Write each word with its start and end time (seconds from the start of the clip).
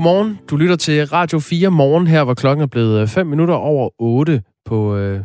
Godmorgen. 0.00 0.38
Du 0.50 0.56
lytter 0.56 0.76
til 0.76 1.06
Radio 1.06 1.38
4 1.38 1.70
morgen 1.70 2.06
her, 2.06 2.24
hvor 2.24 2.34
klokken 2.34 2.62
er 2.62 2.66
blevet 2.66 3.10
5 3.10 3.26
minutter 3.26 3.54
over 3.54 3.88
8 3.98 4.42
på 4.64 4.96
øh, 4.96 5.20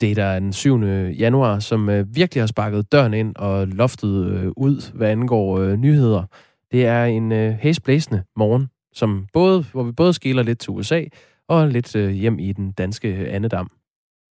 det, 0.00 0.16
der 0.16 0.24
er 0.24 0.38
den 0.38 0.52
7. 0.52 0.82
januar, 1.18 1.58
som 1.58 1.88
øh, 1.88 2.16
virkelig 2.16 2.42
har 2.42 2.46
sparket 2.46 2.92
døren 2.92 3.14
ind 3.14 3.36
og 3.36 3.68
loftet 3.68 4.26
øh, 4.26 4.52
ud, 4.56 4.92
hvad 4.94 5.10
angår 5.10 5.58
øh, 5.58 5.76
nyheder. 5.76 6.24
Det 6.72 6.86
er 6.86 7.04
en 7.04 7.32
øh, 7.32 7.52
hæsblæsende 7.52 8.22
morgen, 8.36 8.68
som 8.92 9.26
både, 9.32 9.64
hvor 9.72 9.82
vi 9.82 9.92
både 9.92 10.14
skiller 10.14 10.42
lidt 10.42 10.58
til 10.58 10.70
USA 10.70 11.04
og 11.48 11.68
lidt 11.68 11.96
øh, 11.96 12.10
hjem 12.10 12.38
i 12.38 12.52
den 12.52 12.72
danske 12.72 13.08
andedam. 13.30 13.70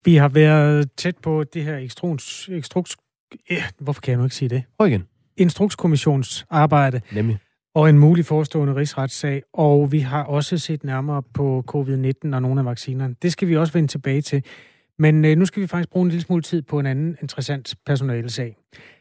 Vi 0.06 0.16
har 0.16 0.30
været 0.30 0.92
tæt 0.92 1.18
på 1.18 1.44
det 1.44 1.64
her 1.64 1.78
ekstrons, 1.78 2.50
ekstruks... 2.52 2.98
Ja, 3.50 3.64
hvorfor 3.80 4.02
kan 4.02 4.12
jeg 4.12 4.18
nu 4.18 4.24
ikke 4.24 4.36
sige 4.36 4.50
det? 4.50 4.64
Prøv 4.78 4.88
igen. 4.88 5.04
Instrukskommissionsarbejde. 5.38 7.02
Nemlig. 7.12 7.38
Og 7.74 7.90
en 7.90 8.00
mulig 8.00 8.26
forestående 8.26 8.76
rigsretssag. 8.76 9.44
Og 9.54 9.92
vi 9.92 10.00
har 10.00 10.24
også 10.24 10.58
set 10.58 10.84
nærmere 10.84 11.24
på 11.34 11.64
covid-19 11.76 12.36
og 12.36 12.42
nogle 12.42 12.62
af 12.62 12.66
vaccinerne. 12.66 13.16
Det 13.22 13.32
skal 13.32 13.48
vi 13.48 13.58
også 13.58 13.74
vende 13.74 13.88
tilbage 13.88 14.22
til. 14.22 14.44
Men 15.00 15.26
øh, 15.26 15.38
nu 15.38 15.46
skal 15.46 15.62
vi 15.62 15.68
faktisk 15.68 15.90
bruge 15.90 16.04
en 16.04 16.10
lille 16.10 16.24
smule 16.24 16.42
tid 16.42 16.62
på 16.62 16.80
en 16.80 16.86
anden 16.86 17.18
interessant 17.22 17.76
personalesag. 17.86 18.58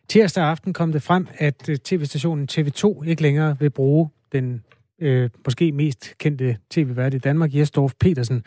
Tirsdag 0.08 0.44
aften 0.44 0.72
kom 0.72 0.92
det 0.92 1.02
frem, 1.02 1.26
at 1.38 1.68
øh, 1.68 1.76
tv-stationen 1.76 2.48
TV2 2.52 3.04
ikke 3.04 3.22
længere 3.22 3.56
vil 3.60 3.70
bruge 3.70 4.08
den 4.32 4.62
øh, 5.00 5.30
måske 5.44 5.72
mest 5.72 6.14
kendte 6.18 6.56
tv-vært 6.70 7.14
i 7.14 7.18
Danmark, 7.18 7.54
Jesdorf 7.54 7.92
Petersen. 8.00 8.44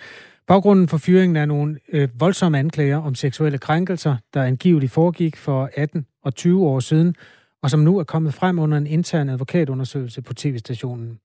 Baggrunden 0.47 0.87
for 0.87 0.97
fyringen 0.97 1.35
er 1.35 1.45
nogle 1.45 1.79
øh, 1.89 2.09
voldsomme 2.19 2.59
anklager 2.59 2.97
om 2.97 3.15
seksuelle 3.15 3.57
krænkelser, 3.57 4.15
der 4.33 4.43
angiveligt 4.43 4.91
foregik 4.91 5.37
for 5.37 5.69
18 5.75 6.05
og 6.23 6.35
20 6.35 6.65
år 6.65 6.79
siden, 6.79 7.15
og 7.63 7.69
som 7.69 7.79
nu 7.79 7.97
er 7.97 8.03
kommet 8.03 8.33
frem 8.33 8.59
under 8.59 8.77
en 8.77 8.87
intern 8.87 9.29
advokatundersøgelse 9.29 10.21
på 10.21 10.33
tv-stationen. 10.33 11.19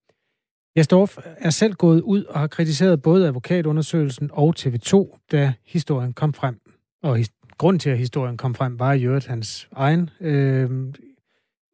Jastorf 0.76 1.18
er 1.38 1.50
selv 1.50 1.74
gået 1.74 2.00
ud 2.00 2.24
og 2.24 2.40
har 2.40 2.46
kritiseret 2.46 3.02
både 3.02 3.26
advokatundersøgelsen 3.26 4.30
og 4.32 4.54
TV2, 4.58 5.18
da 5.32 5.52
historien 5.66 6.12
kom 6.12 6.34
frem. 6.34 6.60
Og 7.02 7.18
his- 7.18 7.38
grund 7.58 7.80
til, 7.80 7.90
at 7.90 7.98
historien 7.98 8.36
kom 8.36 8.54
frem, 8.54 8.78
var 8.78 8.92
i 8.92 9.04
øvrigt 9.04 9.26
hans 9.26 9.68
egen 9.72 10.10
øh, 10.20 10.70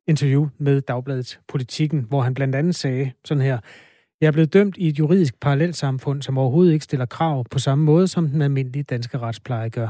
interview 0.09 0.49
med 0.59 0.81
Dagbladet 0.81 1.41
Politikken, 1.49 2.01
hvor 2.01 2.23
han 2.23 2.35
blandt 2.35 2.55
andet 2.55 2.75
sagde 2.75 3.13
sådan 3.25 3.43
her, 3.43 3.59
jeg 4.21 4.27
er 4.27 4.33
blevet 4.33 4.53
dømt 4.53 4.77
i 4.77 4.89
et 4.89 4.99
juridisk 4.99 5.41
parallelsamfund, 5.41 6.23
som 6.23 6.39
overhovedet 6.39 6.73
ikke 6.73 6.85
stiller 6.85 7.07
krav 7.07 7.45
på 7.51 7.59
samme 7.59 7.85
måde, 7.85 8.09
som 8.09 8.29
den 8.29 8.43
almindelige 8.43 8.83
danske 8.83 9.19
retspleje 9.19 9.69
gør. 9.69 9.89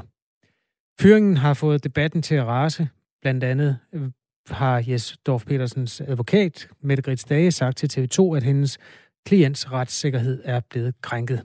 Fyringen 1.00 1.36
har 1.36 1.54
fået 1.54 1.84
debatten 1.84 2.22
til 2.22 2.34
at 2.34 2.46
rase. 2.46 2.88
Blandt 3.22 3.44
andet 3.44 3.78
øh, 3.92 4.10
har 4.50 4.82
Jes 4.88 5.16
Dorf 5.26 5.44
Petersens 5.44 6.00
advokat, 6.00 6.68
Mette 6.82 7.02
Grits 7.02 7.24
Dage, 7.24 7.52
sagt 7.52 7.76
til 7.78 7.90
TV2, 7.92 8.36
at 8.36 8.42
hendes 8.42 8.78
klients 9.26 9.72
retssikkerhed 9.72 10.42
er 10.44 10.60
blevet 10.70 10.94
krænket. 11.02 11.42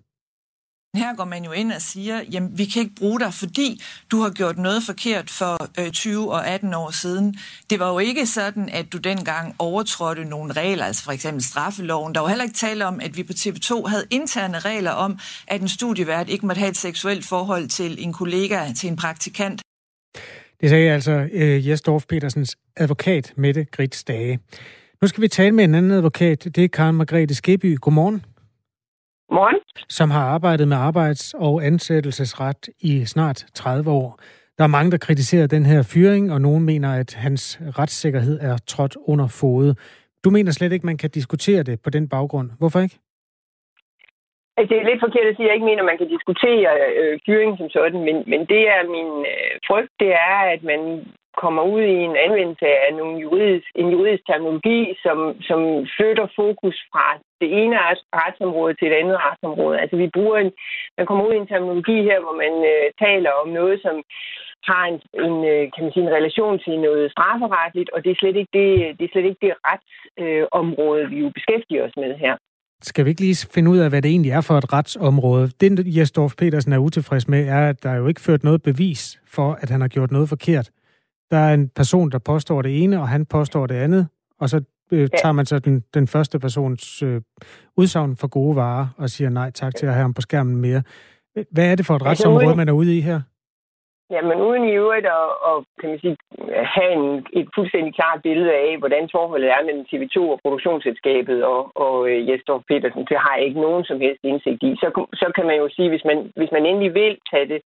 Her 0.95 1.16
går 1.16 1.25
man 1.25 1.44
jo 1.44 1.52
ind 1.52 1.72
og 1.72 1.81
siger, 1.81 2.22
jamen 2.31 2.58
vi 2.58 2.66
kan 2.66 2.81
ikke 2.81 2.95
bruge 2.95 3.20
dig, 3.20 3.33
fordi 3.33 3.81
du 4.11 4.22
har 4.22 4.30
gjort 4.30 4.58
noget 4.58 4.83
forkert 4.83 5.30
for 5.30 5.70
øh, 5.80 5.92
20 5.92 6.31
og 6.31 6.47
18 6.47 6.73
år 6.73 6.92
siden. 6.92 7.36
Det 7.70 7.80
var 7.80 7.89
jo 7.89 8.00
ikke 8.00 8.25
sådan, 8.25 8.70
at 8.70 8.94
du 8.94 8.97
dengang 8.97 9.55
overtrådte 9.59 10.25
nogle 10.25 10.53
regler, 10.53 10.86
altså 10.86 11.03
for 11.03 11.11
eksempel 11.11 11.44
straffeloven. 11.44 12.16
Der 12.16 12.22
var 12.22 12.27
heller 12.27 12.44
ikke 12.44 12.55
tale 12.55 12.86
om, 12.86 13.00
at 13.00 13.17
vi 13.17 13.23
på 13.23 13.33
TV2 13.33 13.88
havde 13.88 14.05
interne 14.09 14.59
regler 14.59 14.92
om, 14.92 15.20
at 15.47 15.61
en 15.61 15.70
studievært 15.70 16.30
ikke 16.30 16.45
måtte 16.45 16.59
have 16.59 16.70
et 16.70 16.77
seksuelt 16.77 17.25
forhold 17.25 17.67
til 17.67 18.03
en 18.03 18.14
kollega, 18.14 18.73
til 18.73 18.89
en 18.89 18.95
praktikant. 18.95 19.61
Det 20.62 20.70
sagde 20.70 20.92
altså 20.92 21.30
øh, 21.32 21.68
Jes 21.68 21.82
Dorf 21.82 22.06
Petersens 22.10 22.58
advokat, 22.78 23.34
Mette 23.36 23.66
Grits 23.66 24.04
Dage. 24.04 24.40
Nu 25.02 25.08
skal 25.08 25.22
vi 25.22 25.28
tale 25.28 25.52
med 25.52 25.64
en 25.64 25.76
anden 25.76 25.92
advokat. 25.92 26.45
Det 26.56 26.64
er 26.64 26.67
Karen 26.67 26.95
Margrethe 26.95 27.36
Skeby. 27.36 27.78
Godmorgen. 27.78 28.26
Morgen. 29.32 29.56
som 29.89 30.11
har 30.11 30.26
arbejdet 30.26 30.67
med 30.67 30.78
arbejds- 30.78 31.33
og 31.33 31.66
ansættelsesret 31.66 32.70
i 32.80 33.06
snart 33.06 33.45
30 33.54 33.92
år. 33.92 34.20
Der 34.58 34.64
er 34.64 34.67
mange, 34.67 34.92
der 34.92 34.98
kritiserer 34.98 35.48
den 35.48 35.66
her 35.66 35.83
fyring, 35.83 36.32
og 36.32 36.42
nogen 36.42 36.64
mener, 36.64 36.94
at 36.94 37.14
hans 37.14 37.60
retssikkerhed 37.80 38.39
er 38.42 38.58
trådt 38.58 38.98
under 39.06 39.28
fode. 39.28 39.76
Du 40.23 40.30
mener 40.30 40.52
slet 40.52 40.72
ikke, 40.72 40.86
man 40.86 40.98
kan 40.98 41.10
diskutere 41.10 41.64
det 41.64 41.82
på 41.82 41.89
den 41.89 42.10
baggrund. 42.10 42.52
Hvorfor 42.58 42.80
ikke? 42.80 43.00
Altså, 44.59 44.73
det 44.73 44.81
er 44.81 44.89
lidt 44.89 45.05
forkert 45.05 45.27
at 45.31 45.36
sige, 45.36 45.45
at 45.45 45.49
jeg 45.49 45.55
ikke 45.58 45.70
mener, 45.70 45.83
at 45.83 45.92
man 45.92 46.02
kan 46.02 46.14
diskutere 46.15 46.70
øh, 46.99 47.20
fyring 47.25 47.58
som 47.58 47.70
sådan, 47.70 48.02
men, 48.08 48.15
men 48.31 48.42
det 48.53 48.64
er 48.75 48.92
min 48.95 49.11
øh, 49.33 49.53
frygt, 49.67 49.93
det 49.99 50.11
er, 50.31 50.37
at 50.53 50.64
man 50.64 50.81
kommer 51.43 51.64
ud 51.75 51.81
i 51.81 51.97
en 52.09 52.15
anvendelse 52.25 52.67
af 52.86 52.92
nogle 52.99 53.15
juridisk, 53.25 53.67
en 53.75 53.89
juridisk 53.95 54.23
terminologi, 54.25 54.80
som, 55.03 55.17
som 55.49 55.59
flytter 55.95 56.27
fokus 56.36 56.77
fra 56.92 57.05
det 57.42 57.49
ene 57.61 57.75
retsområde 58.21 58.73
til 58.73 58.87
et 58.87 58.95
andet 59.02 59.17
retsområde. 59.25 59.80
Altså 59.81 59.95
vi 59.95 60.08
bruger 60.15 60.37
en, 60.37 60.52
man 60.97 61.05
kommer 61.05 61.26
ud 61.27 61.33
i 61.33 61.41
en 61.41 61.52
terminologi 61.52 61.97
her, 62.09 62.20
hvor 62.23 62.36
man 62.43 62.53
øh, 62.71 62.87
taler 63.05 63.31
om 63.41 63.47
noget, 63.59 63.81
som 63.86 63.95
har 64.70 64.83
en, 64.91 64.97
en, 65.26 65.36
øh, 65.52 65.64
kan 65.73 65.83
man 65.83 65.93
sige, 65.93 66.05
en 66.05 66.17
relation 66.20 66.59
til 66.59 66.80
noget 66.80 67.11
strafferetligt, 67.11 67.89
og 67.93 68.03
det 68.03 68.11
er 68.11 68.20
slet 68.20 68.36
ikke 68.36 68.53
det, 68.59 68.70
det, 68.97 69.03
er 69.05 69.14
slet 69.14 69.30
ikke 69.30 69.43
det 69.45 69.53
retsområde, 69.67 70.41
øh, 70.41 70.45
område, 70.52 71.09
vi 71.09 71.17
jo 71.23 71.30
beskæftiger 71.37 71.83
os 71.87 71.97
med 72.03 72.14
her. 72.23 72.36
Skal 72.82 73.06
vi 73.06 73.10
ikke 73.10 73.22
lige 73.22 73.48
finde 73.54 73.72
ud 73.72 73.78
af, 73.78 73.90
hvad 73.90 74.02
det 74.02 74.12
egentlig 74.12 74.32
er 74.32 74.42
for 74.42 74.58
et 74.58 74.73
retsområde? 74.73 75.52
Det, 75.62 75.98
Jes 75.98 76.12
Dorf 76.12 76.36
Petersen 76.38 76.73
er 76.73 76.78
utilfreds 76.78 77.28
med, 77.28 77.48
er, 77.48 77.70
at 77.70 77.84
der 77.84 77.90
er 77.90 77.95
jo 77.95 78.08
ikke 78.08 78.22
ført 78.22 78.44
noget 78.44 78.62
bevis 78.64 79.20
for, 79.28 79.54
at 79.62 79.70
han 79.70 79.82
har 79.82 79.88
gjort 79.88 80.12
noget 80.12 80.30
forkert. 80.30 80.70
Der 81.32 81.38
er 81.38 81.54
en 81.54 81.70
person, 81.70 82.12
der 82.12 82.20
påstår 82.20 82.62
det 82.62 82.84
ene, 82.84 83.02
og 83.02 83.10
han 83.10 83.26
påstår 83.26 83.68
det 83.68 83.76
andet, 83.76 84.08
og 84.39 84.50
så 84.50 84.62
øh, 84.92 85.10
tager 85.22 85.32
man 85.32 85.45
så 85.45 85.60
den, 85.60 85.84
den 85.94 86.08
første 86.08 86.39
persons 86.39 87.04
øh, 87.04 87.22
udsagn 87.78 88.18
for 88.18 88.28
gode 88.28 88.56
varer 88.56 88.88
og 88.98 89.10
siger 89.10 89.30
nej 89.30 89.52
tak 89.52 89.76
til 89.76 89.86
at 89.86 89.94
have 89.94 90.02
ham 90.02 90.14
på 90.14 90.22
skærmen 90.22 90.56
mere. 90.56 90.84
Hvad 91.52 91.66
er 91.66 91.76
det 91.76 91.86
for 91.86 91.95
et 91.95 92.02
Altså, 92.06 92.10
retsområde, 92.10 92.56
man 92.56 92.70
er 92.70 92.73
ude 92.73 92.98
i 92.98 93.02
her? 93.02 93.22
Ja, 94.14 94.21
men 94.21 94.37
uden 94.42 94.64
i 94.70 94.77
øvrigt 94.81 95.05
at, 95.05 95.30
at 95.49 95.55
kan 95.80 95.89
man 95.89 95.99
sige, 95.99 96.17
have 96.75 96.92
en, 96.99 97.27
et 97.39 97.49
fuldstændig 97.55 97.93
klart 97.95 98.21
billede 98.21 98.53
af, 98.53 98.77
hvordan 98.77 99.09
forholdet 99.11 99.49
er 99.49 99.65
mellem 99.65 99.86
TV2 99.92 100.17
og 100.33 100.39
produktionsselskabet 100.43 101.39
og, 101.45 101.61
og 101.75 102.09
øh, 102.09 102.30
Jesdorf 102.30 102.64
Petersen, 102.67 103.05
det 103.09 103.17
har 103.23 103.36
jeg 103.36 103.45
ikke 103.45 103.61
nogen 103.61 103.83
som 103.86 103.99
helst 104.05 104.21
indsigt 104.23 104.64
i. 104.64 104.71
Så, 104.81 104.87
så 105.14 105.31
kan 105.36 105.45
man 105.45 105.58
jo 105.58 105.70
sige, 105.75 105.89
hvis 105.89 106.05
man, 106.05 106.31
hvis 106.36 106.52
man 106.52 106.65
endelig 106.65 106.93
vil 106.93 107.17
tage 107.31 107.47
det 107.53 107.61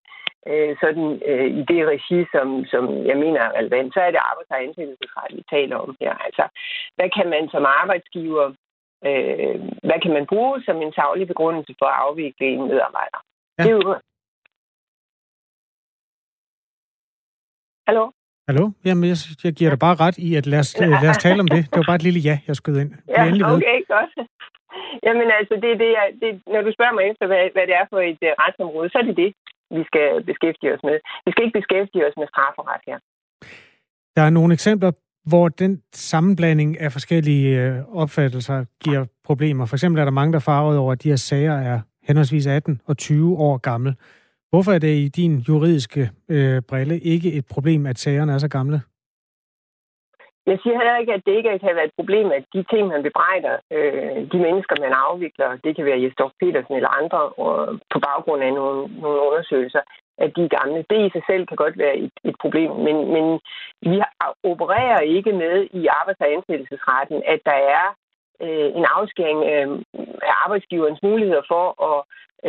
øh, 0.50 0.76
sådan 0.82 1.08
øh, 1.30 1.48
i 1.60 1.62
det 1.70 1.80
regi, 1.92 2.18
som, 2.34 2.46
som 2.72 2.84
jeg 3.10 3.16
mener 3.24 3.40
er 3.40 3.56
relevant, 3.58 3.94
så 3.94 4.00
er 4.00 4.10
det 4.10 4.26
arbejds- 4.30 4.54
og 4.54 4.62
ansættelsesret, 4.62 5.30
vi 5.38 5.42
taler 5.54 5.76
om 5.76 5.96
her. 6.00 6.14
Altså, 6.26 6.44
hvad 6.96 7.10
kan 7.16 7.28
man 7.34 7.44
som 7.54 7.64
arbejdsgiver, 7.82 8.46
øh, 9.08 9.56
hvad 9.88 9.98
kan 10.02 10.12
man 10.16 10.26
bruge 10.26 10.62
som 10.66 10.76
en 10.82 10.92
savlig 10.92 11.26
begrundelse 11.32 11.74
for 11.78 11.86
at 11.86 12.00
afvikle 12.06 12.46
en 12.46 12.64
medarbejder? 12.70 13.20
Ja. 13.58 13.62
Det 13.64 13.70
er 13.70 13.76
jo... 13.80 13.94
Hallo? 17.88 18.04
Hallo? 18.48 18.64
Jamen, 18.84 19.04
jeg, 19.10 19.16
jeg 19.44 19.52
giver 19.58 19.70
dig 19.70 19.80
bare 19.86 19.96
ret 20.04 20.18
i, 20.18 20.28
at 20.40 20.46
lad 20.52 20.60
os, 20.64 20.70
lad 21.04 21.10
os 21.14 21.22
tale 21.26 21.40
om 21.44 21.48
det. 21.54 21.62
Det 21.70 21.76
var 21.80 21.88
bare 21.90 22.00
et 22.00 22.06
lille 22.08 22.20
ja, 22.28 22.36
jeg 22.48 22.56
skød 22.56 22.76
ind. 22.82 22.90
Ja, 23.14 23.20
endelig 23.26 23.46
ved. 23.46 23.56
okay, 23.56 23.78
godt. 23.94 24.10
Jamen 25.06 25.28
altså, 25.38 25.54
det, 25.62 25.70
er 25.74 25.78
det, 25.84 25.90
jeg, 25.98 26.06
det, 26.22 26.30
når 26.54 26.62
du 26.66 26.70
spørger 26.76 26.94
mig 26.98 27.04
efter, 27.10 27.24
hvad, 27.30 27.42
hvad 27.54 27.64
det 27.68 27.74
er 27.80 27.86
for 27.92 28.00
et 28.12 28.22
uh, 28.28 28.32
retsområde, 28.42 28.88
så 28.90 28.96
er 28.98 29.06
det 29.08 29.16
det, 29.22 29.30
vi 29.76 29.82
skal 29.90 30.06
beskæftige 30.30 30.74
os 30.74 30.82
med. 30.88 30.96
Vi 31.26 31.30
skal 31.32 31.44
ikke 31.44 31.58
beskæftige 31.60 32.06
os 32.08 32.16
med 32.20 32.26
strafferet 32.32 32.80
her. 32.88 32.98
Der 34.16 34.22
er 34.28 34.30
nogle 34.38 34.52
eksempler, 34.58 34.90
hvor 35.30 35.48
den 35.48 35.82
sammenblanding 35.92 36.80
af 36.80 36.92
forskellige 36.92 37.48
øh, 37.62 37.96
opfattelser 38.02 38.64
giver 38.84 39.04
problemer. 39.24 39.66
For 39.66 39.76
eksempel 39.76 40.00
er 40.00 40.04
der 40.04 40.18
mange, 40.20 40.32
der 40.32 40.38
er 40.38 40.48
farvet 40.52 40.78
over, 40.78 40.92
at 40.92 41.02
de 41.02 41.08
her 41.08 41.16
sager 41.16 41.56
er 41.70 41.80
henholdsvis 42.08 42.46
18 42.46 42.80
og 42.86 42.96
20 42.98 43.38
år 43.38 43.56
gamle. 43.56 43.94
Hvorfor 44.54 44.72
er 44.72 44.82
det 44.88 44.94
i 45.04 45.08
din 45.20 45.34
juridiske 45.48 46.02
øh, 46.34 46.62
brille 46.70 46.96
ikke 47.12 47.28
et 47.38 47.46
problem, 47.54 47.86
at 47.86 47.98
sagerne 47.98 48.32
er 48.32 48.38
så 48.38 48.50
gamle? 48.58 48.78
Jeg 50.50 50.58
siger 50.62 50.76
heller 50.80 50.96
ikke, 51.00 51.12
at 51.16 51.22
det 51.26 51.34
ikke 51.36 51.58
kan 51.64 51.76
være 51.78 51.88
et 51.90 51.98
problem, 51.98 52.26
at 52.38 52.44
de 52.54 52.60
ting, 52.72 52.84
man 52.88 53.02
bebrejder, 53.08 53.54
øh, 53.76 54.18
de 54.32 54.38
mennesker, 54.46 54.74
man 54.84 54.92
afvikler, 55.06 55.48
det 55.64 55.76
kan 55.76 55.84
være 55.84 56.02
Jesdorf 56.02 56.32
Petersen 56.40 56.74
eller 56.76 56.92
andre, 57.00 57.20
og 57.44 57.54
på 57.92 57.98
baggrund 58.08 58.42
af 58.46 58.52
nogle, 58.58 58.80
nogle 59.02 59.18
undersøgelser, 59.26 59.82
at 60.24 60.30
de 60.36 60.42
er 60.44 60.54
gamle. 60.58 60.84
Det 60.90 61.00
i 61.06 61.10
sig 61.14 61.24
selv 61.30 61.42
kan 61.46 61.58
godt 61.64 61.76
være 61.84 61.96
et, 62.04 62.14
et 62.30 62.36
problem, 62.44 62.70
men, 62.86 62.96
men 63.14 63.26
vi 63.90 63.96
opererer 64.52 65.00
ikke 65.16 65.32
med 65.42 65.54
i 65.80 65.82
arbejds- 65.98 66.24
og 66.24 66.32
ansættelsesretten, 66.36 67.18
at 67.32 67.40
der 67.50 67.58
er 67.76 67.86
øh, 68.42 68.68
en 68.78 68.86
afskæring 68.98 69.40
øh, 69.52 69.68
af 70.28 70.34
arbejdsgiverens 70.44 71.02
muligheder 71.02 71.42
for 71.52 71.66
at 71.90 71.98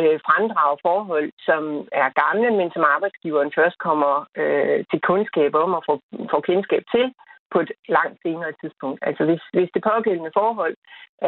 øh, 0.00 0.20
fremdrage 0.26 0.76
forhold, 0.86 1.28
som 1.48 1.62
er 1.92 2.08
gamle, 2.22 2.50
men 2.58 2.68
som 2.74 2.84
arbejdsgiveren 2.94 3.52
først 3.58 3.78
kommer 3.78 4.26
øh, 4.40 4.84
til 4.90 5.00
kundskab 5.00 5.54
om 5.54 5.74
og 5.78 5.82
får, 5.86 5.98
får 6.30 6.40
kendskab 6.40 6.84
til 6.94 7.06
på 7.52 7.58
et 7.64 7.72
langt 7.88 8.18
senere 8.24 8.52
tidspunkt. 8.60 8.98
Altså 9.08 9.22
hvis, 9.28 9.42
hvis 9.56 9.70
det 9.74 9.82
pågældende 9.90 10.36
forhold 10.40 10.74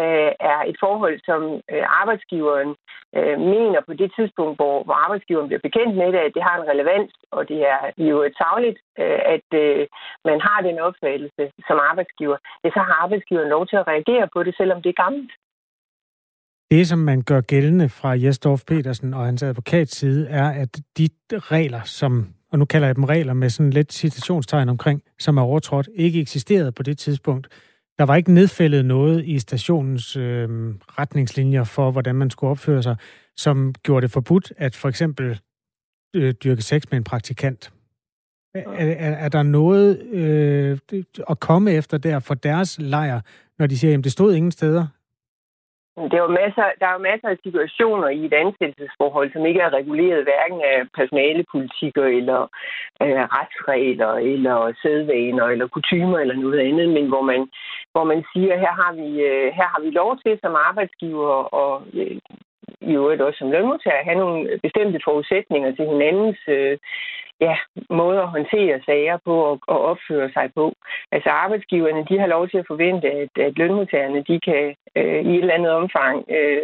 øh, 0.00 0.32
er 0.53 0.61
et 0.70 0.76
forhold, 0.85 1.17
som 1.29 1.41
øh, 1.73 1.85
arbejdsgiveren 2.00 2.70
øh, 3.17 3.37
mener 3.55 3.81
på 3.88 3.93
det 4.00 4.11
tidspunkt, 4.19 4.56
hvor, 4.59 4.76
hvor 4.85 4.97
arbejdsgiveren 5.05 5.49
bliver 5.49 5.67
bekendt 5.69 5.94
med 5.97 6.09
det, 6.15 6.20
at 6.26 6.35
det 6.37 6.43
har 6.49 6.56
en 6.56 6.69
relevans, 6.73 7.12
og 7.37 7.43
det 7.50 7.61
er 7.75 7.81
jo 8.11 8.19
et 8.29 8.37
savligt, 8.43 8.79
øh, 9.03 9.20
at 9.35 9.49
øh, 9.62 9.87
man 10.29 10.38
har 10.47 10.59
den 10.69 10.79
opfattelse 10.88 11.43
som 11.69 11.79
arbejdsgiver, 11.91 12.38
ja, 12.64 12.69
så 12.71 12.81
har 12.87 12.97
arbejdsgiveren 13.05 13.49
lov 13.49 13.67
til 13.67 13.76
at 13.76 13.88
reagere 13.93 14.29
på 14.35 14.43
det, 14.43 14.55
selvom 14.56 14.82
det 14.82 14.91
er 14.91 15.03
gammelt. 15.05 15.32
Det, 16.71 16.88
som 16.88 16.99
man 16.99 17.23
gør 17.23 17.41
gældende 17.41 17.88
fra 17.88 18.11
Jesdorf 18.25 18.62
Petersen 18.67 19.14
og 19.14 19.25
hans 19.25 19.43
advokats 19.43 19.97
side, 19.97 20.29
er, 20.29 20.49
at 20.62 20.73
de 20.99 21.09
regler, 21.38 21.82
som, 21.85 22.12
og 22.53 22.59
nu 22.59 22.65
kalder 22.65 22.89
jeg 22.89 22.97
dem 22.97 23.05
regler 23.05 23.33
med 23.33 23.50
sådan 23.50 23.73
lidt 23.73 23.93
citationstegn 23.93 24.69
omkring, 24.69 25.03
som 25.19 25.37
er 25.37 25.43
overtrådt, 25.43 25.89
ikke 25.95 26.21
eksisterede 26.21 26.73
på 26.73 26.83
det 26.83 26.99
tidspunkt. 26.99 27.49
Der 27.99 28.05
var 28.05 28.17
ikke 28.17 28.33
nedfældet 28.33 28.85
noget 28.85 29.25
i 29.25 29.39
stationens 29.39 30.17
øh, 30.17 30.49
retningslinjer 30.99 31.65
for, 31.65 31.91
hvordan 31.91 32.15
man 32.15 32.31
skulle 32.31 32.50
opføre 32.50 32.83
sig, 32.83 32.97
som 33.37 33.75
gjorde 33.83 34.03
det 34.03 34.11
forbudt 34.11 34.53
at 34.56 34.77
for 34.77 34.89
eksempel 34.89 35.41
øh, 36.17 36.35
dyrke 36.45 36.62
sex 36.62 36.83
med 36.91 36.99
en 36.99 37.05
praktikant. 37.05 37.73
Er, 38.55 38.62
er, 38.73 39.12
er 39.12 39.29
der 39.29 39.43
noget 39.43 40.03
øh, 40.03 40.79
at 41.31 41.41
komme 41.41 41.73
efter 41.73 41.99
der 41.99 42.19
for 42.19 42.35
deres 42.35 42.79
lejr, 42.79 43.21
når 43.59 43.67
de 43.67 43.79
siger, 43.79 43.99
at 43.99 44.05
det 44.05 44.12
stod 44.12 44.35
ingen 44.35 44.53
steder? 44.53 44.87
Det 46.05 46.15
er 46.19 46.27
jo 46.29 46.39
masser, 46.43 46.67
der 46.81 46.87
er 46.87 46.97
jo 46.97 47.06
masser 47.11 47.29
af 47.29 47.39
situationer 47.45 48.09
i 48.09 48.25
et 48.25 48.35
ansættelsesforhold, 48.45 49.33
som 49.33 49.47
ikke 49.47 49.61
er 49.61 49.77
reguleret 49.79 50.27
hverken 50.29 50.61
af 50.73 50.79
personalepolitikker 50.99 52.05
eller 52.19 52.41
øh, 53.03 53.23
retsregler 53.37 54.12
eller 54.33 54.56
sædvaner 54.83 55.45
eller 55.45 55.67
kutumer 55.67 56.19
eller 56.19 56.37
noget 56.45 56.59
andet, 56.69 56.89
men 56.97 57.06
hvor 57.09 57.23
man, 57.31 57.41
hvor 57.93 58.05
man 58.05 58.25
siger, 58.33 58.62
her 58.65 58.75
har 58.83 58.93
vi, 59.00 59.09
øh, 59.31 59.47
her 59.59 59.69
har 59.75 59.81
vi 59.85 59.91
lov 59.91 60.19
til 60.19 60.39
som 60.43 60.55
arbejdsgiver 60.69 61.35
og 61.61 61.83
øh, 61.95 62.17
i 62.81 62.93
øvrigt 63.00 63.23
også 63.23 63.39
som 63.39 63.50
lønmodtager 63.50 64.09
have 64.09 64.19
nogle 64.19 64.59
bestemte 64.62 65.00
forudsætninger 65.05 65.71
til 65.73 65.85
hinandens 65.93 66.41
øh, 66.49 66.79
ja, 67.40 67.56
måde 67.90 68.19
at 68.20 68.29
håndtere 68.29 68.81
sager 68.87 69.19
på 69.25 69.35
og, 69.50 69.61
og 69.67 69.81
opføre 69.81 70.31
sig 70.32 70.50
på. 70.55 70.73
Altså 71.12 71.31
arbejdsgiverne, 71.31 72.06
de 72.08 72.19
har 72.19 72.26
lov 72.26 72.49
til 72.49 72.58
at 72.58 72.67
forvente, 72.67 73.11
at, 73.11 73.38
at 73.46 73.58
lønmodtagerne, 73.58 74.23
de 74.23 74.40
kan 74.40 74.75
øh, 74.96 75.20
i 75.31 75.35
et 75.35 75.40
eller 75.40 75.55
andet 75.55 75.73
omfang 75.73 76.25
øh, 76.31 76.62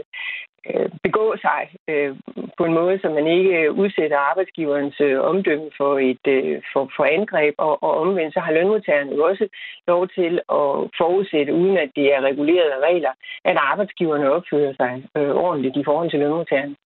øh, 0.70 0.88
begå 1.02 1.34
sig 1.36 1.62
øh, 1.88 2.16
på 2.58 2.64
en 2.64 2.74
måde, 2.74 2.98
så 2.98 3.08
man 3.08 3.26
ikke 3.26 3.72
udsætter 3.72 4.18
arbejdsgiverens 4.18 5.00
øh, 5.00 5.20
omdømme 5.20 5.70
for 5.76 5.98
et 5.98 6.26
øh, 6.36 6.62
for, 6.72 6.90
for 6.96 7.04
angreb, 7.04 7.54
og, 7.58 7.82
og 7.82 7.92
omvendt 8.00 8.34
så 8.34 8.40
har 8.40 8.52
lønmodtagerne 8.52 9.14
jo 9.14 9.24
også 9.24 9.48
lov 9.86 10.08
til 10.08 10.32
at 10.60 10.70
forudsætte, 11.00 11.54
uden 11.54 11.76
at 11.76 11.90
det 11.96 12.14
er 12.14 12.20
reguleret 12.20 12.70
af 12.76 12.80
regler, 12.88 13.12
at 13.44 13.56
arbejdsgiverne 13.56 14.30
opfører 14.30 14.74
sig 14.76 15.04
øh, 15.16 15.34
ordentligt 15.34 15.76
i 15.76 15.84
forhold 15.84 16.10
til 16.10 16.18
lønmodtagerne. 16.18 16.76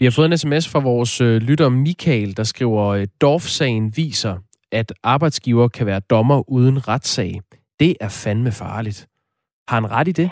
Vi 0.00 0.04
har 0.06 0.10
fået 0.10 0.32
en 0.32 0.38
sms 0.38 0.68
fra 0.68 0.78
vores 0.78 1.20
øh, 1.20 1.36
lytter 1.36 1.68
Michael, 1.68 2.36
der 2.36 2.44
skriver, 2.44 2.86
øh, 2.86 3.06
Dorf-sagen 3.20 3.96
viser, 3.96 4.36
at 4.72 4.92
arbejdsgiver 5.02 5.68
kan 5.68 5.86
være 5.86 6.00
dommer 6.00 6.50
uden 6.50 6.88
retssag. 6.88 7.40
Det 7.80 7.96
er 8.00 8.08
fandme 8.08 8.52
farligt. 8.52 9.06
Har 9.68 9.80
han 9.80 9.90
ret 9.90 10.08
i 10.08 10.12
det? 10.12 10.30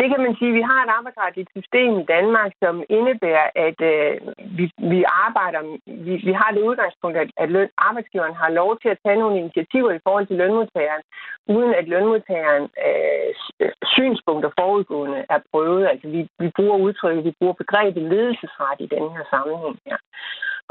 Det 0.00 0.08
kan 0.10 0.20
man 0.26 0.34
sige. 0.38 0.52
Vi 0.52 0.64
har 0.70 0.80
et 0.82 0.94
arbejdsretligt 0.98 1.50
system 1.56 1.98
i 1.98 2.04
Danmark, 2.14 2.52
som 2.62 2.74
indebærer, 2.88 3.48
at 3.66 3.78
øh, 3.92 4.12
vi, 4.58 4.64
vi 4.92 5.00
arbejder, 5.26 5.60
vi, 6.06 6.12
vi 6.28 6.32
har 6.40 6.50
det 6.52 6.62
udgangspunkt, 6.70 7.16
at, 7.18 7.30
at 7.36 7.50
løn, 7.50 7.68
arbejdsgiveren 7.78 8.34
har 8.42 8.50
lov 8.60 8.78
til 8.78 8.88
at 8.88 9.00
tage 9.04 9.20
nogle 9.22 9.38
initiativer 9.38 9.92
i 9.92 10.04
forhold 10.06 10.26
til 10.26 10.36
lønmodtageren, 10.36 11.02
uden 11.48 11.74
at 11.74 11.88
lønmodtageren 11.88 12.66
øh, 12.86 13.30
øh 13.60 13.72
synspunkter 13.94 14.50
forudgående 14.60 15.20
er 15.34 15.40
prøvet. 15.50 15.88
Altså 15.92 16.08
vi, 16.08 16.20
vi 16.38 16.48
bruger 16.56 16.78
udtrykket, 16.86 17.24
vi 17.24 17.34
bruger 17.38 17.54
begrebet 17.62 18.02
ledelsesret 18.02 18.78
i 18.80 18.92
den 18.94 19.04
her 19.14 19.24
sammenhæng 19.32 19.78
her. 19.86 19.98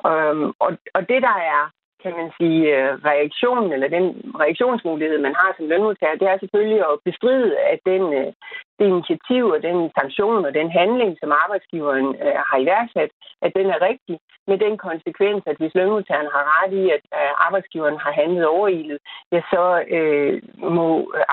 Øhm, 0.09 0.47
og, 0.65 0.71
og 0.95 1.01
det, 1.09 1.21
der 1.27 1.37
er 1.55 1.63
kan 2.03 2.13
man 2.19 2.29
sige, 2.39 2.61
øh, 2.77 2.91
reaktionen 3.11 3.69
eller 3.73 3.87
den 3.97 4.05
reaktionsmulighed, 4.43 5.17
man 5.17 5.35
har 5.41 5.49
som 5.57 5.69
lønmodtager, 5.71 6.15
det 6.21 6.27
er 6.27 6.37
selvfølgelig 6.39 6.79
at 6.89 6.99
bestride, 7.09 7.57
at 7.73 7.79
den, 7.91 8.03
øh, 8.19 8.31
det 8.79 8.87
initiativ 8.95 9.43
og 9.55 9.59
den 9.67 9.77
sanktion 9.99 10.45
og 10.45 10.53
den 10.53 10.69
handling, 10.79 11.11
som 11.19 11.31
arbejdsgiveren 11.43 12.07
øh, 12.25 12.39
har 12.49 12.57
iværksat, 12.57 13.11
at 13.45 13.51
den 13.55 13.67
er 13.75 13.79
rigtig, 13.89 14.15
med 14.47 14.57
den 14.65 14.75
konsekvens, 14.77 15.43
at 15.51 15.57
hvis 15.59 15.75
lønmodtageren 15.75 16.29
har 16.35 16.43
ret 16.57 16.73
i, 16.81 16.83
at 16.97 17.03
øh, 17.19 17.31
arbejdsgiveren 17.45 17.97
har 18.05 18.13
handlet 18.21 18.45
overilet, 18.47 18.99
ja, 19.31 19.41
så 19.53 19.63
øh, 19.97 20.41
må 20.77 20.87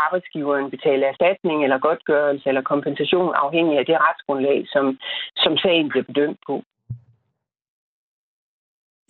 arbejdsgiveren 0.04 0.70
betale 0.70 1.06
erstatning 1.06 1.58
eller 1.64 1.78
godtgørelse 1.78 2.48
eller 2.48 2.70
kompensation 2.72 3.34
afhængig 3.44 3.78
af 3.78 3.86
det 3.86 3.96
retsgrundlag, 4.06 4.58
som, 4.74 4.98
som 5.36 5.56
sagen 5.56 5.88
bliver 5.88 6.04
bedømt 6.10 6.40
på. 6.46 6.54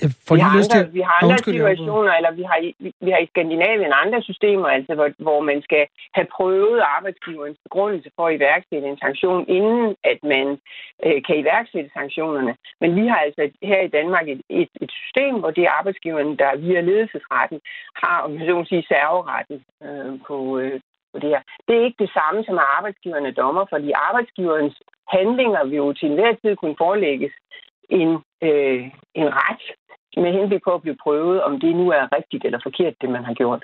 Jeg 0.03 0.11
får 0.29 0.35
vi, 0.35 0.41
har 0.41 0.51
andre, 0.51 0.79
til... 0.85 0.95
vi 0.99 1.01
har 1.09 1.15
andre 1.23 1.35
Undskyld, 1.35 1.55
situationer, 1.55 2.13
eller 2.19 2.33
vi 2.41 2.43
har, 2.51 2.59
vi, 2.85 2.91
vi 3.07 3.11
har 3.11 3.21
i 3.23 3.31
Skandinavien 3.33 3.93
andre 4.05 4.23
systemer, 4.23 4.69
altså 4.69 4.95
hvor, 4.95 5.09
hvor 5.19 5.41
man 5.41 5.63
skal 5.63 5.87
have 6.15 6.29
prøvet 6.37 6.81
arbejdsgiverens 6.97 7.59
begrundelse 7.67 8.11
for 8.17 8.27
at 8.27 8.35
iværksætte 8.35 8.89
en 8.89 8.99
sanktion, 9.05 9.49
inden 9.49 9.97
at 10.05 10.19
man 10.23 10.47
øh, 11.05 11.19
kan 11.27 11.39
iværksætte 11.39 11.91
sanktionerne. 11.99 12.57
Men 12.81 12.91
vi 12.99 13.07
har 13.07 13.19
altså 13.27 13.43
her 13.63 13.81
i 13.81 13.95
Danmark 13.99 14.29
et, 14.29 14.43
et, 14.51 14.69
et 14.85 14.91
system, 15.01 15.35
hvor 15.41 15.51
det 15.51 15.65
er 15.65 15.77
arbejdsgiveren, 15.79 16.39
der 16.39 16.57
via 16.57 16.81
ledelsesretten 16.81 17.61
har, 18.03 18.17
om 18.25 18.31
jeg 18.35 18.47
så 18.47 18.55
må 18.55 18.65
sige, 18.65 18.89
serveretten 18.93 19.59
øh, 19.87 20.13
på, 20.27 20.59
øh, 20.59 20.81
på 21.13 21.19
det 21.23 21.29
her. 21.35 21.43
Det 21.67 21.73
er 21.77 21.85
ikke 21.85 22.03
det 22.05 22.13
samme 22.19 22.45
som 22.45 22.59
at 22.59 22.71
arbejdsgiverne 22.77 23.33
dommer, 23.33 23.65
fordi 23.73 23.89
arbejdsgiverens 24.09 24.77
handlinger 25.09 25.65
vil 25.65 25.77
jo 25.77 25.93
til 25.93 26.09
enhver 26.09 26.33
tid 26.43 26.57
kunne 26.57 26.77
forelægges 26.79 27.33
en, 28.01 28.11
øh, 28.43 28.83
en 29.21 29.29
ret 29.43 29.65
med 30.25 30.33
henblik 30.33 30.63
på 30.65 30.71
at 30.75 30.83
blive 30.83 30.97
prøvet, 31.03 31.43
om 31.43 31.61
det 31.61 31.77
nu 31.77 31.87
er 31.91 32.05
rigtigt 32.17 32.45
eller 32.45 32.61
forkert, 32.63 32.95
det 33.01 33.11
man 33.11 33.25
har 33.25 33.35
gjort. 33.35 33.63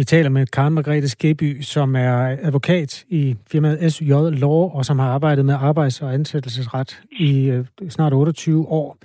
Vi 0.00 0.04
taler 0.04 0.30
med 0.30 0.46
Karen 0.46 0.74
Margrethe 0.74 1.08
Skeby, 1.08 1.60
som 1.60 1.96
er 1.96 2.36
advokat 2.42 3.04
i 3.08 3.36
firmaet 3.50 3.92
SJ 3.92 4.10
Law, 4.44 4.76
og 4.76 4.84
som 4.84 4.98
har 4.98 5.08
arbejdet 5.08 5.44
med 5.44 5.54
arbejds- 5.54 6.02
og 6.02 6.14
ansættelsesret 6.14 7.02
i 7.10 7.50
øh, 7.50 7.64
snart 7.88 8.12
28 8.12 8.68
år. 8.68 8.96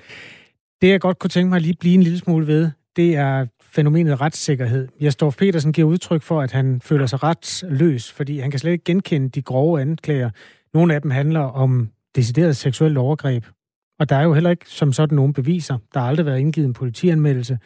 Det, 0.82 0.90
jeg 0.90 1.02
godt 1.02 1.20
kunne 1.20 1.30
tænke 1.30 1.50
mig 1.50 1.56
at 1.56 1.62
lige 1.62 1.78
blive 1.80 1.96
en 1.96 2.04
lille 2.04 2.20
smule 2.20 2.48
ved, 2.48 2.72
det 2.96 3.16
er 3.16 3.46
fænomenet 3.62 4.22
retssikkerhed. 4.22 4.88
Jastorf 5.02 5.38
Petersen 5.38 5.74
giver 5.74 5.88
udtryk 5.88 6.22
for, 6.22 6.42
at 6.42 6.52
han 6.52 6.82
føler 6.82 7.06
sig 7.06 7.24
retsløs, 7.24 8.12
fordi 8.12 8.40
han 8.40 8.52
kan 8.52 8.60
slet 8.60 8.72
ikke 8.72 8.84
genkende 8.84 9.30
de 9.30 9.42
grove 9.42 9.82
anklager. 9.82 10.30
Nogle 10.74 10.96
af 10.96 11.02
dem 11.02 11.12
handler 11.12 11.40
om 11.40 11.90
decideret 12.16 12.56
seksuelt 12.56 12.98
overgreb 12.98 13.44
og 14.00 14.10
der 14.10 14.16
er 14.16 14.24
jo 14.24 14.34
heller 14.34 14.50
ikke 14.50 14.70
som 14.70 14.94
sådan 14.94 15.16
nogen 15.16 15.34
beviser. 15.34 15.78
Der 15.94 16.00
har 16.00 16.08
aldrig 16.08 16.26
været 16.26 16.40
indgivet 16.40 16.68
en 16.68 16.74
politianmeldelse. 16.74 17.60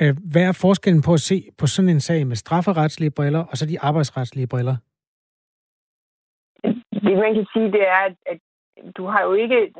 Øh, 0.00 0.16
hvad 0.32 0.42
er 0.42 0.52
forskellen 0.52 1.02
på 1.02 1.12
at 1.12 1.20
se 1.20 1.42
på 1.58 1.66
sådan 1.66 1.88
en 1.88 2.00
sag 2.00 2.26
med 2.26 2.36
strafferetslige 2.36 3.10
briller 3.10 3.44
og 3.50 3.56
så 3.56 3.66
de 3.66 3.80
arbejdsretslige 3.80 4.46
briller? 4.46 4.76
Det 7.04 7.18
man 7.24 7.34
kan 7.34 7.46
sige, 7.52 7.72
det 7.72 7.84
er, 7.88 8.04
at 8.26 8.38
du 8.96 9.06
har 9.06 9.22
jo 9.24 9.32
ikke 9.32 9.72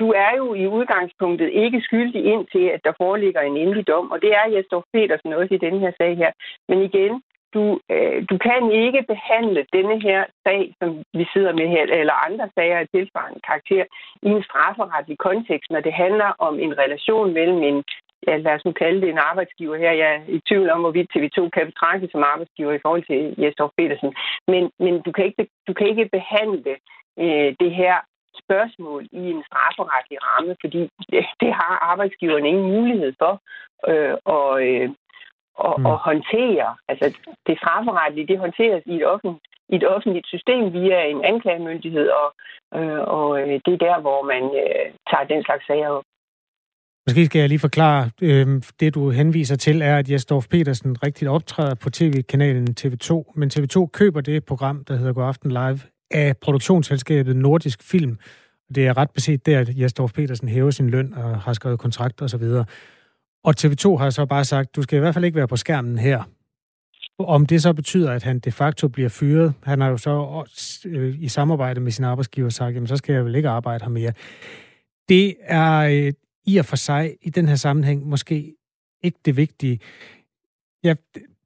du 0.00 0.08
er 0.24 0.32
jo 0.36 0.54
i 0.54 0.66
udgangspunktet 0.66 1.50
ikke 1.52 1.80
skyldig 1.80 2.24
ind 2.24 2.46
til, 2.52 2.64
at 2.74 2.80
der 2.84 2.92
foreligger 2.96 3.40
en 3.40 3.56
endelig 3.56 3.86
dom, 3.86 4.10
og 4.10 4.18
det 4.22 4.32
er 4.40 4.52
Jesdorf 4.54 4.84
Petersen 4.92 5.32
også 5.32 5.54
i 5.54 5.64
den 5.66 5.80
her 5.80 5.92
sag 6.00 6.16
her. 6.16 6.32
Men 6.68 6.78
igen, 6.82 7.22
du, 7.54 7.80
øh, 7.90 8.18
du 8.30 8.36
kan 8.38 8.62
ikke 8.84 9.02
behandle 9.12 9.66
denne 9.72 9.96
her 10.06 10.20
sag, 10.46 10.74
som 10.80 10.88
vi 11.18 11.24
sidder 11.32 11.52
med 11.52 11.68
her, 11.68 11.82
eller 11.82 12.24
andre 12.26 12.48
sager 12.54 12.78
af 12.78 12.88
tilsvarende 12.94 13.40
karakter, 13.48 13.84
i 14.22 14.28
en 14.36 14.42
strafferetlig 14.48 15.18
kontekst, 15.18 15.70
når 15.70 15.80
det 15.80 15.92
handler 15.92 16.30
om 16.38 16.54
en 16.58 16.78
relation 16.78 17.32
mellem 17.32 17.62
en, 17.62 17.84
ja, 18.26 18.36
lad 18.36 18.54
os 18.54 18.64
nu 18.64 18.72
kalde 18.72 19.00
det 19.00 19.08
en 19.08 19.24
arbejdsgiver 19.30 19.76
her. 19.76 19.92
Jeg 19.92 20.08
er 20.14 20.20
i 20.28 20.40
tvivl 20.48 20.70
om, 20.70 20.80
hvorvidt 20.80 21.12
TV2 21.16 21.48
kan 21.48 21.66
betragtes 21.66 22.10
som 22.10 22.22
arbejdsgiver 22.32 22.72
i 22.72 22.82
forhold 22.84 23.04
til 23.10 23.34
Jesper 23.42 23.68
Petersen. 23.76 24.14
Men, 24.48 24.70
men 24.78 24.94
du, 25.06 25.12
kan 25.12 25.24
ikke, 25.24 25.46
du 25.68 25.72
kan 25.72 25.86
ikke 25.86 26.08
behandle 26.12 26.74
øh, 27.18 27.50
det 27.62 27.72
her 27.82 27.96
spørgsmål 28.42 29.02
i 29.12 29.22
en 29.34 29.42
strafferetlig 29.48 30.18
ramme, 30.28 30.56
fordi 30.60 30.80
det, 31.12 31.24
det 31.40 31.52
har 31.60 31.74
arbejdsgiveren 31.90 32.46
ingen 32.46 32.66
mulighed 32.76 33.12
for. 33.22 33.32
Øh, 33.90 34.16
og, 34.24 34.50
øh, 34.68 34.88
at, 35.68 35.74
mm. 35.78 35.86
at 35.86 35.96
håndtere. 36.08 36.68
Altså 36.88 37.06
det 37.46 37.54
strafferetlige, 37.58 38.26
det 38.26 38.38
håndteres 38.38 38.82
i 38.86 38.94
et 39.00 39.06
offentligt, 39.06 39.44
i 39.72 39.74
et 39.76 39.88
offentligt 39.94 40.26
system 40.26 40.72
via 40.72 40.98
en 41.12 41.24
anklagemyndighed, 41.24 42.08
og, 42.20 42.28
øh, 42.78 43.00
og 43.18 43.40
øh, 43.40 43.60
det 43.64 43.72
er 43.74 43.84
der, 43.88 44.00
hvor 44.00 44.20
man 44.32 44.42
øh, 44.62 44.86
tager 45.10 45.26
den 45.32 45.44
slags 45.44 45.66
sager 45.66 45.88
op. 45.88 46.04
Måske 47.06 47.26
skal 47.26 47.38
jeg 47.38 47.48
lige 47.48 47.66
forklare, 47.68 48.10
øh, 48.22 48.46
det 48.80 48.94
du 48.94 49.10
henviser 49.10 49.56
til 49.56 49.82
er, 49.82 49.96
at 49.98 50.10
Jesdorf 50.10 50.46
Petersen 50.50 51.02
rigtigt 51.02 51.30
optræder 51.30 51.74
på 51.74 51.90
tv-kanalen 51.90 52.68
TV2, 52.80 53.32
men 53.34 53.50
TV2 53.54 53.86
køber 53.86 54.20
det 54.20 54.44
program, 54.44 54.84
der 54.84 54.94
hedder 54.96 55.12
God 55.12 55.24
Aften 55.24 55.50
Live, 55.50 55.80
af 56.10 56.36
produktionsselskabet 56.36 57.36
Nordisk 57.36 57.82
Film. 57.82 58.18
Det 58.74 58.86
er 58.86 58.96
ret 58.96 59.10
beset 59.10 59.46
der, 59.46 59.60
at 59.60 59.68
Jesdorf 59.80 60.12
Petersen 60.12 60.48
hæver 60.48 60.70
sin 60.70 60.90
løn 60.90 61.14
og 61.14 61.40
har 61.40 61.52
skrevet 61.52 61.78
kontrakt 61.78 62.22
osv. 62.22 62.42
Og 63.44 63.54
TV2 63.60 63.96
har 63.96 64.10
så 64.10 64.26
bare 64.26 64.44
sagt, 64.44 64.76
du 64.76 64.82
skal 64.82 64.96
i 64.96 65.00
hvert 65.00 65.14
fald 65.14 65.24
ikke 65.24 65.36
være 65.36 65.48
på 65.48 65.56
skærmen 65.56 65.98
her. 65.98 66.22
Om 67.18 67.46
det 67.46 67.62
så 67.62 67.72
betyder, 67.72 68.12
at 68.12 68.22
han 68.22 68.38
de 68.38 68.52
facto 68.52 68.88
bliver 68.88 69.08
fyret, 69.08 69.54
han 69.62 69.80
har 69.80 69.88
jo 69.88 69.96
så 69.96 70.44
øh, 70.84 71.22
i 71.22 71.28
samarbejde 71.28 71.80
med 71.80 71.92
sin 71.92 72.04
arbejdsgiver 72.04 72.48
sagt, 72.48 72.74
jamen 72.74 72.86
så 72.86 72.96
skal 72.96 73.12
jeg 73.14 73.24
vel 73.24 73.34
ikke 73.34 73.48
arbejde 73.48 73.84
her 73.84 73.90
mere. 73.90 74.12
Det 75.08 75.36
er 75.42 75.78
øh, 75.78 76.12
i 76.46 76.56
og 76.56 76.64
for 76.64 76.76
sig 76.76 77.16
i 77.22 77.30
den 77.30 77.48
her 77.48 77.54
sammenhæng 77.54 78.06
måske 78.06 78.54
ikke 79.02 79.18
det 79.24 79.36
vigtige. 79.36 79.80
Ja, 80.84 80.94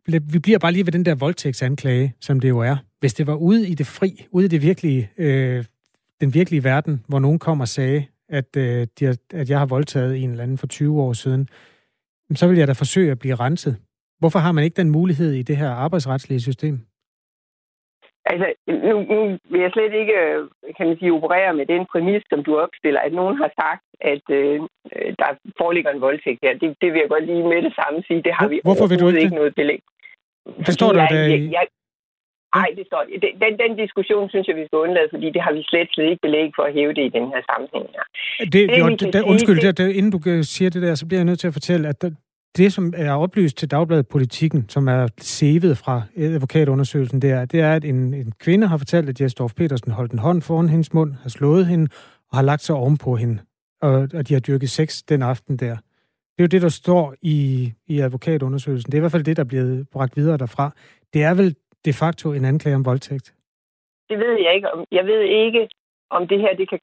vi 0.07 0.38
bliver 0.38 0.59
bare 0.59 0.73
lige 0.73 0.87
ved 0.87 0.93
den 0.93 1.05
der 1.05 1.15
voldtægtsanklage, 1.15 2.15
som 2.21 2.41
det 2.41 2.49
jo 2.49 2.59
er. 2.59 2.76
hvis 3.00 3.15
det 3.15 3.26
var 3.26 3.35
ude 3.35 3.69
i 3.69 3.75
det 3.75 3.87
fri, 3.87 4.26
ude 4.31 4.45
i 4.45 4.49
det 4.49 4.62
virkelige, 4.62 5.11
øh, 5.19 5.65
den 6.21 6.35
virkelige 6.35 6.65
verden, 6.65 7.05
hvor 7.09 7.19
nogen 7.19 7.38
kom 7.38 7.61
og 7.61 7.69
sagde, 7.69 8.05
at, 8.29 8.57
øh, 8.57 8.87
de 8.99 9.05
har, 9.05 9.17
at 9.31 9.50
jeg 9.50 9.59
har 9.59 9.67
voldtaget 9.67 10.23
en 10.23 10.31
eller 10.31 10.43
anden 10.43 10.59
for 10.59 10.67
20 10.67 11.03
år 11.03 11.12
siden, 11.12 11.49
så 12.35 12.49
vil 12.49 12.59
jeg 12.59 12.68
da 12.68 12.73
forsøge 12.73 13.11
at 13.11 13.18
blive 13.18 13.35
renset. 13.35 13.76
Hvorfor 14.18 14.38
har 14.38 14.52
man 14.52 14.64
ikke 14.64 14.80
den 14.83 14.90
mulighed 14.90 15.33
i 15.33 15.42
det 15.42 15.56
her 15.56 15.71
arbejdsretslige 15.71 16.40
system? 16.40 16.75
Altså, 18.33 18.47
nu, 18.88 18.95
nu 19.12 19.38
vil 19.50 19.61
jeg 19.61 19.71
slet 19.73 19.95
ikke, 20.02 20.16
kan 20.76 20.87
man 20.88 20.99
sige, 20.99 21.12
operere 21.12 21.54
med 21.54 21.66
den 21.66 21.87
præmis, 21.92 22.23
som 22.30 22.45
du 22.45 22.52
opstiller, 22.64 23.00
at 23.00 23.12
nogen 23.12 23.37
har 23.42 23.50
sagt, 23.62 23.85
at 24.12 24.25
øh, 24.38 24.59
der 25.21 25.28
foreligger 25.61 25.90
en 25.90 26.00
voldtægt 26.00 26.40
her. 26.42 26.52
Det, 26.62 26.76
det 26.80 26.88
vil 26.92 27.00
jeg 27.00 27.09
godt 27.09 27.26
lige 27.26 27.49
med 27.52 27.62
det 27.66 27.75
samme 27.80 28.02
sige. 28.06 28.23
Det 28.23 28.35
har 28.38 28.49
vi 28.49 28.61
Hvorfor 28.64 28.87
vil 28.87 29.00
du 29.00 29.09
ikke, 29.09 29.21
ikke 29.21 29.35
noget 29.40 29.54
belæg. 29.54 29.83
Det 30.66 30.75
står 30.78 30.92
der, 30.92 31.09
der 31.09 31.21
jeg, 31.21 31.50
jeg, 31.56 31.66
Nej, 32.55 32.69
det 32.76 32.85
står 32.87 33.03
den, 33.43 33.53
den 33.62 33.73
diskussion 33.83 34.29
synes 34.29 34.47
jeg, 34.49 34.57
vi 34.57 34.65
skal 34.67 34.79
undlade, 34.79 35.09
fordi 35.15 35.26
det 35.37 35.43
har 35.43 35.53
vi 35.53 35.62
slet, 35.62 35.88
slet 35.95 36.09
ikke 36.11 36.23
belæg 36.26 36.49
for 36.57 36.62
at 36.62 36.73
hæve 36.73 36.93
det 36.99 37.05
i 37.11 37.12
den 37.19 37.26
her 37.33 37.41
sammenhæng 37.50 37.87
her. 37.97 38.05
Det, 38.45 38.53
det, 38.53 38.79
jo, 38.79 38.88
det, 39.15 39.23
undskyld, 39.33 39.61
det, 39.61 39.79
det, 39.79 39.93
inden 39.99 40.12
du 40.12 40.43
siger 40.43 40.71
det 40.71 40.83
der, 40.83 40.95
så 40.95 41.07
bliver 41.07 41.19
jeg 41.19 41.25
nødt 41.25 41.38
til 41.38 41.47
at 41.47 41.53
fortælle, 41.53 41.88
at 41.88 42.03
der, 42.03 42.11
det, 42.57 42.73
som 42.73 42.93
er 42.97 43.12
oplyst 43.12 43.57
til 43.57 43.71
Dagbladet 43.71 44.09
Politikken, 44.09 44.69
som 44.69 44.88
er 44.88 45.09
sevet 45.19 45.79
fra 45.79 46.03
advokatundersøgelsen, 46.17 47.23
det 47.23 47.31
er, 47.31 47.45
det 47.45 47.61
er 47.61 47.73
at 47.73 47.85
en, 47.85 48.15
en 48.15 48.33
kvinde 48.41 48.67
har 48.67 48.76
fortalt, 48.76 49.09
at 49.09 49.21
Jesdorf 49.21 49.55
Petersen 49.55 49.93
holdt 49.93 50.12
en 50.12 50.19
hånd 50.19 50.43
foran 50.43 50.69
hendes 50.69 50.95
mund, 50.95 51.15
har 51.23 51.29
slået 51.29 51.67
hende 51.67 51.88
og 52.31 52.38
har 52.38 52.43
lagt 52.43 52.62
sig 52.62 52.76
ovenpå 52.76 53.17
hende, 53.17 53.38
og 53.83 54.09
at 54.15 54.29
de 54.29 54.35
har 54.35 54.41
dyrket 54.41 54.71
sex 54.71 55.03
den 55.09 55.23
aften 55.23 55.57
der. 55.57 55.76
Det 56.37 56.43
er 56.43 56.45
jo 56.45 56.47
det, 56.47 56.62
der 56.62 56.69
står 56.69 57.15
i, 57.23 57.73
i 57.87 58.00
advokatundersøgelsen. 58.00 58.93
Det 58.93 58.95
er 58.95 58.99
i 58.99 59.00
hvert 59.00 59.12
fald 59.12 59.25
det, 59.25 59.37
der 59.37 59.43
er 59.43 59.49
blevet 59.49 59.88
bragt 59.93 60.17
videre 60.17 60.37
derfra. 60.37 60.75
Det 61.15 61.23
er 61.23 61.35
vel 61.35 61.55
de 61.88 61.93
facto 62.02 62.26
en 62.33 62.45
anklage 62.45 62.76
om 62.76 62.85
voldtægt. 62.90 63.26
Det 64.11 64.19
ved 64.19 64.35
jeg 64.45 64.55
ikke. 64.55 64.69
Jeg 64.99 65.05
ved 65.07 65.23
ikke, 65.45 65.69
om 66.11 66.28
det 66.28 66.38
her 66.40 66.52
det 66.61 66.66
kan, 66.71 66.81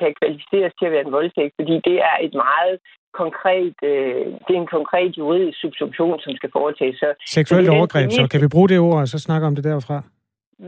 kan 0.00 0.14
kvalificeres 0.20 0.72
til 0.78 0.86
at 0.86 0.92
være 0.92 1.06
en 1.06 1.12
voldtægt, 1.12 1.54
fordi 1.60 1.74
det 1.88 1.96
er 2.10 2.16
et 2.26 2.34
meget 2.34 2.74
konkret, 3.22 3.74
øh, 3.90 4.26
det 4.44 4.52
er 4.56 4.60
en 4.66 4.74
konkret 4.78 5.10
juridisk 5.18 5.60
subsumption, 5.60 6.20
som 6.20 6.32
skal 6.38 6.50
foretages. 6.58 6.96
Så, 7.02 7.08
Seksuelt 7.26 7.68
overgreb, 7.68 8.10
så 8.10 8.28
kan 8.32 8.40
vi 8.42 8.48
bruge 8.54 8.68
det 8.68 8.78
ord 8.78 9.00
og 9.00 9.08
så 9.08 9.18
snakke 9.18 9.46
om 9.46 9.54
det 9.54 9.64
derfra? 9.64 9.96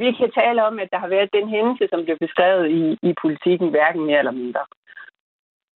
Vi 0.02 0.08
kan 0.18 0.30
tale 0.40 0.60
om, 0.68 0.78
at 0.78 0.88
der 0.92 0.98
har 1.04 1.08
været 1.16 1.36
den 1.38 1.48
hændelse, 1.48 1.84
som 1.92 2.04
blev 2.04 2.16
beskrevet 2.20 2.66
i, 2.80 2.82
i 3.08 3.12
politikken, 3.22 3.68
hverken 3.70 4.02
mere 4.06 4.18
eller 4.18 4.36
mindre. 4.42 4.62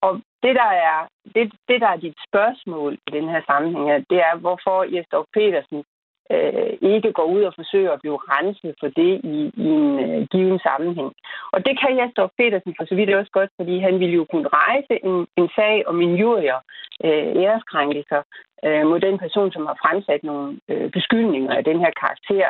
Og 0.06 0.14
det, 0.44 0.54
der 0.62 0.72
er, 0.90 0.98
det, 1.36 1.46
det, 1.70 1.78
der 1.84 1.90
er 1.96 2.04
dit 2.06 2.18
spørgsmål 2.30 2.92
i 3.08 3.10
den 3.18 3.28
her 3.32 3.42
sammenhæng, 3.50 3.88
det 4.12 4.20
er, 4.28 4.34
hvorfor 4.44 4.78
Jesdorf 4.96 5.28
Petersen 5.34 5.84
øh, 6.32 6.74
ikke 6.94 7.12
går 7.14 7.28
ud 7.36 7.42
og 7.44 7.54
forsøger 7.56 7.92
at 7.92 8.02
blive 8.02 8.20
renset 8.34 8.76
for 8.80 8.88
det 8.88 9.14
i, 9.24 9.38
i 9.66 9.68
en 9.80 10.00
øh, 10.06 10.28
given 10.32 10.60
sammenhæng. 10.60 11.12
Og 11.54 11.66
det 11.66 11.74
kan 11.82 11.98
Jesdorf 12.00 12.32
Petersen 12.38 12.74
for 12.78 12.86
så 12.86 12.96
vidt 12.96 13.16
også 13.16 13.32
godt, 13.32 13.52
fordi 13.60 13.80
han 13.80 14.00
ville 14.00 14.16
jo 14.16 14.26
kunne 14.32 14.48
rejse 14.48 14.96
en, 15.08 15.28
en 15.38 15.50
sag 15.56 15.88
om 15.88 16.02
injurier, 16.02 16.60
øh, 17.06 17.28
æreskrænkelser 17.44 18.22
øh, 18.66 18.84
mod 18.90 19.00
den 19.00 19.18
person, 19.18 19.52
som 19.52 19.66
har 19.66 19.78
fremsat 19.84 20.24
nogle 20.24 20.60
øh, 20.70 20.92
beskyldninger 20.92 21.54
af 21.56 21.64
den 21.64 21.80
her 21.80 21.92
karakter 22.02 22.48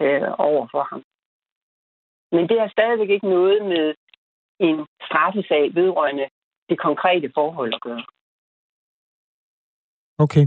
øh, 0.00 0.28
over 0.38 0.66
for 0.70 0.82
ham. 0.90 1.02
Men 2.34 2.48
det 2.48 2.60
har 2.60 2.68
stadigvæk 2.68 3.10
ikke 3.10 3.28
noget 3.28 3.64
med 3.64 3.94
en 4.60 4.86
straffesag 5.06 5.74
vedrørende 5.74 6.26
det 6.68 6.78
konkrete 6.78 7.30
forhold 7.34 7.74
at 7.74 7.80
gøre. 7.80 8.04
Okay. 10.18 10.46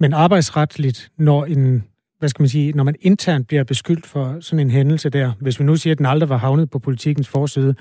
Men 0.00 0.12
arbejdsretligt, 0.12 1.10
når 1.18 1.44
en 1.44 1.84
hvad 2.18 2.28
skal 2.28 2.42
man 2.42 2.48
sige, 2.48 2.72
når 2.72 2.84
man 2.84 2.94
internt 3.00 3.46
bliver 3.46 3.64
beskyldt 3.64 4.06
for 4.06 4.40
sådan 4.40 4.66
en 4.66 4.70
hændelse 4.70 5.10
der, 5.10 5.32
hvis 5.40 5.60
vi 5.60 5.64
nu 5.64 5.76
siger, 5.76 5.94
at 5.94 5.98
den 5.98 6.06
aldrig 6.06 6.28
var 6.28 6.36
havnet 6.36 6.70
på 6.70 6.78
politikens 6.78 7.28
forside, 7.28 7.74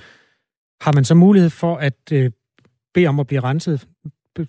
har 0.82 0.92
man 0.92 1.06
så 1.06 1.16
mulighed 1.16 1.50
for 1.50 1.76
at 1.76 2.12
øh, 2.12 2.32
bede 2.94 3.08
om 3.08 3.20
at 3.20 3.28
blive 3.28 3.42
renset 3.42 3.88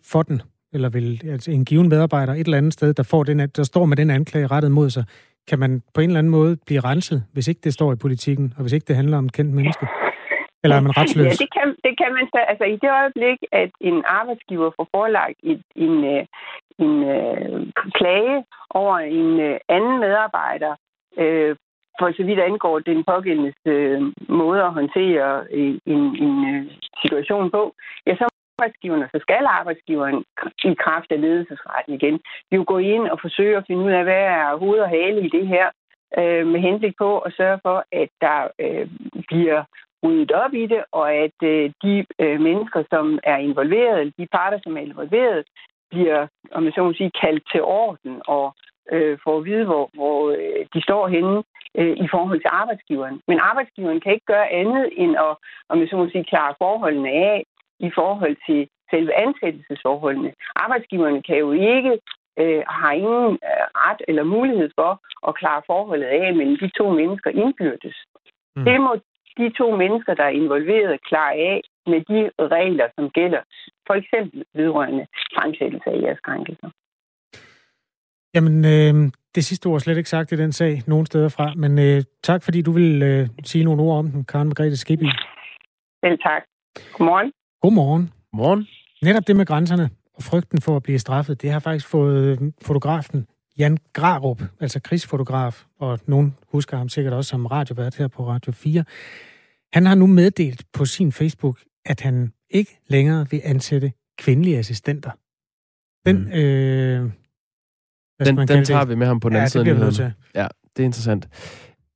for 0.02 0.22
den? 0.22 0.42
Eller 0.72 0.88
vil 0.88 1.22
altså 1.24 1.50
en 1.50 1.64
given 1.64 1.88
medarbejder 1.88 2.34
et 2.34 2.40
eller 2.40 2.58
andet 2.58 2.72
sted, 2.72 2.94
der, 2.94 3.02
får 3.02 3.24
den, 3.24 3.38
der 3.38 3.62
står 3.62 3.84
med 3.84 3.96
den 3.96 4.10
anklage 4.10 4.46
rettet 4.46 4.70
mod 4.70 4.90
sig, 4.90 5.04
kan 5.48 5.58
man 5.58 5.82
på 5.94 6.00
en 6.00 6.10
eller 6.10 6.18
anden 6.18 6.30
måde 6.30 6.56
blive 6.66 6.80
renset, 6.80 7.24
hvis 7.32 7.48
ikke 7.48 7.60
det 7.64 7.72
står 7.72 7.92
i 7.92 7.96
politikken, 7.96 8.54
og 8.56 8.62
hvis 8.62 8.72
ikke 8.72 8.84
det 8.88 8.96
handler 8.96 9.18
om 9.18 9.28
kendt 9.28 9.54
menneske? 9.54 9.86
Eller 10.66 10.78
er 10.80 10.86
man 10.86 10.96
retsløs? 11.00 11.26
Ja, 11.26 11.36
det 11.42 11.50
kan, 11.56 11.68
det 11.86 11.94
kan 12.00 12.10
man 12.16 12.26
så. 12.34 12.40
Altså 12.50 12.64
i 12.74 12.76
det 12.84 12.90
øjeblik, 13.00 13.38
at 13.62 13.70
en 13.80 13.98
arbejdsgiver 14.20 14.70
får 14.76 14.86
forelagt 14.96 15.38
en, 15.86 15.94
øh, 16.14 16.22
en 16.84 16.94
øh, 17.16 17.72
klage 17.98 18.38
over 18.70 18.96
en 19.20 19.30
øh, 19.48 19.56
anden 19.76 19.96
medarbejder, 20.04 20.72
øh, 21.22 21.56
for 21.98 22.06
så 22.16 22.22
vidt 22.28 22.40
angår 22.40 22.78
den 22.78 23.04
pågældende 23.04 23.52
øh, 23.72 24.00
måde 24.28 24.62
at 24.62 24.72
håndtere 24.78 25.44
øh, 25.58 25.74
en, 25.92 26.02
en 26.24 26.34
øh, 26.52 26.62
situation 27.02 27.50
på, 27.50 27.62
ja, 28.06 28.12
så 28.16 28.26
arbejdsgiverne, 28.58 29.08
så 29.14 29.18
skal 29.22 29.44
arbejdsgiveren 29.60 30.24
i 30.64 30.74
kraft 30.84 31.12
af 31.12 31.20
ledelsesretten 31.20 31.94
igen 31.94 32.20
jo 32.52 32.64
gå 32.66 32.78
ind 32.78 33.04
og 33.08 33.18
forsøge 33.20 33.56
at 33.56 33.64
finde 33.66 33.84
ud 33.84 33.92
af, 33.92 34.02
hvad 34.04 34.24
er 34.38 34.56
hoved 34.56 34.80
og 34.80 34.88
hale 34.88 35.20
i 35.26 35.28
det 35.28 35.46
her, 35.48 35.66
øh, 36.18 36.46
med 36.46 36.60
henblik 36.60 36.94
på 36.98 37.18
at 37.18 37.32
sørge 37.36 37.58
for, 37.62 37.84
at 37.92 38.08
der 38.20 38.38
øh, 38.64 38.86
bliver 39.28 39.64
ryddet 40.04 40.32
op 40.32 40.54
i 40.54 40.66
det, 40.66 40.84
og 40.92 41.14
at 41.14 41.38
øh, 41.42 41.70
de 41.82 42.06
øh, 42.18 42.40
mennesker, 42.40 42.82
som 42.90 43.18
er 43.24 43.36
involveret, 43.36 44.12
de 44.18 44.26
parter, 44.32 44.58
som 44.62 44.76
er 44.76 44.80
involveret, 44.80 45.44
bliver, 45.90 46.26
om 46.52 46.64
jeg 46.64 46.72
så 46.74 46.82
må 46.84 46.92
sige, 46.92 47.18
kaldt 47.22 47.44
til 47.52 47.62
orden 47.62 48.22
og 48.26 48.54
øh, 48.92 49.18
får 49.24 49.38
at 49.38 49.44
vide, 49.44 49.64
hvor, 49.64 49.90
hvor 49.94 50.30
øh, 50.30 50.66
de 50.74 50.82
står 50.82 51.08
henne 51.08 51.42
øh, 51.78 51.96
i 52.04 52.08
forhold 52.10 52.40
til 52.40 52.50
arbejdsgiveren. 52.52 53.20
Men 53.28 53.38
arbejdsgiveren 53.40 54.00
kan 54.00 54.12
ikke 54.12 54.26
gøre 54.26 54.48
andet 54.52 54.88
end 54.96 55.16
at, 55.16 55.36
om 55.68 55.80
jeg 55.80 55.88
så 55.88 55.96
må 55.96 56.08
sige, 56.08 56.24
klare 56.24 56.54
forholdene 56.58 57.10
af 57.10 57.44
i 57.80 57.90
forhold 57.94 58.36
til 58.46 58.68
selve 58.90 59.12
ansættelsesforholdene. 59.14 60.32
Arbejdsgiverne 60.56 61.22
kan 61.22 61.36
jo 61.36 61.52
ikke 61.52 61.92
øh, 62.40 62.62
har 62.68 62.92
ingen 62.92 63.32
øh, 63.50 63.64
ret 63.86 64.02
eller 64.08 64.24
mulighed 64.24 64.70
for 64.78 65.00
at 65.28 65.34
klare 65.34 65.62
forholdet 65.66 66.06
af 66.06 66.34
mellem 66.34 66.56
de 66.56 66.70
to 66.78 66.90
mennesker 66.90 67.30
indbyrdes. 67.30 67.96
Mm. 68.56 68.64
Det 68.64 68.80
må 68.80 68.92
de 69.38 69.46
to 69.60 69.76
mennesker, 69.76 70.14
der 70.14 70.24
er 70.24 70.38
involveret, 70.42 71.02
klare 71.08 71.34
af 71.52 71.60
med 71.86 72.00
de 72.10 72.20
regler, 72.56 72.86
som 72.94 73.10
gælder, 73.10 73.42
for 73.86 73.94
eksempel 73.94 74.44
vedrørende 74.54 75.06
fremsættelse 75.34 75.90
af 75.90 76.00
jeres 76.02 76.20
krænkelser. 76.20 76.70
Jamen, 78.34 78.64
øh, 78.64 79.12
det 79.34 79.44
sidste 79.44 79.66
ord 79.66 79.74
er 79.74 79.78
slet 79.78 79.96
ikke 79.96 80.08
sagt 80.08 80.32
i 80.32 80.36
den 80.36 80.52
sag 80.52 80.82
nogen 80.86 81.06
steder 81.06 81.28
fra, 81.28 81.54
men 81.56 81.78
øh, 81.78 82.02
tak 82.22 82.42
fordi 82.42 82.62
du 82.62 82.72
vil 82.72 83.02
øh, 83.02 83.28
sige 83.44 83.64
nogle 83.64 83.82
ord 83.82 83.98
om 83.98 84.08
den, 84.10 84.24
Karen 84.24 84.48
Margrethe 84.48 84.76
Skibby. 84.76 85.08
Selv 86.04 86.18
tak. 86.18 86.42
Godmorgen. 86.92 87.32
Godmorgen. 87.62 88.10
Godmorgen. 88.30 88.66
Netop 89.02 89.26
det 89.26 89.36
med 89.36 89.46
grænserne 89.46 89.90
og 90.14 90.22
frygten 90.22 90.60
for 90.60 90.76
at 90.76 90.82
blive 90.82 90.98
straffet, 90.98 91.42
det 91.42 91.50
har 91.50 91.60
faktisk 91.60 91.88
fået 91.90 92.16
øh, 92.30 92.52
fotografen 92.62 93.26
Jan 93.58 93.78
Grarup, 93.92 94.42
altså 94.60 94.80
krigsfotograf, 94.80 95.64
og 95.78 95.98
nogen 96.06 96.36
husker 96.52 96.76
ham 96.76 96.88
sikkert 96.88 97.14
også 97.14 97.28
som 97.28 97.46
radiovært 97.46 97.96
her 97.96 98.08
på 98.08 98.28
Radio 98.28 98.52
4. 98.52 98.84
Han 99.72 99.86
har 99.86 99.94
nu 99.94 100.06
meddelt 100.06 100.64
på 100.72 100.84
sin 100.84 101.12
Facebook, 101.12 101.60
at 101.84 102.00
han 102.00 102.32
ikke 102.50 102.80
længere 102.88 103.26
vil 103.30 103.40
ansætte 103.44 103.92
kvindelige 104.18 104.58
assistenter. 104.58 105.10
Den, 106.06 106.16
mm. 106.16 106.32
øh, 106.32 107.10
den, 108.26 108.38
den 108.48 108.64
tager 108.64 108.80
det? 108.80 108.88
vi 108.88 108.94
med 108.94 109.06
ham 109.06 109.20
på 109.20 109.28
den 109.28 109.36
ja, 109.36 109.40
anden 109.40 109.50
side. 109.92 110.06
Det 110.06 110.14
ja, 110.34 110.48
det 110.76 110.82
er 110.82 110.86
interessant. 110.86 111.28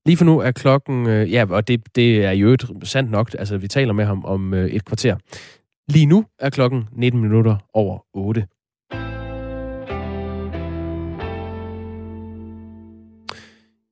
Lige 0.06 0.16
for 0.16 0.24
nu 0.24 0.38
er 0.38 0.50
klokken, 0.50 1.06
øh, 1.06 1.32
ja, 1.32 1.46
og 1.50 1.68
det, 1.68 1.96
det 1.96 2.24
er 2.24 2.30
jo 2.30 2.52
et 2.52 2.64
sandt 2.82 3.10
nok, 3.10 3.34
altså 3.38 3.58
vi 3.58 3.68
taler 3.68 3.92
med 3.92 4.04
ham 4.04 4.24
om 4.24 4.54
øh, 4.54 4.70
et 4.70 4.84
kvarter. 4.84 5.16
Lige 5.88 6.06
nu 6.06 6.26
er 6.38 6.50
klokken 6.50 6.88
19 6.92 7.20
minutter 7.20 7.56
over 7.74 7.98
8. 8.14 8.46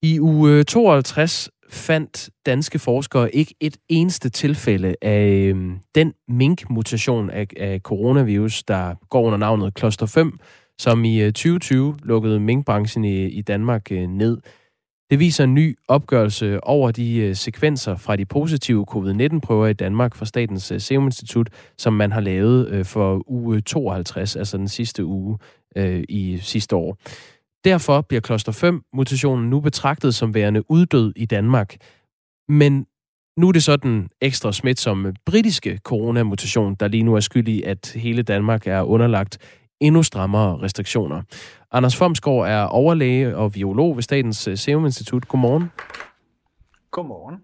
I 0.02 0.20
uge 0.20 0.52
øh, 0.52 0.64
52 0.64 1.50
fandt 1.70 2.30
danske 2.46 2.78
forskere 2.78 3.34
ikke 3.34 3.54
et 3.60 3.76
eneste 3.88 4.28
tilfælde 4.28 4.94
af 5.02 5.26
øhm, 5.26 5.78
den 5.94 6.12
mink-mutation 6.28 7.30
af, 7.30 7.46
af 7.56 7.80
coronavirus, 7.80 8.62
der 8.62 8.94
går 9.10 9.22
under 9.22 9.38
navnet 9.38 9.78
Cluster 9.78 10.06
5, 10.06 10.38
som 10.78 11.04
i 11.04 11.20
øh, 11.20 11.32
2020 11.32 11.96
lukkede 12.02 12.40
minkbranchen 12.40 13.04
i, 13.04 13.26
i 13.26 13.42
Danmark 13.42 13.92
øh, 13.92 14.06
ned. 14.06 14.38
Det 15.10 15.18
viser 15.18 15.44
en 15.44 15.54
ny 15.54 15.78
opgørelse 15.88 16.64
over 16.64 16.90
de 16.90 17.34
sekvenser 17.34 17.96
fra 17.96 18.16
de 18.16 18.24
positive 18.24 18.86
covid-19-prøver 18.90 19.66
i 19.66 19.72
Danmark 19.72 20.14
fra 20.14 20.26
Statens 20.26 20.72
Serum 20.78 21.04
Institut, 21.04 21.48
som 21.78 21.92
man 21.92 22.12
har 22.12 22.20
lavet 22.20 22.86
for 22.86 23.30
uge 23.30 23.60
52, 23.60 24.36
altså 24.36 24.56
den 24.56 24.68
sidste 24.68 25.04
uge 25.04 25.38
øh, 25.76 26.04
i 26.08 26.38
sidste 26.42 26.76
år. 26.76 26.96
Derfor 27.64 28.00
bliver 28.00 28.20
kloster 28.20 28.52
5-mutationen 28.52 29.50
nu 29.50 29.60
betragtet 29.60 30.14
som 30.14 30.34
værende 30.34 30.70
uddød 30.70 31.12
i 31.16 31.26
Danmark. 31.26 31.76
Men 32.48 32.86
nu 33.36 33.48
er 33.48 33.52
det 33.52 33.62
så 33.62 33.76
den 33.76 34.08
ekstra 34.20 34.52
smitsomme 34.52 35.14
britiske 35.26 35.78
coronamutation, 35.84 36.74
der 36.74 36.88
lige 36.88 37.02
nu 37.02 37.14
er 37.14 37.20
skyld 37.20 37.48
i, 37.48 37.62
at 37.62 37.92
hele 37.96 38.22
Danmark 38.22 38.66
er 38.66 38.82
underlagt 38.82 39.38
endnu 39.80 40.02
strammere 40.02 40.62
restriktioner. 40.62 41.22
Anders 41.72 41.96
Fomsgaard 41.96 42.48
er 42.48 42.62
overlæge 42.62 43.36
og 43.36 43.52
biolog 43.52 43.96
ved 43.96 44.02
Statens 44.02 44.48
Serum 44.54 44.84
Institut. 44.84 45.28
Godmorgen. 45.28 45.70
Godmorgen. 46.90 47.36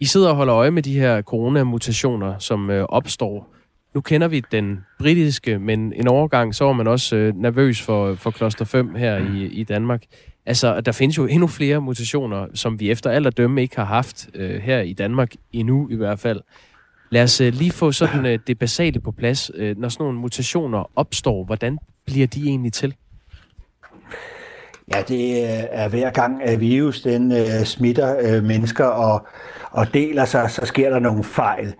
I 0.00 0.04
sidder 0.04 0.28
og 0.28 0.36
holder 0.36 0.54
øje 0.56 0.70
med 0.70 0.82
de 0.82 0.98
her 0.98 1.22
coronamutationer, 1.22 2.38
som 2.38 2.70
øh, 2.70 2.86
opstår. 2.88 3.55
Nu 3.96 4.00
kender 4.00 4.28
vi 4.28 4.42
den 4.52 4.84
britiske, 4.98 5.58
men 5.58 5.92
en 5.92 6.08
overgang, 6.08 6.54
så 6.54 6.64
var 6.64 6.72
man 6.72 6.86
også 6.86 7.16
øh, 7.16 7.34
nervøs 7.36 7.82
for, 7.82 8.14
for 8.14 8.30
kloster 8.30 8.64
5 8.64 8.94
her 8.94 9.16
i, 9.16 9.44
i 9.46 9.64
Danmark. 9.64 10.02
Altså, 10.46 10.80
der 10.80 10.92
findes 10.92 11.18
jo 11.18 11.26
endnu 11.26 11.46
flere 11.46 11.80
mutationer, 11.80 12.46
som 12.54 12.80
vi 12.80 12.90
efter 12.90 13.10
alt 13.10 13.26
at 13.26 13.36
dømme 13.36 13.62
ikke 13.62 13.76
har 13.76 13.84
haft 13.84 14.28
øh, 14.34 14.60
her 14.60 14.80
i 14.80 14.92
Danmark 14.92 15.32
endnu 15.52 15.88
i 15.90 15.94
hvert 15.94 16.18
fald. 16.18 16.40
Lad 17.10 17.22
os 17.22 17.40
øh, 17.40 17.52
lige 17.52 17.70
få 17.70 17.92
sådan 17.92 18.26
øh, 18.26 18.38
det 18.46 18.58
basale 18.58 19.00
på 19.00 19.12
plads. 19.12 19.50
Øh, 19.54 19.78
når 19.78 19.88
sådan 19.88 20.04
nogle 20.04 20.18
mutationer 20.18 20.90
opstår, 20.96 21.44
hvordan 21.44 21.78
bliver 22.06 22.26
de 22.26 22.48
egentlig 22.48 22.72
til? 22.72 22.94
Ja, 24.94 25.02
det 25.08 25.42
øh, 25.42 25.64
er 25.70 25.88
hver 25.88 26.10
gang, 26.10 26.42
at 26.42 26.60
virus 26.60 27.00
den 27.00 27.32
øh, 27.32 27.64
smitter 27.64 28.16
øh, 28.20 28.44
mennesker 28.44 28.84
og, 28.84 29.26
og 29.70 29.94
deler 29.94 30.24
sig, 30.24 30.50
så 30.50 30.66
sker 30.66 30.90
der 30.90 30.98
nogle 30.98 31.24
fejl. 31.24 31.74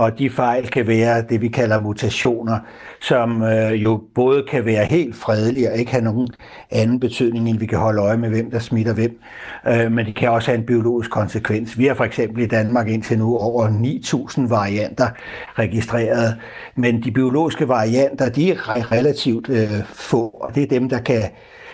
Og 0.00 0.18
de 0.18 0.30
fejl 0.30 0.68
kan 0.68 0.86
være 0.86 1.22
det, 1.22 1.40
vi 1.40 1.48
kalder 1.48 1.80
mutationer, 1.80 2.58
som 3.00 3.42
øh, 3.42 3.82
jo 3.82 4.02
både 4.14 4.44
kan 4.50 4.64
være 4.64 4.84
helt 4.84 5.16
fredelige 5.16 5.70
og 5.70 5.78
ikke 5.78 5.90
have 5.90 6.04
nogen 6.04 6.28
anden 6.70 7.00
betydning, 7.00 7.50
end 7.50 7.58
vi 7.58 7.66
kan 7.66 7.78
holde 7.78 8.02
øje 8.02 8.16
med, 8.16 8.28
hvem 8.28 8.50
der 8.50 8.58
smitter 8.58 8.94
hvem. 8.94 9.20
Øh, 9.68 9.92
men 9.92 10.06
det 10.06 10.14
kan 10.14 10.30
også 10.30 10.50
have 10.50 10.58
en 10.58 10.66
biologisk 10.66 11.10
konsekvens. 11.10 11.78
Vi 11.78 11.86
har 11.86 11.94
for 11.94 12.04
eksempel 12.04 12.42
i 12.42 12.46
Danmark 12.46 12.88
indtil 12.88 13.18
nu 13.18 13.36
over 13.36 13.68
9.000 13.68 14.48
varianter 14.48 15.08
registreret, 15.54 16.36
men 16.76 17.02
de 17.02 17.10
biologiske 17.10 17.68
varianter, 17.68 18.28
de 18.28 18.50
er 18.50 18.92
relativt 18.92 19.48
øh, 19.48 19.84
få, 19.84 20.28
og 20.28 20.54
det 20.54 20.62
er 20.62 20.66
dem, 20.66 20.88
der 20.88 20.98
kan 20.98 21.22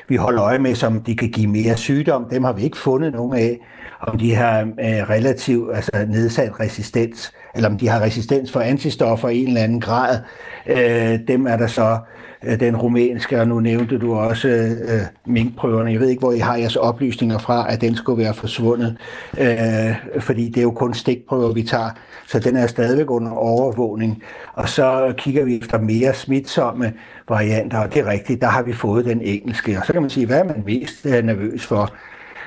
vi 0.09 0.17
holde 0.17 0.43
øje 0.43 0.59
med, 0.59 0.75
som 0.75 1.01
de 1.01 1.17
kan 1.17 1.29
give 1.29 1.47
mere 1.47 1.77
sygdom. 1.77 2.27
Dem 2.31 2.45
har 2.45 2.53
vi 2.53 2.63
ikke 2.63 2.79
fundet 2.79 3.13
nogen 3.13 3.37
af. 3.37 3.59
Om 4.01 4.19
de 4.19 4.35
har 4.35 4.61
øh, 4.61 5.11
relativt 5.11 5.77
altså 5.77 6.07
nedsat 6.09 6.61
resistens, 6.61 7.33
eller 7.55 7.69
om 7.69 7.79
de 7.79 7.89
har 7.89 8.01
resistens 8.01 8.53
for 8.53 8.61
antistoffer 8.61 9.29
i 9.29 9.43
en 9.43 9.49
eller 9.49 9.63
anden 9.63 9.81
grad. 9.81 10.19
Øh, 10.67 11.19
dem 11.29 11.47
er 11.47 11.57
der 11.57 11.67
så 11.67 11.99
øh, 12.45 12.61
den 12.61 12.77
rumænske, 12.77 13.41
og 13.41 13.49
nu 13.49 13.61
nævnte 13.61 13.99
du 13.99 14.15
også 14.15 14.49
øh, 14.49 15.01
minkprøverne. 15.27 15.93
Jeg 15.93 16.01
ved 16.01 16.09
ikke, 16.09 16.21
hvor 16.21 16.33
I 16.33 16.39
har 16.39 16.57
jeres 16.57 16.77
oplysninger 16.77 17.39
fra, 17.39 17.73
at 17.73 17.81
den 17.81 17.97
skulle 17.97 18.25
være 18.25 18.35
forsvundet, 18.35 18.97
øh, 19.39 20.21
fordi 20.21 20.49
det 20.49 20.57
er 20.57 20.63
jo 20.63 20.71
kun 20.71 20.95
stikprøver, 20.95 21.53
vi 21.53 21.63
tager, 21.63 21.91
så 22.27 22.39
den 22.39 22.57
er 22.57 22.67
stadigvæk 22.67 23.11
under 23.11 23.33
overvågning. 23.33 24.23
Og 24.55 24.69
så 24.69 25.15
kigger 25.17 25.45
vi 25.45 25.59
efter 25.59 25.79
mere 25.79 26.15
smitsomme 26.15 26.93
varianter, 27.29 27.79
og 27.79 27.95
det 27.95 28.01
er 28.03 28.11
rigtigt, 28.11 28.41
der 28.41 28.49
har 28.49 28.63
vi 28.63 28.73
fået 28.73 29.05
den 29.05 29.21
engelske. 29.21 29.79
Og 29.79 29.87
så 29.87 29.93
kan 29.93 30.03
man 30.03 30.11
sige, 30.11 30.27
hvad 30.27 30.39
er 30.39 30.45
man 30.45 30.63
mest 30.67 31.07
øh, 31.07 31.25
nervøs 31.25 31.67
for? 31.67 31.95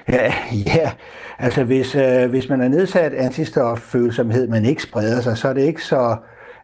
Ja, 0.09 0.33
ja 0.75 0.91
altså 1.39 1.63
hvis, 1.63 1.95
øh, 1.95 2.29
hvis 2.29 2.49
man 2.49 2.61
er 2.61 2.67
nedsat 2.67 3.13
antistoffølsomhed, 3.13 4.47
men 4.47 4.65
ikke 4.65 4.83
spreder 4.83 5.21
sig, 5.21 5.37
så 5.37 5.47
er 5.47 5.53
det 5.53 5.61
ikke 5.61 5.83
så 5.83 6.17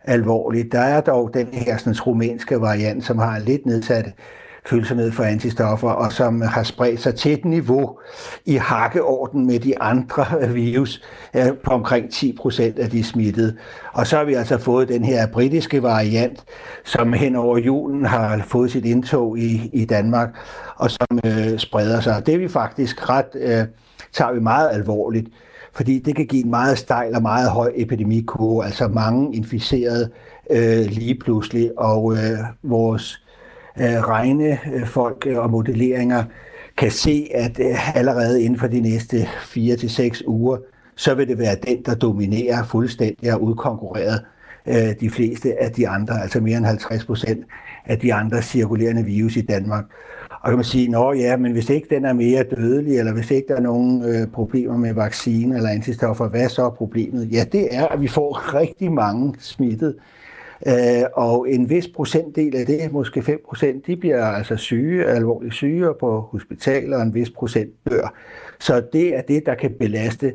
alvorligt. 0.03 0.71
Der 0.71 0.79
er 0.79 1.01
dog 1.01 1.33
den 1.33 1.47
her 1.47 1.77
sådan, 1.77 1.99
rumænske 1.99 2.61
variant, 2.61 3.03
som 3.03 3.17
har 3.17 3.39
lidt 3.39 3.65
nedsat 3.65 4.05
følsomhed 4.69 5.11
for 5.11 5.23
antistoffer, 5.23 5.89
og 5.89 6.11
som 6.11 6.41
har 6.41 6.63
spredt 6.63 7.01
sig 7.01 7.15
til 7.15 7.33
et 7.33 7.45
niveau 7.45 7.99
i 8.45 8.55
hakkeorden 8.55 9.47
med 9.47 9.59
de 9.59 9.81
andre 9.81 10.25
virus 10.53 11.03
på 11.63 11.71
omkring 11.71 12.11
10 12.11 12.37
procent 12.41 12.79
af 12.79 12.89
de 12.89 13.03
smittede. 13.03 13.55
Og 13.93 14.07
så 14.07 14.17
har 14.17 14.23
vi 14.23 14.33
altså 14.33 14.57
fået 14.57 14.87
den 14.87 15.03
her 15.03 15.27
britiske 15.27 15.83
variant, 15.83 16.43
som 16.83 17.13
hen 17.13 17.35
over 17.35 17.57
julen 17.57 18.05
har 18.05 18.45
fået 18.47 18.71
sit 18.71 18.85
indtog 18.85 19.39
i, 19.39 19.69
i 19.73 19.85
Danmark, 19.85 20.29
og 20.75 20.91
som 20.91 21.19
øh, 21.25 21.59
spreder 21.59 21.99
sig. 22.01 22.25
Det 22.25 22.33
er 22.33 22.37
vi 22.37 22.47
faktisk 22.47 23.09
ret, 23.09 23.35
øh, 23.35 23.65
tager 24.13 24.33
vi 24.33 24.39
meget 24.39 24.69
alvorligt 24.71 25.27
fordi 25.73 25.99
det 25.99 26.15
kan 26.15 26.27
give 26.27 26.43
en 26.43 26.49
meget 26.49 26.77
stejl 26.77 27.15
og 27.15 27.21
meget 27.21 27.49
høj 27.49 27.71
epidemikurve, 27.75 28.65
altså 28.65 28.87
mange 28.87 29.35
inficerede 29.35 30.09
øh, 30.51 30.85
lige 30.85 31.19
pludselig, 31.19 31.71
og 31.79 32.13
øh, 32.13 32.39
vores 32.63 33.13
øh, 33.13 33.24
Øh, 33.79 34.07
regnefolk 34.07 35.23
øh, 35.25 35.33
øh, 35.33 35.39
og 35.39 35.51
modelleringer 35.51 36.23
kan 36.77 36.91
se, 36.91 37.27
at 37.33 37.59
allerede 37.95 38.43
inden 38.43 38.59
for 38.59 38.67
de 38.67 38.81
næste 38.81 39.27
4 39.41 39.75
til 39.75 39.89
seks 39.89 40.23
uger, 40.27 40.57
så 40.95 41.15
vil 41.15 41.27
det 41.27 41.37
være 41.37 41.55
den, 41.67 41.83
der 41.85 41.95
dominerer 41.95 42.63
fuldstændig 42.63 43.33
og 43.33 43.43
udkonkurreret 43.43 44.21
de 44.99 45.09
fleste 45.09 45.63
af 45.63 45.71
de 45.71 45.87
andre, 45.87 46.21
altså 46.21 46.39
mere 46.39 46.57
end 46.57 46.65
50 46.65 47.05
procent 47.05 47.45
af 47.85 47.99
de 47.99 48.13
andre 48.13 48.41
cirkulerende 48.41 49.03
virus 49.03 49.35
i 49.35 49.41
Danmark. 49.41 49.85
Og 50.45 50.49
kan 50.49 50.57
man 50.57 50.65
sige, 50.65 50.87
nå 50.91 51.13
ja, 51.13 51.37
men 51.37 51.51
hvis 51.51 51.69
ikke 51.69 51.87
den 51.95 52.05
er 52.05 52.13
mere 52.13 52.43
dødelig, 52.43 52.99
eller 52.99 53.13
hvis 53.13 53.31
ikke 53.31 53.47
der 53.47 53.55
er 53.55 53.61
nogen 53.61 54.03
øh, 54.03 54.27
problemer 54.27 54.77
med 54.77 54.93
vaccine 54.93 55.55
eller 55.55 55.69
antistoffer, 55.69 56.27
hvad 56.27 56.49
så 56.49 56.65
er 56.65 56.69
problemet? 56.69 57.31
Ja, 57.31 57.43
det 57.51 57.75
er, 57.75 57.87
at 57.87 58.01
vi 58.01 58.07
får 58.07 58.53
rigtig 58.59 58.91
mange 58.91 59.35
smittet. 59.39 59.95
Øh, 60.67 61.03
og 61.13 61.49
en 61.49 61.69
vis 61.69 61.87
procentdel 61.87 62.55
af 62.55 62.65
det, 62.65 62.91
måske 62.91 63.21
5 63.21 63.41
procent, 63.47 63.87
de 63.87 63.95
bliver 63.95 64.25
altså 64.25 64.57
syge, 64.57 65.05
alvorligt 65.05 65.53
syge 65.53 65.93
på 65.99 66.21
hospitaler, 66.31 66.97
og 66.97 67.03
en 67.03 67.13
vis 67.13 67.29
procent 67.29 67.69
dør. 67.89 68.13
Så 68.59 68.83
det 68.93 69.17
er 69.17 69.21
det, 69.21 69.45
der 69.45 69.55
kan 69.55 69.71
belaste 69.79 70.33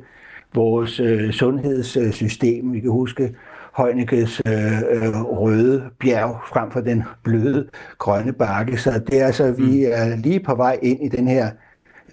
vores 0.55 1.01
øh, 1.01 1.33
sundhedssystem. 1.33 2.73
Vi 2.73 2.81
kan 2.81 2.91
huske 2.91 3.35
Højnekes 3.73 4.43
øh, 4.47 4.79
øh, 4.91 5.23
røde 5.23 5.91
bjerg 6.01 6.41
frem 6.49 6.71
for 6.71 6.81
den 6.81 7.03
bløde 7.25 7.69
grønne 7.99 8.33
bakke. 8.33 8.77
Så 8.77 9.03
det 9.07 9.21
er 9.21 9.27
altså, 9.27 9.53
vi 9.53 9.87
mm. 9.87 9.93
er 9.93 10.17
lige 10.17 10.41
på 10.41 10.55
vej 10.55 10.79
ind 10.83 11.05
i 11.05 11.09
den 11.09 11.29
her 11.29 11.51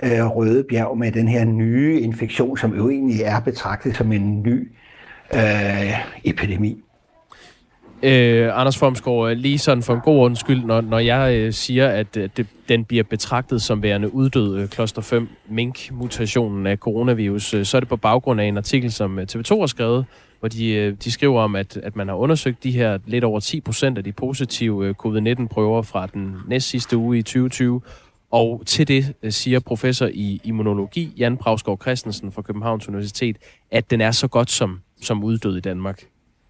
øh, 0.03 0.25
røde 0.25 0.63
bjerg 0.63 0.97
med 0.97 1.11
den 1.11 1.27
her 1.27 1.45
nye 1.45 1.99
infektion, 1.99 2.57
som 2.57 2.75
jo 2.75 2.89
egentlig 2.89 3.21
er 3.21 3.39
betragtet 3.39 3.95
som 3.95 4.11
en 4.11 4.41
ny 4.41 4.71
øh, 5.33 5.93
epidemi. 6.23 6.83
Øh, 8.03 8.59
Anders 8.59 8.77
Formsgaard, 8.77 9.31
øh, 9.31 9.37
lige 9.37 9.57
sådan 9.57 9.83
for 9.83 9.93
en 9.93 10.01
god 10.01 10.25
undskyld, 10.25 10.63
når, 10.63 10.81
når 10.81 10.99
jeg 10.99 11.35
øh, 11.35 11.53
siger, 11.53 11.89
at 11.89 12.17
øh, 12.17 12.29
det, 12.37 12.47
den 12.69 12.85
bliver 12.85 13.03
betragtet 13.03 13.61
som 13.61 13.83
værende 13.83 14.13
uddød 14.13 14.57
øh, 14.57 14.67
kloster 14.67 15.01
5 15.01 15.29
mink-mutationen 15.49 16.67
af 16.67 16.77
coronavirus, 16.77 17.53
øh, 17.53 17.65
så 17.65 17.77
er 17.77 17.79
det 17.79 17.89
på 17.89 17.95
baggrund 17.95 18.41
af 18.41 18.45
en 18.45 18.57
artikel, 18.57 18.91
som 18.91 19.19
øh, 19.19 19.27
TV2 19.31 19.59
har 19.59 19.65
skrevet, 19.65 20.05
hvor 20.39 20.49
de, 20.49 20.73
øh, 20.73 20.95
de 21.03 21.11
skriver 21.11 21.41
om, 21.41 21.55
at, 21.55 21.77
at 21.77 21.95
man 21.95 22.07
har 22.07 22.15
undersøgt 22.15 22.63
de 22.63 22.71
her 22.71 22.97
lidt 23.05 23.23
over 23.23 23.39
10 23.39 23.61
procent 23.61 23.97
af 23.97 24.03
de 24.03 24.11
positive 24.11 24.87
øh, 24.87 24.93
covid-19-prøver 24.93 25.81
fra 25.81 26.07
den 26.07 26.35
næst 26.47 26.69
sidste 26.69 26.97
uge 26.97 27.17
i 27.17 27.21
2020, 27.21 27.81
og 28.31 28.63
til 28.65 28.87
det 28.87 29.13
øh, 29.23 29.31
siger 29.31 29.59
professor 29.59 30.09
i 30.13 30.41
immunologi, 30.43 31.13
Jan 31.17 31.37
Brausgaard 31.37 31.81
Christensen 31.81 32.31
fra 32.31 32.41
Københavns 32.41 32.87
Universitet, 32.87 33.37
at 33.71 33.91
den 33.91 34.01
er 34.01 34.11
så 34.11 34.27
godt 34.27 34.51
som, 34.51 34.81
som 35.01 35.23
uddød 35.23 35.57
i 35.57 35.61
Danmark. 35.61 36.03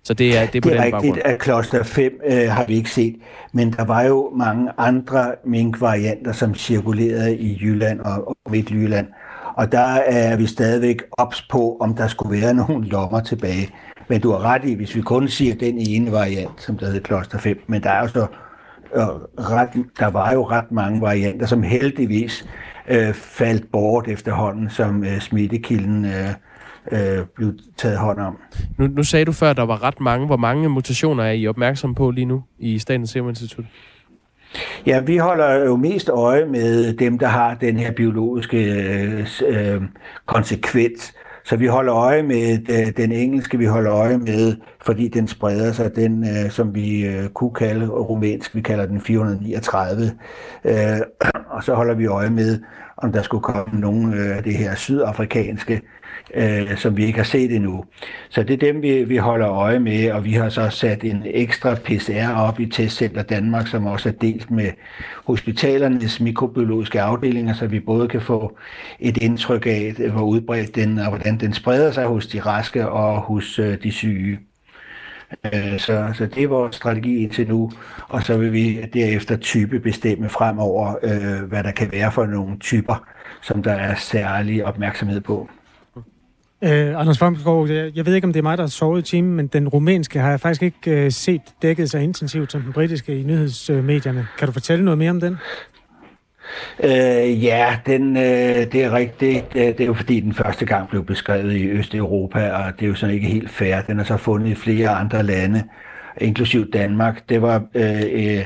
Så 0.08 0.13
det 0.13 0.38
er, 0.38 0.46
det 0.46 0.56
er 0.56 0.62
på 0.62 0.70
det 0.70 0.78
er 0.78 0.84
den 0.84 0.93
rigtigt, 0.93 1.17
at 1.17 1.39
kloster 1.39 1.84
5 1.84 2.12
øh, 2.26 2.50
har 2.50 2.65
vi 2.65 2.76
ikke 2.76 2.91
set, 2.91 3.15
men 3.54 3.72
der 3.72 3.86
var 3.86 4.02
jo 4.02 4.32
mange 4.36 4.72
andre 4.78 5.32
mink-varianter, 5.46 6.32
som 6.32 6.56
cirkulerede 6.56 7.38
i 7.38 7.60
Jylland 7.62 8.00
og, 8.00 8.28
og 8.28 8.52
Midtjylland. 8.52 9.08
Og 9.56 9.72
der 9.72 9.96
er 10.06 10.38
vi 10.38 10.46
stadigvæk 10.46 11.02
ops 11.12 11.41
på, 11.41 11.78
om 11.80 11.96
der 11.96 12.08
skulle 12.08 12.41
være 12.41 12.54
nogle 12.67 12.88
lommer 12.88 13.20
tilbage. 13.20 13.70
Men 14.08 14.22
du 14.22 14.32
har 14.32 14.41
ret 14.46 14.62
i, 14.65 14.74
hvis 14.74 14.96
vi 14.96 15.02
kun 15.02 15.28
siger 15.28 15.56
den 15.56 15.78
ene 15.78 16.12
variant, 16.12 16.62
som 16.62 16.78
der 16.78 16.86
hedder 16.86 17.00
kloster 17.00 17.38
5, 17.38 17.63
men 17.67 17.84
der 17.84 17.89
er 17.89 18.02
jo 18.02 18.08
så 18.08 18.28
øh, 18.96 19.04
ret, 19.38 19.70
der 20.00 20.08
var 20.08 20.34
jo 20.34 20.43
ret 20.43 20.72
mange 20.72 21.02
varianter, 21.02 21.46
som 21.46 21.63
heldigvis 21.63 22.46
øh, 22.88 23.13
faldt 23.13 23.72
bort 23.72 24.08
efterhånden, 24.08 24.70
som 24.70 25.04
øh, 25.04 25.20
smittekilden 25.20 26.06
øh, 26.06 26.34
øh, 26.91 27.26
blev 27.36 27.54
taget 27.78 27.97
hånd 27.97 28.19
om. 28.19 28.38
Nu, 28.78 28.88
nu 28.88 29.04
sagde 29.04 29.26
du 29.26 29.32
før, 29.32 29.50
at 29.50 29.58
der 29.58 29.65
var 29.65 29.84
ret 29.84 30.00
mange. 30.00 30.26
Hvor 30.26 30.38
mange 30.38 30.69
mutationer 30.69 31.23
er 31.23 31.32
I 31.32 31.47
opmærksom 31.47 31.95
på 31.95 32.12
lige 32.12 32.26
nu 32.26 32.43
i 32.60 32.80
Statens 32.80 33.10
Serum 33.10 33.30
Institut? 33.30 33.65
Ja, 34.86 35.00
vi 35.00 35.17
holder 35.17 35.65
jo 35.65 35.76
mest 35.76 36.10
øje 36.10 36.45
med 36.45 36.93
dem, 36.93 37.19
der 37.19 37.28
har 37.28 37.54
den 37.54 37.78
her 37.78 37.91
biologiske 37.91 38.58
øh, 39.47 39.82
konsekvens. 40.26 41.13
Så 41.47 41.56
vi 41.56 41.65
holder 41.65 41.95
øje 41.95 42.23
med 42.23 42.60
øh, 42.69 42.93
den 42.97 43.12
engelske, 43.12 43.58
vi 43.58 43.65
holder 43.65 43.93
øje 43.93 44.17
med, 44.17 44.56
fordi 44.86 45.08
den 45.08 45.28
spreder 45.28 45.71
sig, 45.71 45.95
den 45.95 46.23
øh, 46.23 46.52
som 46.52 46.76
vi 46.76 47.06
øh, 47.06 47.30
kunne 47.30 47.54
kalde 47.54 47.88
rumænsk, 47.88 48.56
vi 48.56 48.62
kalder 48.62 48.86
den 48.86 49.02
439. 49.02 50.12
Øh, 50.65 50.73
og 51.56 51.63
så 51.63 51.73
holder 51.73 51.95
vi 51.95 52.06
øje 52.06 52.30
med, 52.30 52.60
om 52.97 53.12
der 53.12 53.21
skulle 53.21 53.43
komme 53.43 53.80
nogle 53.80 54.17
af 54.17 54.38
øh, 54.38 54.43
det 54.43 54.54
her 54.54 54.76
sydafrikanske, 54.76 55.82
øh, 56.34 56.78
som 56.78 56.98
vi 56.98 57.06
ikke 57.06 57.18
har 57.18 57.24
set 57.24 57.56
endnu. 57.56 57.86
Så 58.30 58.44
det 58.44 58.54
er 58.54 58.72
dem, 58.74 58.82
vi, 58.82 59.04
vi 59.04 59.18
holder 59.18 59.50
øje 59.50 59.80
med, 59.80 60.12
og 60.12 60.26
vi 60.26 60.34
har 60.34 60.50
så 60.50 60.70
sat 60.70 61.04
en 61.04 61.24
ekstra 61.26 61.76
PCR 61.76 62.36
op 62.36 62.60
i 62.60 62.66
Testcenter 62.66 63.24
Danmark, 63.24 63.68
som 63.68 63.86
også 63.86 64.10
er 64.10 64.13
delt 64.13 64.52
med 64.52 64.72
hospitalernes 65.26 66.20
mikrobiologiske 66.20 67.02
afdelinger, 67.02 67.54
så 67.54 67.68
vi 67.68 67.80
både 67.80 68.08
kan 68.08 68.22
få 68.22 68.58
et 69.00 69.18
indtryk 69.18 69.66
af, 69.66 69.94
hvor 70.12 70.22
udbredt 70.22 70.76
den 70.76 71.00
og 71.00 71.10
hvordan 71.10 71.40
den 71.40 71.54
spreder 71.54 71.92
sig 71.92 72.06
hos 72.06 72.28
de 72.28 72.40
raske 72.40 72.90
og 72.90 73.22
hos 73.22 73.60
øh, 73.60 73.84
de 73.84 73.92
syge. 73.92 74.40
Øh, 75.46 75.80
så, 75.80 76.13
så 76.13 76.26
det 76.26 76.44
er 76.44 76.48
vores 76.48 76.76
strategi 76.76 77.24
indtil 77.24 77.48
nu, 77.48 77.72
og 78.08 78.24
så 78.24 78.38
vil 78.38 78.54
vi 78.54 78.82
derefter 78.94 79.38
type 79.38 79.80
bestemme 79.80 80.30
fremover, 80.30 80.96
øh, 81.04 81.50
hvad 81.50 81.63
der 81.63 81.72
kan 81.72 81.92
være 81.92 82.12
for 82.12 82.26
nogle 82.26 82.60
typer, 82.60 83.08
som 83.42 83.63
der 83.63 83.74
er 83.74 83.96
særlig 83.96 84.66
opmærksomhed 84.66 85.22
på. 85.22 85.50
Øh, 86.62 87.00
Anders 87.00 87.17
Fomsgaard, 87.17 87.70
jeg, 87.70 87.91
jeg 87.96 88.06
ved 88.06 88.15
ikke, 88.15 88.26
om 88.26 88.34
det 88.34 88.39
er 88.39 88.43
mig, 88.43 88.58
der 88.58 88.63
har 88.63 88.70
sovet 88.70 89.00
i 89.00 89.12
timen, 89.12 89.36
men 89.36 89.48
den 89.48 89.67
rumænske 89.67 90.20
har 90.20 90.30
jeg 90.30 90.39
faktisk 90.39 90.63
ikke 90.63 90.91
øh, 90.91 91.12
set 91.12 91.41
dækket 91.62 91.89
så 91.89 91.98
intensivt 91.98 92.52
som 92.52 92.62
den 92.62 92.74
britiske 92.74 93.20
i 93.20 93.24
nyhedsmedierne. 93.24 94.28
Kan 94.38 94.48
du 94.48 94.52
fortælle 94.52 94.86
noget 94.86 94.98
mere 94.98 95.10
om 95.10 95.20
den? 95.20 95.38
Øh, 96.84 97.43
ja, 97.43 97.78
den, 97.86 98.17
øh, 98.17 98.24
det 98.72 98.76
er 98.76 98.93
rigtigt. 98.93 99.54
Det, 99.54 99.78
det 99.78 99.84
er 99.84 99.88
jo 99.88 99.93
fordi, 99.93 100.20
den 100.20 100.34
første 100.34 100.65
gang 100.65 100.89
blev 100.89 101.06
beskrevet 101.06 101.54
i 101.54 101.67
Østeuropa, 101.70 102.52
og 102.52 102.74
det 102.80 102.86
er 102.86 102.89
jo 102.89 102.96
sådan 102.96 103.15
ikke 103.15 103.28
helt 103.28 103.50
fair. 103.50 103.82
Den 103.82 104.00
er 104.00 104.04
så 104.04 104.17
fundet 104.17 104.48
i 104.48 104.56
flere 104.56 104.89
andre 104.89 105.24
lande, 105.24 105.63
inklusiv 106.21 106.71
Danmark. 106.71 107.30
Det 107.30 107.41
var 107.41 107.63
øh, 107.75 108.03
øh, 108.12 108.45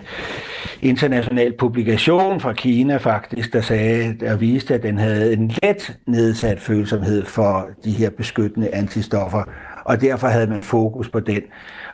international 0.81 1.53
publikation 1.59 2.39
fra 2.39 2.53
Kina 2.53 2.97
faktisk, 2.97 3.53
der 3.53 3.61
sagde, 3.61 4.15
der 4.19 4.37
viste, 4.37 4.73
at 4.73 4.83
den 4.83 4.97
havde 4.97 5.33
en 5.33 5.51
let 5.63 5.97
nedsat 6.07 6.59
følsomhed 6.59 7.25
for 7.25 7.69
de 7.83 7.91
her 7.91 8.09
beskyttende 8.09 8.75
antistoffer, 8.75 9.43
og 9.85 10.01
derfor 10.01 10.27
havde 10.27 10.47
man 10.47 10.61
fokus 10.61 11.09
på 11.09 11.19
den. 11.19 11.41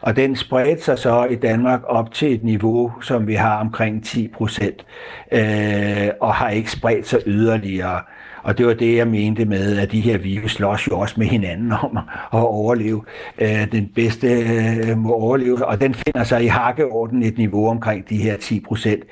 Og 0.02 0.16
den 0.16 0.36
spredte 0.36 0.84
sig 0.84 1.00
så 1.00 1.26
i 1.26 1.36
Danmark 1.36 1.82
op 1.86 2.14
til 2.14 2.34
et 2.34 2.44
niveau, 2.44 2.92
som 3.02 3.28
vi 3.28 3.34
har 3.34 3.60
omkring 3.60 4.06
10 4.06 4.28
procent, 4.28 4.86
øh, 5.32 6.10
og 6.22 6.34
har 6.34 6.50
ikke 6.50 6.72
spredt 6.72 7.08
sig 7.08 7.20
yderligere. 7.26 8.02
Og 8.48 8.58
det 8.58 8.68
var 8.68 8.74
det, 8.74 8.96
jeg 8.96 9.08
mente 9.08 9.46
med, 9.46 9.78
at 9.78 9.92
de 9.92 10.02
her 10.02 10.18
virus 10.18 10.52
slås 10.52 10.88
jo 10.88 11.00
også 11.00 11.16
med 11.18 11.28
hinanden 11.28 11.72
om 11.72 11.98
at 12.34 12.40
overleve. 12.40 13.04
Øh, 13.38 13.72
den 13.72 13.88
bedste 13.96 14.28
øh, 14.28 14.98
må 14.98 15.14
overleve, 15.14 15.66
og 15.66 15.82
den 15.82 15.94
finder 15.94 16.24
sig 16.24 16.44
i 16.44 16.48
hakkeorden 16.48 17.24
et 17.24 17.38
niveau 17.38 17.70
omkring 17.70 18.10
de 18.10 18.18
her 18.18 18.38
10 18.38 18.60
procent. 18.60 19.04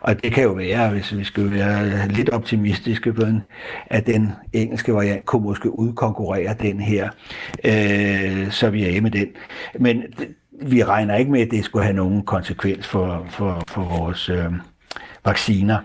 Og 0.00 0.22
det 0.22 0.32
kan 0.32 0.42
jo 0.42 0.52
være, 0.52 0.90
hvis 0.90 1.16
vi 1.16 1.24
skal 1.24 1.50
være 1.50 2.08
lidt 2.08 2.28
optimistiske 2.28 3.12
på 3.12 3.24
den, 3.24 3.42
at 3.86 4.06
den 4.06 4.32
engelske 4.52 4.94
variant 4.94 5.24
kunne 5.24 5.42
måske 5.42 5.78
udkonkurrere 5.78 6.54
den 6.62 6.80
her, 6.80 7.08
øh, 7.64 8.50
så 8.50 8.70
vi 8.70 8.84
er 8.84 8.96
af 8.96 9.02
med 9.02 9.10
den. 9.10 9.28
Men 9.78 10.02
vi 10.62 10.84
regner 10.84 11.16
ikke 11.16 11.30
med, 11.30 11.40
at 11.40 11.50
det 11.50 11.64
skulle 11.64 11.84
have 11.84 11.96
nogen 11.96 12.22
konsekvens 12.22 12.86
for, 12.86 13.26
for, 13.30 13.62
for 13.68 13.98
vores 13.98 14.28
øh, 14.28 14.52
vacciner. 15.24 15.78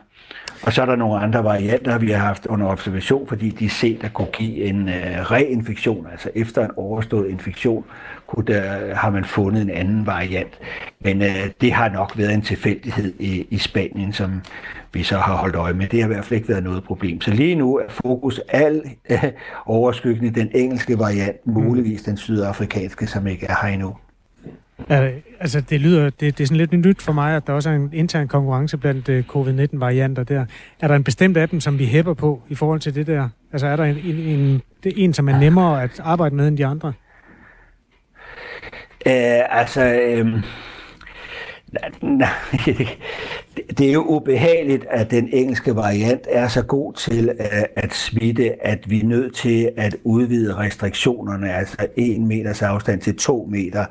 Og 0.63 0.73
så 0.73 0.81
er 0.81 0.85
der 0.85 0.95
nogle 0.95 1.19
andre 1.19 1.43
varianter, 1.43 1.97
vi 1.97 2.11
har 2.11 2.25
haft 2.25 2.45
under 2.45 2.67
observation, 2.67 3.27
fordi 3.27 3.49
de 3.49 3.69
set 3.69 4.03
at 4.03 4.13
kunne 4.13 4.27
give 4.33 4.63
en 4.63 4.89
øh, 4.89 5.31
reinfektion, 5.31 6.07
altså 6.11 6.29
efter 6.35 6.65
en 6.65 6.71
overstået 6.77 7.29
infektion, 7.29 7.85
kunne 8.27 8.45
der, 8.45 8.95
har 8.95 9.09
man 9.09 9.25
fundet 9.25 9.61
en 9.61 9.69
anden 9.69 10.05
variant. 10.05 10.59
Men 10.99 11.21
øh, 11.21 11.49
det 11.61 11.71
har 11.71 11.89
nok 11.89 12.17
været 12.17 12.33
en 12.33 12.41
tilfældighed 12.41 13.13
i, 13.19 13.47
i 13.49 13.57
Spanien, 13.57 14.13
som 14.13 14.41
vi 14.93 15.03
så 15.03 15.17
har 15.17 15.35
holdt 15.35 15.55
øje 15.55 15.73
med. 15.73 15.87
Det 15.87 16.01
har 16.01 16.09
i 16.09 16.13
hvert 16.13 16.25
fald 16.25 16.37
ikke 16.37 16.49
været 16.49 16.63
noget 16.63 16.83
problem. 16.83 17.21
Så 17.21 17.31
lige 17.31 17.55
nu 17.55 17.77
er 17.77 17.89
fokus 17.89 18.41
al 18.49 18.81
øh, 19.09 19.23
overskyggende 19.65 20.39
den 20.39 20.49
engelske 20.55 20.99
variant, 20.99 21.47
muligvis 21.47 22.03
den 22.03 22.17
sydafrikanske, 22.17 23.07
som 23.07 23.27
ikke 23.27 23.45
er 23.45 23.55
her 23.61 23.73
endnu. 23.73 23.95
Ja, 24.89 25.09
altså, 25.39 25.61
det 25.61 25.81
lyder, 25.81 26.03
det, 26.03 26.19
det 26.19 26.39
er 26.39 26.47
sådan 26.47 26.57
lidt 26.57 26.71
nyt 26.71 27.01
for 27.01 27.11
mig, 27.11 27.35
at 27.35 27.47
der 27.47 27.53
også 27.53 27.69
er 27.69 27.73
en 27.73 27.89
intern 27.93 28.27
konkurrence 28.27 28.77
blandt 28.77 29.09
øh, 29.09 29.19
uh, 29.19 29.25
covid-19-varianter 29.25 30.23
der. 30.23 30.45
Er 30.79 30.87
der 30.87 30.95
en 30.95 31.03
bestemt 31.03 31.37
af 31.37 31.49
dem, 31.49 31.59
som 31.59 31.79
vi 31.79 31.85
hæpper 31.85 32.13
på 32.13 32.41
i 32.49 32.55
forhold 32.55 32.79
til 32.79 32.95
det 32.95 33.07
der? 33.07 33.29
Altså, 33.51 33.67
er 33.67 33.75
der 33.75 33.83
en, 33.83 33.97
en, 33.97 34.15
en, 34.15 34.61
det 34.83 34.93
en 34.95 35.13
som 35.13 35.29
er 35.29 35.39
nemmere 35.39 35.83
at 35.83 35.99
arbejde 35.99 36.35
med 36.35 36.47
end 36.47 36.57
de 36.57 36.65
andre? 36.65 36.93
Uh, 39.05 39.59
altså, 39.59 39.83
øh, 39.93 40.43
nej, 42.01 42.31
det 43.77 43.89
er 43.89 43.93
jo 43.93 44.03
ubehageligt, 44.03 44.85
at 44.89 45.11
den 45.11 45.29
engelske 45.33 45.75
variant 45.75 46.27
er 46.29 46.47
så 46.47 46.63
god 46.63 46.93
til 46.93 47.29
øh, 47.39 47.63
at, 47.75 47.93
smitte, 47.93 48.65
at 48.65 48.89
vi 48.89 48.99
er 48.99 49.05
nødt 49.05 49.35
til 49.35 49.71
at 49.77 49.95
udvide 50.03 50.57
restriktionerne, 50.57 51.53
altså 51.53 51.87
1 51.95 52.21
meters 52.21 52.61
afstand 52.61 53.01
til 53.01 53.15
2 53.15 53.47
meter, 53.51 53.85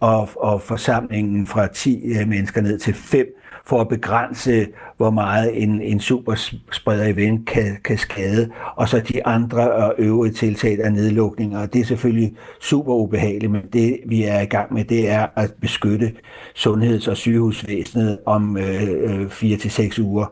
og, 0.00 0.28
og 0.36 0.62
forsamlingen 0.62 1.46
fra 1.46 1.66
10 1.66 2.02
øh, 2.04 2.28
mennesker 2.28 2.60
ned 2.60 2.78
til 2.78 2.94
5 2.94 3.26
for 3.66 3.80
at 3.80 3.88
begrænse, 3.88 4.66
hvor 4.96 5.10
meget 5.10 5.62
en, 5.62 5.82
en 5.82 6.00
superspreder 6.00 7.04
event 7.04 7.46
kan, 7.46 7.76
kan 7.84 7.98
skade, 7.98 8.50
og 8.76 8.88
så 8.88 9.00
de 9.00 9.26
andre 9.26 9.72
og 9.72 9.94
øvrige 9.98 10.32
tiltag 10.32 10.84
af 10.84 10.92
nedlukninger. 10.92 11.66
Det 11.66 11.80
er 11.80 11.84
selvfølgelig 11.84 12.32
super 12.60 12.94
ubehageligt, 12.94 13.52
men 13.52 13.62
det 13.72 13.96
vi 14.06 14.22
er 14.22 14.40
i 14.40 14.44
gang 14.44 14.74
med, 14.74 14.84
det 14.84 15.10
er 15.10 15.26
at 15.36 15.52
beskytte 15.60 16.12
sundheds- 16.54 17.08
og 17.08 17.16
sygehusvæsenet 17.16 18.18
om 18.26 18.56
øh, 18.56 19.26
4-6 19.26 20.00
øh, 20.00 20.06
uger. 20.06 20.26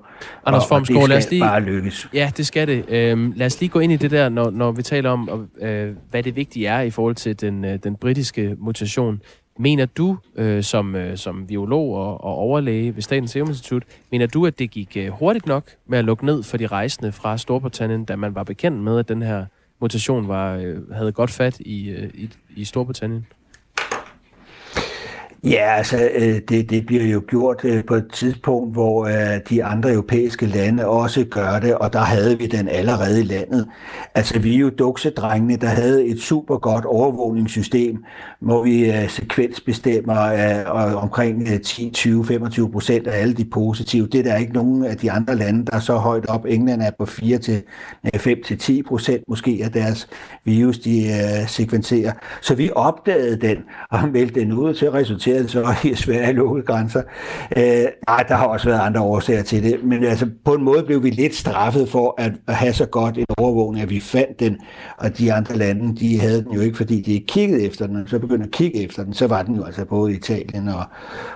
Anders 0.46 0.66
Formsgaard, 0.68 1.09
lad 1.09 1.16
os 1.16 1.31
lige... 1.31 1.42
bare 1.42 1.61
lykkes. 1.61 2.09
Ja, 2.14 2.31
det 2.37 2.46
skal 2.46 2.68
det. 2.68 2.85
Øhm, 2.88 3.33
lad 3.37 3.46
os 3.46 3.61
lige 3.61 3.70
gå 3.70 3.78
ind 3.78 3.92
i 3.92 3.96
det 3.96 4.11
der, 4.11 4.28
når, 4.28 4.50
når 4.50 4.72
vi 4.72 4.83
taler 4.83 5.11
om, 5.11 5.48
øh, 5.61 5.94
hvad 6.11 6.22
det 6.22 6.37
vigtige 6.37 6.66
er 6.66 6.81
i 6.81 6.90
forhold 6.90 7.14
til 7.14 7.40
den, 7.40 7.64
øh, 7.64 7.78
den 7.85 7.96
britiske 7.96 8.57
mutation. 8.59 9.20
Mener 9.61 9.87
du, 9.87 10.18
øh, 10.37 10.62
som, 10.62 10.94
øh, 10.94 11.16
som 11.16 11.47
biolog 11.47 11.94
og, 11.94 12.25
og 12.25 12.35
overlæge 12.35 12.94
ved 12.94 13.03
Statens 13.03 13.31
Serum 13.31 13.49
Institut, 13.49 13.83
mener 14.11 14.27
du, 14.27 14.47
at 14.47 14.59
det 14.59 14.71
gik 14.71 14.97
øh, 14.97 15.09
hurtigt 15.09 15.47
nok 15.47 15.71
med 15.87 15.99
at 15.99 16.05
lukke 16.05 16.27
ned 16.27 16.42
for 16.42 16.57
de 16.57 16.66
rejsende 16.66 17.12
fra 17.12 17.38
Storbritannien, 17.38 18.05
da 18.05 18.16
man 18.16 18.35
var 18.35 18.42
bekendt 18.42 18.79
med, 18.79 18.99
at 18.99 19.09
den 19.09 19.23
her 19.23 19.47
mutation 19.81 20.29
var, 20.29 20.55
øh, 20.55 20.90
havde 20.90 21.12
godt 21.12 21.31
fat 21.31 21.61
i, 21.61 21.88
øh, 21.90 22.11
i, 22.14 22.31
i 22.57 22.64
Storbritannien? 22.64 23.27
Ja, 25.44 25.74
altså 25.77 26.11
øh, 26.14 26.40
det, 26.48 26.70
det 26.70 26.87
bliver 26.87 27.05
jo 27.05 27.22
gjort 27.29 27.64
øh, 27.64 27.85
på 27.85 27.94
et 27.94 28.07
tidspunkt, 28.12 28.72
hvor 28.72 29.07
øh, 29.07 29.40
de 29.51 29.64
andre 29.64 29.92
europæiske 29.92 30.46
lande 30.46 30.87
også 30.87 31.24
gør 31.24 31.59
det, 31.61 31.74
og 31.74 31.92
der 31.92 31.98
havde 31.98 32.38
vi 32.38 32.46
den 32.46 32.68
allerede 32.68 33.20
i 33.20 33.24
landet. 33.24 33.68
Altså 34.14 34.38
vi 34.38 34.55
er 34.55 34.59
jo 34.59 34.70
duksedrengene, 34.70 35.57
der 35.57 35.66
havde 35.66 36.07
et 36.07 36.20
super 36.20 36.59
godt 36.59 36.85
overvågningssystem, 36.85 38.05
hvor 38.40 38.62
vi 38.62 38.92
sekvensbestemmer 39.09 40.14
omkring 40.94 41.62
10, 41.62 41.90
20, 41.90 42.24
25 42.24 42.70
procent 42.72 43.07
af 43.07 43.20
alle 43.20 43.35
de 43.35 43.44
positive. 43.44 44.07
Det 44.07 44.18
er 44.20 44.24
der 44.24 44.37
ikke 44.37 44.53
nogen 44.53 44.85
af 44.85 44.96
de 44.96 45.11
andre 45.11 45.37
lande, 45.37 45.66
der 45.66 45.77
er 45.77 45.81
så 45.81 45.96
højt 45.96 46.27
op. 46.27 46.46
England 46.48 46.83
er 46.83 46.90
på 46.98 47.07
4 47.07 47.38
til 47.38 47.62
5 48.16 48.38
til 48.46 48.59
10 48.59 48.83
procent 48.83 49.22
måske 49.29 49.61
af 49.64 49.72
deres 49.72 50.09
virus, 50.44 50.79
de 50.79 51.11
sekventerer. 51.46 52.12
Så 52.40 52.55
vi 52.55 52.70
opdagede 52.74 53.37
den 53.37 53.59
og 53.90 54.09
meldte 54.09 54.40
den 54.40 54.53
ud 54.53 54.74
til 54.74 54.88
resultat 55.35 55.51
så 55.51 55.88
i 55.88 55.95
Sverige 55.95 56.33
lukkede 56.33 56.67
grænser. 56.67 57.03
Øh, 57.57 57.87
ej, 58.09 58.25
der 58.29 58.35
har 58.35 58.47
også 58.47 58.69
været 58.69 58.81
andre 58.81 59.01
årsager 59.01 59.43
til 59.43 59.62
det, 59.62 59.85
men 59.85 60.05
altså 60.05 60.29
på 60.45 60.55
en 60.55 60.64
måde 60.64 60.83
blev 60.83 61.03
vi 61.03 61.11
lidt 61.11 61.35
straffet 61.35 61.88
for 61.88 62.14
at, 62.19 62.33
at 62.47 62.55
have 62.55 62.73
så 62.73 62.87
godt 62.87 63.19
en 63.19 63.25
overvågning, 63.38 63.83
at 63.83 63.91
vi 63.91 64.01
fandt 64.01 64.41
den, 64.41 64.57
og 64.99 65.19
de 65.19 65.33
andre 65.33 65.57
lande, 65.57 65.97
de 65.97 66.21
havde 66.21 66.45
den 66.45 66.53
jo 66.53 66.61
ikke, 66.61 66.77
fordi 66.77 67.01
de 67.01 67.12
ikke 67.12 67.27
kiggede 67.27 67.62
efter 67.62 67.87
den, 67.87 68.07
så 68.07 68.19
begyndte 68.19 68.45
at 68.45 68.51
kigge 68.51 68.85
efter 68.85 69.05
den, 69.05 69.14
så 69.14 69.27
var 69.27 69.43
den 69.43 69.57
jo 69.57 69.64
altså 69.64 69.85
både 69.85 70.12
i 70.12 70.17
Italien 70.17 70.69
og, 70.69 70.85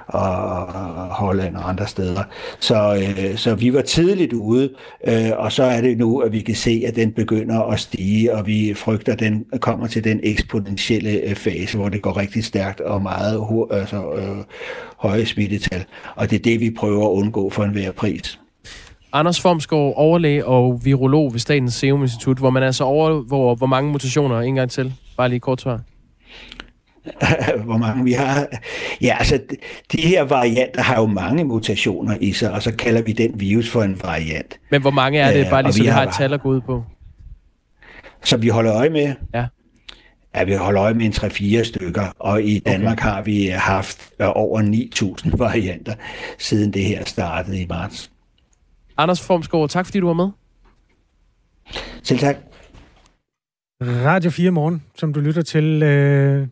og, 0.07 0.67
og 0.67 1.07
Holland 1.07 1.57
og 1.57 1.69
andre 1.69 1.87
steder. 1.87 2.23
Så, 2.61 2.95
øh, 2.95 3.37
så 3.37 3.55
vi 3.55 3.75
var 3.75 3.83
tidligt 3.83 4.33
ude, 4.33 4.71
øh, 5.09 5.31
og 5.37 5.53
så 5.53 5.63
er 5.63 5.81
det 5.81 5.99
nu, 5.99 6.19
at 6.19 6.33
vi 6.33 6.41
kan 6.41 6.55
se, 6.55 6.85
at 6.87 6.97
den 6.97 7.13
begynder 7.13 7.61
at 7.61 7.81
stige, 7.81 8.35
og 8.35 8.47
vi 8.47 8.75
frygter, 8.77 9.13
at 9.13 9.21
den 9.21 9.45
kommer 9.61 9.87
til 9.87 10.05
den 10.05 10.21
eksponentielle 10.23 11.11
øh, 11.11 11.35
fase, 11.35 11.79
hvor 11.79 11.89
det 11.89 12.03
går 12.03 12.17
rigtig 12.17 12.45
stærkt 12.45 12.81
og 12.81 13.03
meget 13.03 13.39
hurtigt 13.49 13.82
altså 13.83 14.13
øh, 14.13 14.45
høje 14.97 15.27
smittetal. 15.27 15.85
Og 16.15 16.31
det 16.31 16.39
er 16.39 16.43
det, 16.43 16.61
vi 16.61 16.71
prøver 16.71 17.07
at 17.07 17.13
undgå 17.13 17.51
for 17.51 17.65
enhver 17.65 17.93
pris. 17.93 18.39
Anders 19.13 19.41
Formsgaard, 19.41 19.93
overlæge 19.97 20.47
og 20.47 20.81
virolog 20.85 21.33
ved 21.33 21.41
Statens 21.41 21.75
Serum 21.75 22.03
Institut, 22.03 22.39
hvor 22.39 22.51
man 22.51 22.63
altså 22.63 22.85
overvåger, 22.85 23.55
hvor 23.55 23.67
mange 23.67 23.93
mutationer 23.93 24.41
en 24.41 24.55
gang 24.55 24.71
til. 24.71 24.95
Bare 25.17 25.29
lige 25.29 25.41
kort 25.41 25.61
svar. 25.61 25.81
hvor 27.65 27.77
mange 27.77 28.05
vi 28.05 28.13
har. 28.13 28.47
Ja, 29.01 29.17
altså, 29.19 29.41
de 29.93 30.01
her 30.01 30.23
varianter 30.23 30.83
har 30.83 31.01
jo 31.01 31.07
mange 31.07 31.45
mutationer 31.45 32.17
i 32.21 32.33
sig, 32.33 32.53
og 32.53 32.63
så 32.63 32.77
kalder 32.77 33.03
vi 33.03 33.13
den 33.13 33.41
virus 33.41 33.71
for 33.71 33.83
en 33.83 34.01
variant. 34.03 34.61
Men 34.71 34.81
hvor 34.81 34.91
mange 34.91 35.19
er 35.19 35.33
det? 35.33 35.47
Bare 35.51 35.63
lige 35.63 35.73
så 35.73 35.83
vi 35.83 35.89
har 35.89 36.03
et 36.03 36.15
tal 36.15 36.33
at 36.33 36.41
gå 36.41 36.49
ud 36.49 36.61
på. 36.61 36.85
Som 38.25 38.43
vi 38.43 38.49
holder 38.49 38.75
øje 38.75 38.91
med? 38.91 39.15
Ja. 39.35 39.47
Ja, 40.35 40.45
vi 40.45 40.55
holder 40.55 40.83
øje 40.83 40.95
med 40.95 41.07
en 41.07 41.13
3-4 41.13 41.65
stykker, 41.65 42.13
og 42.19 42.43
i 42.43 42.59
Danmark 42.59 42.99
okay. 42.99 43.03
har 43.03 43.23
vi 43.23 43.47
haft 43.47 44.11
øh, 44.21 44.29
over 44.35 44.63
9.000 45.27 45.37
varianter, 45.45 45.95
siden 46.39 46.73
det 46.73 46.85
her 46.85 47.05
startede 47.05 47.61
i 47.61 47.67
marts. 47.67 48.13
Anders 48.97 49.21
Formsgaard, 49.27 49.69
tak 49.69 49.87
fordi 49.87 50.01
du 50.01 50.07
var 50.07 50.13
med. 50.13 50.29
Selv 52.03 52.19
tak. 52.19 52.37
Radio 53.83 54.31
4 54.31 54.51
Morgen, 54.51 54.83
som 54.95 55.13
du 55.13 55.21
lytter 55.21 55.43
til, 55.43 55.83
øh, 55.83 56.49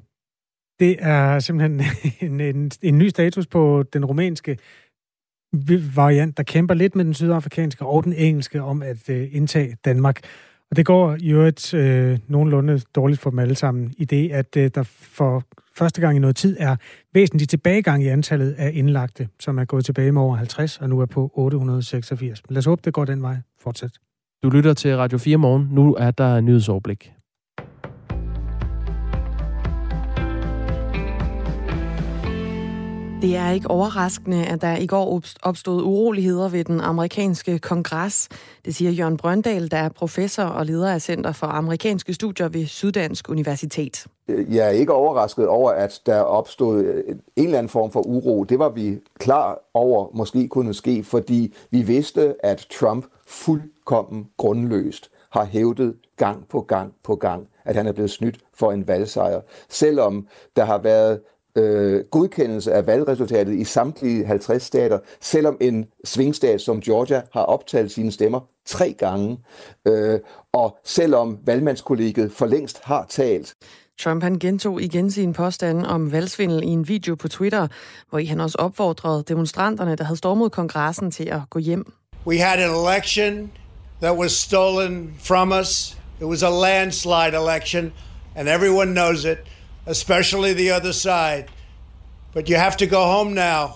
det 0.80 0.96
er 1.00 1.38
simpelthen 1.38 1.82
en, 2.30 2.40
en, 2.40 2.70
en 2.82 2.98
ny 2.98 3.08
status 3.08 3.46
på 3.46 3.84
den 3.92 4.04
rumænske 4.04 4.58
variant, 5.94 6.36
der 6.36 6.42
kæmper 6.42 6.74
lidt 6.74 6.96
med 6.96 7.04
den 7.04 7.14
sydafrikanske 7.14 7.86
og 7.86 8.04
den 8.04 8.12
engelske 8.12 8.62
om 8.62 8.82
at 8.82 9.08
øh, 9.08 9.28
indtage 9.32 9.76
Danmark. 9.84 10.20
Og 10.70 10.76
det 10.76 10.86
går 10.86 11.16
i 11.20 11.30
øvrigt 11.30 11.74
øh, 11.74 12.18
nogenlunde 12.28 12.80
dårligt 12.94 13.20
for 13.20 13.30
dem 13.30 13.38
alle 13.38 13.54
sammen, 13.54 13.94
i 13.98 14.04
det, 14.04 14.30
at 14.30 14.56
øh, 14.56 14.70
der 14.74 14.82
for 14.92 15.44
første 15.76 16.00
gang 16.00 16.16
i 16.16 16.18
noget 16.18 16.36
tid 16.36 16.56
er 16.60 16.76
væsentlig 17.14 17.48
tilbagegang 17.48 18.02
i 18.02 18.06
antallet 18.06 18.52
af 18.52 18.70
indlagte, 18.74 19.28
som 19.40 19.58
er 19.58 19.64
gået 19.64 19.84
tilbage 19.84 20.12
med 20.12 20.22
over 20.22 20.36
50 20.36 20.78
og 20.78 20.88
nu 20.88 21.00
er 21.00 21.06
på 21.06 21.32
886. 21.34 22.42
Lad 22.48 22.58
os 22.58 22.64
håbe, 22.64 22.82
det 22.84 22.92
går 22.92 23.04
den 23.04 23.22
vej 23.22 23.36
fortsat. 23.60 23.90
Du 24.42 24.50
lytter 24.50 24.74
til 24.74 24.96
Radio 24.96 25.18
4 25.18 25.36
morgen. 25.36 25.68
Nu 25.70 25.94
er 25.94 26.10
der 26.10 26.40
nyhedsoverblik. 26.40 27.12
Det 33.22 33.36
er 33.36 33.50
ikke 33.50 33.70
overraskende, 33.70 34.46
at 34.46 34.60
der 34.60 34.76
i 34.76 34.86
går 34.86 35.22
opstod 35.42 35.82
uroligheder 35.82 36.48
ved 36.48 36.64
den 36.64 36.80
amerikanske 36.80 37.58
kongres. 37.58 38.28
Det 38.64 38.74
siger 38.74 38.90
Jørgen 38.90 39.16
Brøndal, 39.16 39.70
der 39.70 39.76
er 39.76 39.88
professor 39.88 40.42
og 40.42 40.66
leder 40.66 40.92
af 40.92 41.02
Center 41.02 41.32
for 41.32 41.46
Amerikanske 41.46 42.14
Studier 42.14 42.48
ved 42.48 42.66
Syddansk 42.66 43.28
Universitet. 43.28 44.06
Jeg 44.28 44.66
er 44.66 44.70
ikke 44.70 44.92
overrasket 44.92 45.48
over, 45.48 45.70
at 45.70 46.00
der 46.06 46.20
opstod 46.20 46.84
en 47.36 47.44
eller 47.44 47.58
anden 47.58 47.70
form 47.70 47.90
for 47.90 48.00
uro. 48.00 48.44
Det 48.44 48.58
var 48.58 48.68
vi 48.68 48.98
klar 49.18 49.58
over 49.74 50.06
måske 50.14 50.48
kunne 50.48 50.74
ske, 50.74 51.04
fordi 51.04 51.54
vi 51.70 51.82
vidste, 51.82 52.34
at 52.46 52.66
Trump 52.80 53.04
fuldkommen 53.26 54.26
grundløst 54.36 55.10
har 55.30 55.44
hævdet 55.44 55.94
gang 56.16 56.48
på 56.48 56.60
gang 56.60 56.92
på 57.04 57.16
gang, 57.16 57.48
at 57.64 57.76
han 57.76 57.86
er 57.86 57.92
blevet 57.92 58.10
snydt 58.10 58.38
for 58.54 58.72
en 58.72 58.88
valgsejr. 58.88 59.40
Selvom 59.68 60.26
der 60.56 60.64
har 60.64 60.78
været 60.78 61.20
øh, 61.56 62.04
godkendelse 62.10 62.72
af 62.72 62.86
valgresultatet 62.86 63.54
i 63.54 63.64
samtlige 63.64 64.26
50 64.26 64.62
stater, 64.62 64.98
selvom 65.20 65.56
en 65.60 65.86
svingstat 66.04 66.60
som 66.60 66.80
Georgia 66.80 67.22
har 67.32 67.42
optalt 67.42 67.92
sine 67.92 68.12
stemmer 68.12 68.40
tre 68.66 68.94
gange, 68.98 69.38
øh, 69.86 70.20
og 70.52 70.78
selvom 70.84 71.38
valgmandskollegiet 71.44 72.32
for 72.32 72.46
længst 72.46 72.80
har 72.82 73.06
talt. 73.08 73.54
Trump 74.00 74.22
han 74.22 74.38
gentog 74.38 74.82
igen 74.82 75.10
sin 75.10 75.32
påstand 75.32 75.86
om 75.86 76.12
valgsvindel 76.12 76.62
i 76.62 76.66
en 76.66 76.88
video 76.88 77.14
på 77.14 77.28
Twitter, 77.28 77.68
hvor 78.10 78.18
i 78.18 78.24
han 78.24 78.40
også 78.40 78.58
opfordrede 78.58 79.24
demonstranterne, 79.28 79.96
der 79.96 80.04
havde 80.04 80.18
stormet 80.18 80.52
kongressen 80.52 81.10
til 81.10 81.28
at 81.28 81.40
gå 81.50 81.58
hjem. 81.58 81.92
We 82.26 82.38
had 82.38 82.58
an 82.58 82.70
election 82.70 83.50
that 84.02 84.16
was 84.16 84.32
stolen 84.32 85.14
from 85.20 85.52
us. 85.52 85.96
It 86.20 86.26
was 86.26 86.42
a 86.42 86.50
landslide 86.50 87.34
election, 87.36 87.92
and 88.36 88.48
everyone 88.48 88.92
knows 88.92 89.24
it 89.24 89.38
especially 89.86 90.52
the 90.54 90.76
other 90.76 90.92
side. 90.92 91.44
But 92.34 92.48
you 92.48 92.56
have 92.56 92.76
to 92.76 92.86
go 92.86 93.02
home 93.02 93.34
now. 93.34 93.70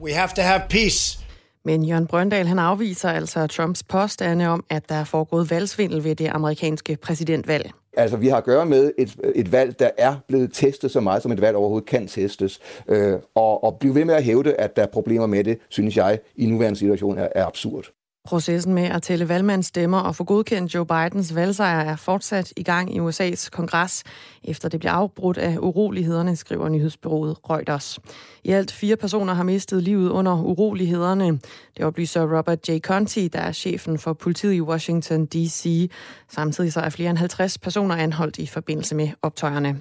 We 0.00 0.12
have 0.12 0.32
to 0.34 0.42
have 0.42 0.62
peace. 0.68 1.24
Men 1.64 1.84
Jørgen 1.84 2.06
Brøndal 2.06 2.46
han 2.46 2.58
afviser 2.58 3.10
altså 3.10 3.46
Trumps 3.46 3.82
påstande 3.82 4.46
om, 4.46 4.64
at 4.70 4.88
der 4.88 4.94
er 4.94 5.04
foregået 5.04 5.50
valgsvindel 5.50 6.04
ved 6.04 6.14
det 6.14 6.28
amerikanske 6.28 6.96
præsidentvalg. 6.96 7.70
Altså, 7.96 8.16
vi 8.16 8.28
har 8.28 8.36
at 8.36 8.44
gøre 8.44 8.66
med 8.66 8.92
et, 8.98 9.16
et 9.34 9.52
valg, 9.52 9.78
der 9.78 9.90
er 9.98 10.16
blevet 10.28 10.50
testet 10.52 10.90
så 10.90 11.00
meget, 11.00 11.22
som 11.22 11.32
et 11.32 11.40
valg 11.40 11.56
overhovedet 11.56 11.88
kan 11.88 12.08
testes. 12.08 12.60
Øh, 12.88 13.18
og, 13.34 13.64
og 13.64 13.76
blive 13.80 13.94
ved 13.94 14.04
med 14.04 14.14
at 14.14 14.24
hævde, 14.24 14.54
at 14.54 14.76
der 14.76 14.82
er 14.82 14.86
problemer 14.86 15.26
med 15.26 15.44
det, 15.44 15.58
synes 15.68 15.96
jeg, 15.96 16.18
i 16.36 16.46
nuværende 16.46 16.78
situation 16.78 17.18
er, 17.18 17.28
er 17.34 17.46
absurd. 17.46 17.84
Processen 18.28 18.74
med 18.74 18.82
at 18.82 19.02
tælle 19.02 19.28
valgmandsstemmer 19.28 19.98
og 19.98 20.16
få 20.16 20.24
godkendt 20.24 20.74
Joe 20.74 20.86
Bidens 20.86 21.34
valgsejr 21.34 21.80
er 21.80 21.96
fortsat 21.96 22.52
i 22.56 22.62
gang 22.62 22.96
i 22.96 23.00
USA's 23.00 23.48
kongres, 23.50 24.04
efter 24.44 24.68
det 24.68 24.80
bliver 24.80 24.92
afbrudt 24.92 25.38
af 25.38 25.56
urolighederne, 25.60 26.36
skriver 26.36 26.68
nyhedsbyrået 26.68 27.36
Reuters. 27.50 27.98
I 28.44 28.50
alt 28.50 28.72
fire 28.72 28.96
personer 28.96 29.34
har 29.34 29.42
mistet 29.42 29.82
livet 29.82 30.10
under 30.10 30.42
urolighederne. 30.42 31.40
Det 31.76 31.84
oplyser 31.84 32.38
Robert 32.38 32.68
J. 32.68 32.78
Conti, 32.78 33.28
der 33.28 33.40
er 33.40 33.52
chefen 33.52 33.98
for 33.98 34.12
politiet 34.12 34.54
i 34.54 34.60
Washington 34.60 35.26
D.C. 35.26 35.90
Samtidig 36.28 36.72
så 36.72 36.80
er 36.80 36.88
flere 36.88 37.10
end 37.10 37.18
50 37.18 37.58
personer 37.58 37.96
anholdt 37.96 38.38
i 38.38 38.46
forbindelse 38.46 38.94
med 38.94 39.08
optøjerne. 39.22 39.80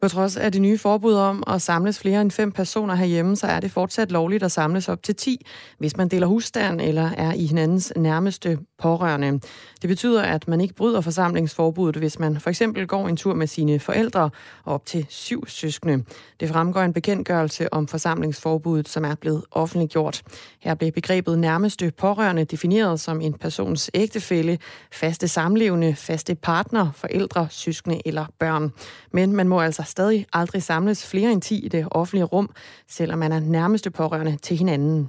På 0.00 0.08
trods 0.08 0.36
af 0.36 0.52
det 0.52 0.62
nye 0.62 0.78
forbud 0.78 1.14
om 1.14 1.42
at 1.46 1.62
samles 1.62 1.98
flere 1.98 2.20
end 2.20 2.30
fem 2.30 2.52
personer 2.52 2.94
herhjemme, 2.94 3.36
så 3.36 3.46
er 3.46 3.60
det 3.60 3.70
fortsat 3.70 4.12
lovligt 4.12 4.42
at 4.42 4.52
samles 4.52 4.88
op 4.88 5.02
til 5.02 5.16
10, 5.16 5.46
hvis 5.78 5.96
man 5.96 6.08
deler 6.08 6.26
husstand 6.26 6.80
eller 6.80 7.10
er 7.16 7.32
i 7.32 7.46
hinandens 7.46 7.92
nærmeste 7.96 8.58
pårørende. 8.78 9.40
Det 9.82 9.88
betyder, 9.88 10.22
at 10.22 10.48
man 10.48 10.60
ikke 10.60 10.74
bryder 10.74 11.00
forsamlingsforbuddet, 11.00 11.96
hvis 11.96 12.18
man 12.18 12.40
for 12.40 12.50
eksempel 12.50 12.86
går 12.86 13.08
en 13.08 13.16
tur 13.16 13.34
med 13.34 13.46
sine 13.46 13.78
forældre 13.78 14.30
og 14.64 14.74
op 14.74 14.86
til 14.86 15.06
syv 15.08 15.46
søskende. 15.46 16.04
Det 16.40 16.48
fremgår 16.48 16.80
en 16.80 16.92
bekendtgørelse 16.92 17.72
om 17.72 17.88
forsamlingsforbuddet, 17.88 18.88
som 18.88 19.04
er 19.04 19.14
blevet 19.14 19.44
offentliggjort. 19.50 20.22
Her 20.60 20.74
blev 20.74 20.92
begrebet 20.92 21.38
nærmeste 21.38 21.92
pårørende 21.98 22.44
defineret 22.44 23.00
som 23.00 23.20
en 23.20 23.32
persons 23.32 23.90
ægtefælle, 23.94 24.58
faste 24.92 25.28
samlevende, 25.28 25.94
faste 25.94 26.34
partner, 26.34 26.90
forældre, 26.94 27.46
søskende 27.50 28.00
eller 28.04 28.26
børn. 28.38 28.72
Men 29.12 29.32
man 29.32 29.48
må 29.48 29.60
altså 29.60 29.82
stadig 29.88 30.26
aldrig 30.32 30.62
samles 30.62 31.06
flere 31.06 31.32
end 31.32 31.42
10 31.42 31.64
i 31.64 31.68
det 31.68 31.88
offentlige 31.90 32.24
rum, 32.24 32.50
selvom 32.88 33.18
man 33.18 33.32
er 33.32 33.40
nærmeste 33.40 33.90
pårørende 33.90 34.36
til 34.42 34.56
hinanden. 34.56 35.08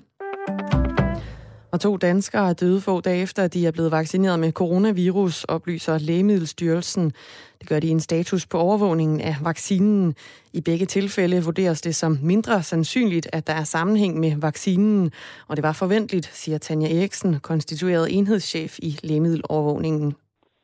Og 1.72 1.82
to 1.82 1.98
danskere 1.98 2.50
er 2.50 2.54
døde 2.54 2.82
få 2.82 3.02
dage 3.02 3.22
efter, 3.22 3.44
at 3.44 3.54
de 3.54 3.68
er 3.68 3.72
blevet 3.72 3.92
vaccineret 3.92 4.40
med 4.40 4.52
coronavirus, 4.52 5.44
oplyser 5.44 5.98
Lægemiddelstyrelsen. 5.98 7.14
Det 7.60 7.70
gør 7.70 7.80
de 7.80 7.90
en 7.90 8.00
status 8.00 8.46
på 8.46 8.58
overvågningen 8.58 9.22
af 9.22 9.36
vaccinen. 9.42 10.16
I 10.54 10.62
begge 10.62 10.86
tilfælde 10.86 11.44
vurderes 11.44 11.82
det 11.82 11.96
som 11.96 12.18
mindre 12.22 12.64
sandsynligt, 12.64 13.28
at 13.34 13.48
der 13.48 13.54
er 13.54 13.64
sammenhæng 13.64 14.20
med 14.20 14.36
vaccinen, 14.36 15.12
og 15.48 15.56
det 15.56 15.64
var 15.64 15.74
forventeligt, 15.74 16.32
siger 16.34 16.58
Tanja 16.58 16.98
Eriksen, 16.98 17.40
konstitueret 17.40 18.18
enhedschef 18.18 18.80
i 18.80 19.00
lægemiddelovervågningen. 19.04 20.16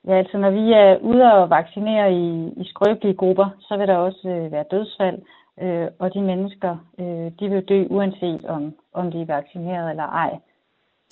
Ja, 0.07 0.17
altså 0.17 0.37
når 0.37 0.51
vi 0.59 0.65
er 0.83 0.97
ude 1.11 1.23
og 1.33 1.49
vaccinere 1.49 2.07
i, 2.13 2.25
i 2.61 2.63
skrøbelige 2.71 3.19
grupper, 3.21 3.47
så 3.59 3.77
vil 3.77 3.87
der 3.87 3.95
også 3.95 4.27
øh, 4.29 4.51
være 4.51 4.65
dødsfald, 4.71 5.19
øh, 5.63 5.87
og 5.99 6.13
de 6.13 6.21
mennesker, 6.21 6.73
øh, 6.99 7.27
de 7.39 7.45
vil 7.51 7.63
dø 7.71 7.85
uanset 7.89 8.45
om, 8.45 8.73
om 8.93 9.11
de 9.11 9.21
er 9.21 9.25
vaccineret 9.25 9.89
eller 9.89 10.03
ej. 10.03 10.31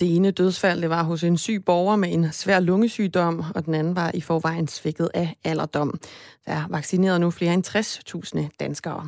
Det 0.00 0.16
ene 0.16 0.30
dødsfald 0.30 0.80
det 0.82 0.90
var 0.90 1.04
hos 1.04 1.24
en 1.24 1.38
syg 1.38 1.62
borger 1.66 1.96
med 1.96 2.08
en 2.12 2.24
svær 2.32 2.60
lungesygdom, 2.60 3.42
og 3.54 3.64
den 3.66 3.74
anden 3.74 3.96
var 3.96 4.10
i 4.14 4.20
forvejen 4.20 4.68
svækket 4.68 5.10
af 5.14 5.28
alderdom. 5.44 5.94
Der 6.46 6.52
er 6.52 6.64
vaccineret 6.70 7.20
nu 7.20 7.30
flere 7.30 7.54
end 7.54 7.64
60.000 7.66 8.56
danskere. 8.60 9.06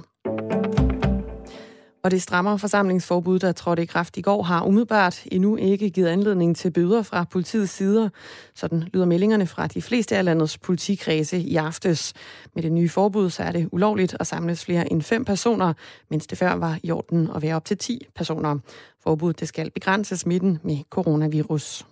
Og 2.07 2.11
det 2.11 2.23
strammere 2.23 2.59
forsamlingsforbud, 2.59 3.39
der 3.39 3.53
trådte 3.53 3.83
i 3.83 3.87
kraft 3.87 4.17
i 4.17 4.21
går, 4.21 4.43
har 4.43 4.65
umiddelbart 4.65 5.23
endnu 5.33 5.57
ikke 5.57 5.91
givet 5.91 6.09
anledning 6.09 6.57
til 6.57 6.71
bøder 6.71 7.03
fra 7.03 7.25
politiets 7.25 7.73
sider. 7.73 8.09
Sådan 8.55 8.83
lyder 8.93 9.07
meldingerne 9.07 9.47
fra 9.47 9.67
de 9.67 9.83
fleste 9.83 10.17
af 10.17 10.25
landets 10.25 10.59
politikredse 10.59 11.39
i 11.39 11.57
aftes. 11.57 12.15
Med 12.55 12.63
det 12.63 12.73
nye 12.73 12.89
forbud, 12.89 13.31
så 13.31 13.43
er 13.43 13.53
det 13.53 13.69
ulovligt 13.73 14.17
at 14.21 14.27
samles 14.27 14.65
flere 14.65 14.93
end 14.93 15.03
fem 15.03 15.25
personer, 15.25 15.73
mens 16.11 16.27
det 16.27 16.39
før 16.39 16.53
var 16.53 16.79
i 16.83 16.91
orden 16.91 17.29
at 17.35 17.43
være 17.43 17.57
op 17.57 17.65
til 17.65 17.79
10 17.79 18.07
personer. 18.17 18.59
Forbuddet 19.03 19.41
det 19.41 19.49
skal 19.49 19.71
begrænse 19.71 20.17
smitten 20.17 20.59
med 20.63 20.79
coronavirus. 20.91 21.87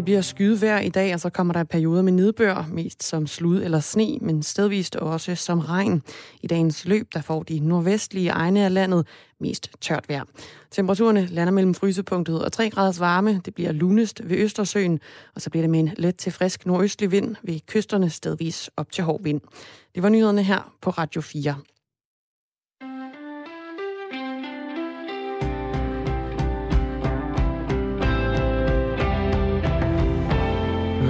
Det 0.00 0.04
bliver 0.04 0.20
skyde 0.20 0.60
vejr 0.60 0.80
i 0.80 0.88
dag, 0.88 1.14
og 1.14 1.20
så 1.20 1.30
kommer 1.30 1.54
der 1.54 1.64
perioder 1.64 2.02
med 2.02 2.12
nedbør, 2.12 2.66
mest 2.68 3.02
som 3.02 3.26
slud 3.26 3.62
eller 3.62 3.80
sne, 3.80 4.18
men 4.20 4.42
stedvist 4.42 4.96
også 4.96 5.34
som 5.34 5.58
regn. 5.58 6.02
I 6.42 6.46
dagens 6.46 6.84
løb, 6.84 7.08
der 7.14 7.20
får 7.20 7.42
de 7.42 7.58
nordvestlige 7.58 8.30
egne 8.30 8.64
af 8.64 8.74
landet 8.74 9.06
mest 9.40 9.70
tørt 9.80 10.08
vejr. 10.08 10.24
Temperaturerne 10.70 11.26
lander 11.26 11.52
mellem 11.52 11.74
frysepunktet 11.74 12.44
og 12.44 12.52
3 12.52 12.70
graders 12.70 13.00
varme. 13.00 13.40
Det 13.44 13.54
bliver 13.54 13.72
lunest 13.72 14.20
ved 14.24 14.36
Østersøen, 14.36 15.00
og 15.34 15.40
så 15.40 15.50
bliver 15.50 15.62
det 15.62 15.70
med 15.70 15.80
en 15.80 15.90
let 15.96 16.16
til 16.16 16.32
frisk 16.32 16.66
nordøstlig 16.66 17.12
vind 17.12 17.36
ved 17.42 17.60
kysterne 17.66 18.10
stedvis 18.10 18.70
op 18.76 18.92
til 18.92 19.04
hård 19.04 19.22
vind. 19.22 19.40
Det 19.94 20.02
var 20.02 20.08
nyhederne 20.08 20.42
her 20.42 20.72
på 20.82 20.90
Radio 20.90 21.20
4. 21.20 21.56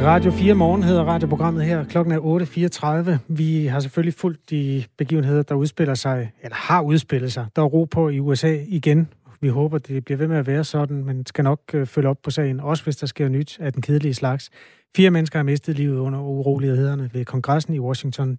Radio 0.03 0.31
4 0.31 0.55
Morgen 0.55 0.83
hedder 0.83 1.05
radioprogrammet 1.05 1.65
her. 1.65 1.85
Klokken 1.85 2.15
er 2.15 3.17
8.34. 3.19 3.35
Vi 3.35 3.67
har 3.67 3.81
selvfølgelig 3.81 4.15
fulgt 4.15 4.51
de 4.51 4.85
begivenheder, 4.99 5.43
der 5.43 5.55
udspiller 5.55 5.95
sig, 5.95 6.33
eller 6.43 6.57
har 6.57 6.83
udspillet 6.83 7.33
sig. 7.33 7.47
Der 7.57 7.63
er 7.63 7.67
ro 7.67 7.85
på 7.85 8.09
i 8.09 8.19
USA 8.19 8.59
igen. 8.69 9.09
Vi 9.41 9.49
håber, 9.49 9.79
det 9.79 10.05
bliver 10.05 10.19
ved 10.19 10.29
med 10.29 10.37
at 10.37 10.47
være 10.47 10.65
sådan, 10.65 11.05
men 11.05 11.27
skal 11.27 11.45
nok 11.45 11.61
øh, 11.75 11.87
følge 11.87 12.09
op 12.09 12.17
på 12.23 12.31
sagen, 12.31 12.61
også 12.61 12.85
hvis 12.85 12.97
der 12.97 13.07
sker 13.07 13.29
nyt 13.29 13.59
af 13.61 13.73
den 13.73 13.83
kedelige 13.83 14.15
slags. 14.15 14.51
Fire 14.97 15.11
mennesker 15.11 15.39
har 15.39 15.45
mistet 15.45 15.77
livet 15.77 15.99
under 15.99 16.21
urolighederne 16.21 17.11
ved 17.13 17.25
kongressen 17.25 17.75
i 17.75 17.79
Washington 17.79 18.35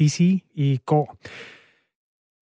D.C. 0.00 0.42
i 0.54 0.80
går. 0.86 1.16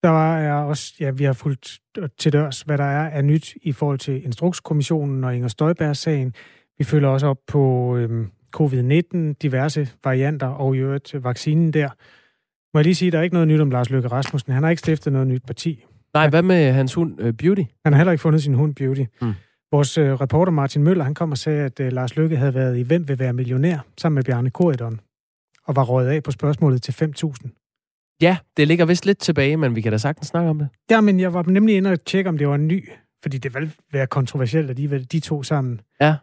Der 0.02 0.36
er 0.36 0.54
også, 0.54 0.94
ja, 1.00 1.10
vi 1.10 1.24
har 1.24 1.32
fulgt 1.32 1.78
øh, 1.98 2.08
til 2.18 2.32
dørs, 2.32 2.60
hvad 2.60 2.78
der 2.78 2.84
er 2.84 3.10
af 3.10 3.24
nyt 3.24 3.54
i 3.62 3.72
forhold 3.72 3.98
til 3.98 4.24
Instrukskommissionen 4.24 5.24
og 5.24 5.36
Inger 5.36 5.48
Støjbergs-sagen. 5.48 6.34
Vi 6.78 6.84
følger 6.84 7.08
også 7.08 7.26
op 7.26 7.38
på 7.46 7.96
øhm, 7.96 8.30
covid-19, 8.56 9.34
diverse 9.42 9.88
varianter 10.04 10.46
og 10.46 10.76
i 10.76 10.78
øvrigt 10.78 11.24
vaccinen 11.24 11.72
der. 11.72 11.88
Må 12.74 12.80
jeg 12.80 12.84
lige 12.84 12.94
sige, 12.94 13.06
at 13.06 13.12
der 13.12 13.18
er 13.18 13.22
ikke 13.22 13.34
noget 13.34 13.48
nyt 13.48 13.60
om 13.60 13.70
Lars 13.70 13.90
Løkke 13.90 14.08
Rasmussen. 14.08 14.52
Han 14.52 14.62
har 14.62 14.70
ikke 14.70 14.80
stiftet 14.80 15.12
noget 15.12 15.28
nyt 15.28 15.42
parti. 15.46 15.84
Nej, 16.14 16.28
hvad 16.28 16.42
med 16.42 16.72
hans 16.72 16.94
hund 16.94 17.20
uh, 17.20 17.30
Beauty? 17.30 17.62
Han 17.84 17.92
har 17.92 17.96
heller 17.96 18.12
ikke 18.12 18.22
fundet 18.22 18.42
sin 18.42 18.54
hund 18.54 18.74
Beauty. 18.74 19.04
Mm. 19.22 19.32
Vores 19.72 19.98
øh, 19.98 20.12
reporter 20.12 20.52
Martin 20.52 20.82
Møller, 20.82 21.04
han 21.04 21.14
kom 21.14 21.30
og 21.30 21.38
sagde, 21.38 21.64
at 21.64 21.80
øh, 21.80 21.92
Lars 21.92 22.16
Lykke 22.16 22.36
havde 22.36 22.54
været 22.54 22.78
i 22.78 22.82
Hvem 22.82 23.08
vil 23.08 23.18
være 23.18 23.32
millionær 23.32 23.78
sammen 23.98 24.14
med 24.14 24.24
Bjarne 24.24 24.50
Korydon, 24.50 25.00
og 25.64 25.76
var 25.76 25.84
røget 25.84 26.08
af 26.08 26.22
på 26.22 26.30
spørgsmålet 26.30 26.82
til 26.82 26.92
5.000. 26.92 28.16
Ja, 28.22 28.36
det 28.56 28.68
ligger 28.68 28.84
vist 28.84 29.06
lidt 29.06 29.18
tilbage, 29.18 29.56
men 29.56 29.76
vi 29.76 29.80
kan 29.80 29.92
da 29.92 29.98
sagtens 29.98 30.26
snakke 30.26 30.50
om 30.50 30.58
det. 30.58 30.68
Ja, 30.90 31.00
men 31.00 31.20
jeg 31.20 31.34
var 31.34 31.42
nemlig 31.42 31.76
inde 31.76 31.90
og 31.90 32.04
tjekke, 32.04 32.28
om 32.28 32.38
det 32.38 32.48
var 32.48 32.54
en 32.54 32.68
ny, 32.68 32.88
fordi 33.22 33.38
det 33.38 33.54
vil 33.54 33.72
være 33.92 34.06
kontroversielt, 34.06 34.70
at 34.70 34.76
de, 34.76 35.04
de 35.04 35.20
to 35.20 35.42
sammen. 35.42 35.80
Ja. 36.00 36.14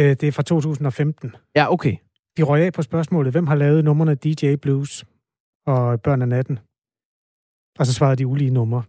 Øh, 0.00 0.08
det 0.08 0.22
er 0.22 0.32
fra 0.32 0.42
2015. 0.42 1.36
Ja, 1.56 1.72
okay. 1.72 1.96
De 2.36 2.42
røg 2.42 2.62
af 2.62 2.72
på 2.72 2.82
spørgsmålet, 2.82 3.32
hvem 3.32 3.46
har 3.46 3.54
lavet 3.54 3.84
numrene 3.84 4.14
DJ 4.14 4.56
Blues 4.56 5.04
og 5.66 6.02
Børn 6.02 6.22
af 6.22 6.28
Natten? 6.28 6.58
Og 7.78 7.86
så 7.86 7.92
svarede 7.92 8.16
de 8.16 8.26
ulige 8.26 8.50
numre. 8.50 8.82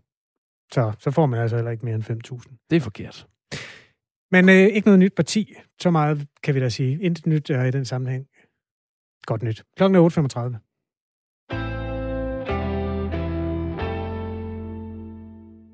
Så, 0.71 0.93
så 0.99 1.11
får 1.11 1.25
man 1.25 1.39
altså 1.39 1.55
heller 1.55 1.71
ikke 1.71 1.85
mere 1.85 1.95
end 1.95 2.03
5.000. 2.03 2.67
Det 2.69 2.75
er 2.75 2.79
forkert. 2.79 3.27
Men 4.31 4.49
øh, 4.49 4.55
ikke 4.55 4.87
noget 4.87 4.99
nyt 4.99 5.15
parti. 5.15 5.53
Så 5.81 5.91
meget 5.91 6.27
kan 6.43 6.55
vi 6.55 6.59
da 6.59 6.69
sige. 6.69 7.01
Intet 7.01 7.25
nyt 7.25 7.49
er 7.49 7.63
i 7.63 7.71
den 7.71 7.85
sammenhæng. 7.85 8.27
Godt 9.25 9.43
nyt. 9.43 9.63
Klokken 9.77 9.95
er 9.95 10.01
8.35. 10.09 10.67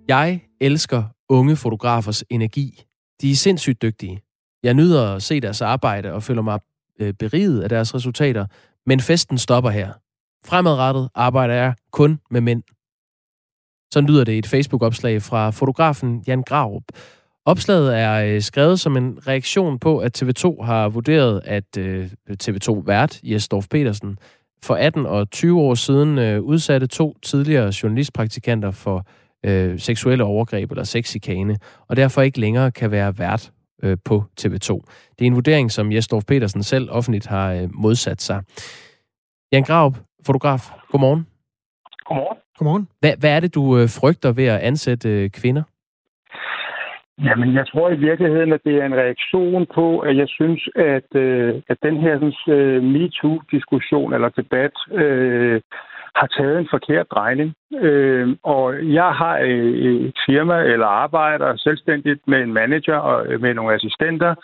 Jeg 0.07 0.47
elsker 0.61 1.03
unge 1.29 1.55
fotografers 1.55 2.23
energi. 2.29 2.83
De 3.21 3.31
er 3.31 3.35
sindssygt 3.35 3.81
dygtige. 3.81 4.21
Jeg 4.63 4.73
nyder 4.73 5.15
at 5.15 5.23
se 5.23 5.39
deres 5.39 5.61
arbejde 5.61 6.13
og 6.13 6.23
føler 6.23 6.41
mig 6.41 6.59
øh, 6.99 7.13
beriget 7.13 7.61
af 7.61 7.69
deres 7.69 7.95
resultater, 7.95 8.45
men 8.85 8.99
festen 8.99 9.37
stopper 9.37 9.69
her. 9.69 9.93
Fremadrettet 10.45 11.09
arbejder 11.15 11.53
jeg 11.53 11.73
kun 11.91 12.19
med 12.31 12.41
mænd. 12.41 12.63
Så 13.93 14.01
lyder 14.01 14.23
det 14.23 14.33
i 14.33 14.37
et 14.37 14.47
Facebook-opslag 14.47 15.21
fra 15.21 15.49
fotografen 15.49 16.23
Jan 16.27 16.43
Graup. 16.43 16.83
Opslaget 17.45 17.99
er 17.99 18.35
øh, 18.35 18.41
skrevet 18.41 18.79
som 18.79 18.97
en 18.97 19.27
reaktion 19.27 19.79
på, 19.79 19.97
at 19.97 20.23
TV2 20.23 20.63
har 20.63 20.89
vurderet, 20.89 21.41
at 21.45 21.77
øh, 21.77 22.09
TV2-vært 22.43 23.19
Jes 23.23 23.47
Dorf 23.47 23.67
Petersen 23.67 24.17
for 24.63 24.75
18 24.75 25.05
og 25.05 25.31
20 25.31 25.61
år 25.61 25.73
siden 25.73 26.17
øh, 26.17 26.41
udsatte 26.41 26.87
to 26.87 27.17
tidligere 27.23 27.73
journalistpraktikanter 27.83 28.71
for 28.71 29.05
øh, 29.45 29.79
seksuelle 29.79 30.23
overgreb 30.23 30.71
eller 30.71 30.83
sexikane, 30.83 31.57
og 31.87 31.95
derfor 31.95 32.21
ikke 32.21 32.39
længere 32.39 32.71
kan 32.71 32.91
være 32.91 33.17
vært 33.17 33.51
øh, 33.83 33.97
på 34.05 34.23
TV2. 34.41 34.69
Det 35.15 35.21
er 35.21 35.29
en 35.31 35.35
vurdering, 35.35 35.71
som 35.71 35.91
Jesdorf 35.91 36.23
Petersen 36.27 36.63
selv 36.63 36.89
offentligt 36.91 37.27
har 37.27 37.53
øh, 37.53 37.69
modsat 37.73 38.21
sig. 38.21 38.43
Jan 39.51 39.63
Graup, 39.63 39.93
fotograf, 40.25 40.61
godmorgen. 40.91 41.27
Godmorgen. 42.05 42.37
Godmorgen. 42.57 42.87
Hvad, 42.99 43.13
hvad 43.19 43.35
er 43.35 43.39
det, 43.39 43.55
du 43.55 43.77
øh, 43.77 43.89
frygter 43.99 44.31
ved 44.31 44.45
at 44.45 44.59
ansætte 44.59 45.09
øh, 45.09 45.29
kvinder? 45.29 45.63
Jamen, 47.21 47.53
jeg 47.53 47.67
tror 47.67 47.89
i 47.89 47.95
virkeligheden, 47.95 48.53
at 48.53 48.61
det 48.65 48.75
er 48.81 48.85
en 48.85 48.95
reaktion 48.95 49.65
på, 49.75 49.99
at 49.99 50.17
jeg 50.17 50.27
synes, 50.27 50.69
at, 50.75 51.15
øh, 51.15 51.61
at 51.69 51.77
den 51.83 51.97
her 51.97 52.15
øh, 52.47 52.83
MeToo-diskussion 52.83 54.13
eller 54.13 54.29
debat 54.29 54.75
øh, 54.91 55.61
har 56.15 56.27
taget 56.27 56.59
en 56.59 56.67
forkert 56.71 57.11
drejning. 57.11 57.53
Øh, 57.81 58.35
og 58.43 58.93
jeg 58.93 59.09
har 59.21 59.37
øh, 59.37 59.73
øh, 59.85 60.01
et 60.07 60.17
firma 60.25 60.57
eller 60.73 60.85
arbejder 60.85 61.55
selvstændigt 61.55 62.21
med 62.27 62.39
en 62.41 62.53
manager 62.53 62.97
og 62.97 63.27
øh, 63.27 63.41
med 63.41 63.53
nogle 63.53 63.73
assistenter, 63.73 64.35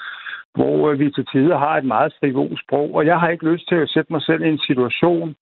hvor 0.55 0.91
øh, 0.91 0.99
vi 0.99 1.11
til 1.11 1.25
tider 1.25 1.57
har 1.57 1.77
et 1.77 1.85
meget 1.85 2.13
frivol 2.19 2.57
sprog, 2.63 2.95
og 2.95 3.05
jeg 3.05 3.19
har 3.19 3.29
ikke 3.29 3.51
lyst 3.51 3.67
til 3.67 3.75
at 3.75 3.89
sætte 3.89 4.13
mig 4.13 4.21
selv 4.21 4.43
i 4.43 4.49
en 4.49 4.59
situation, 4.67 5.35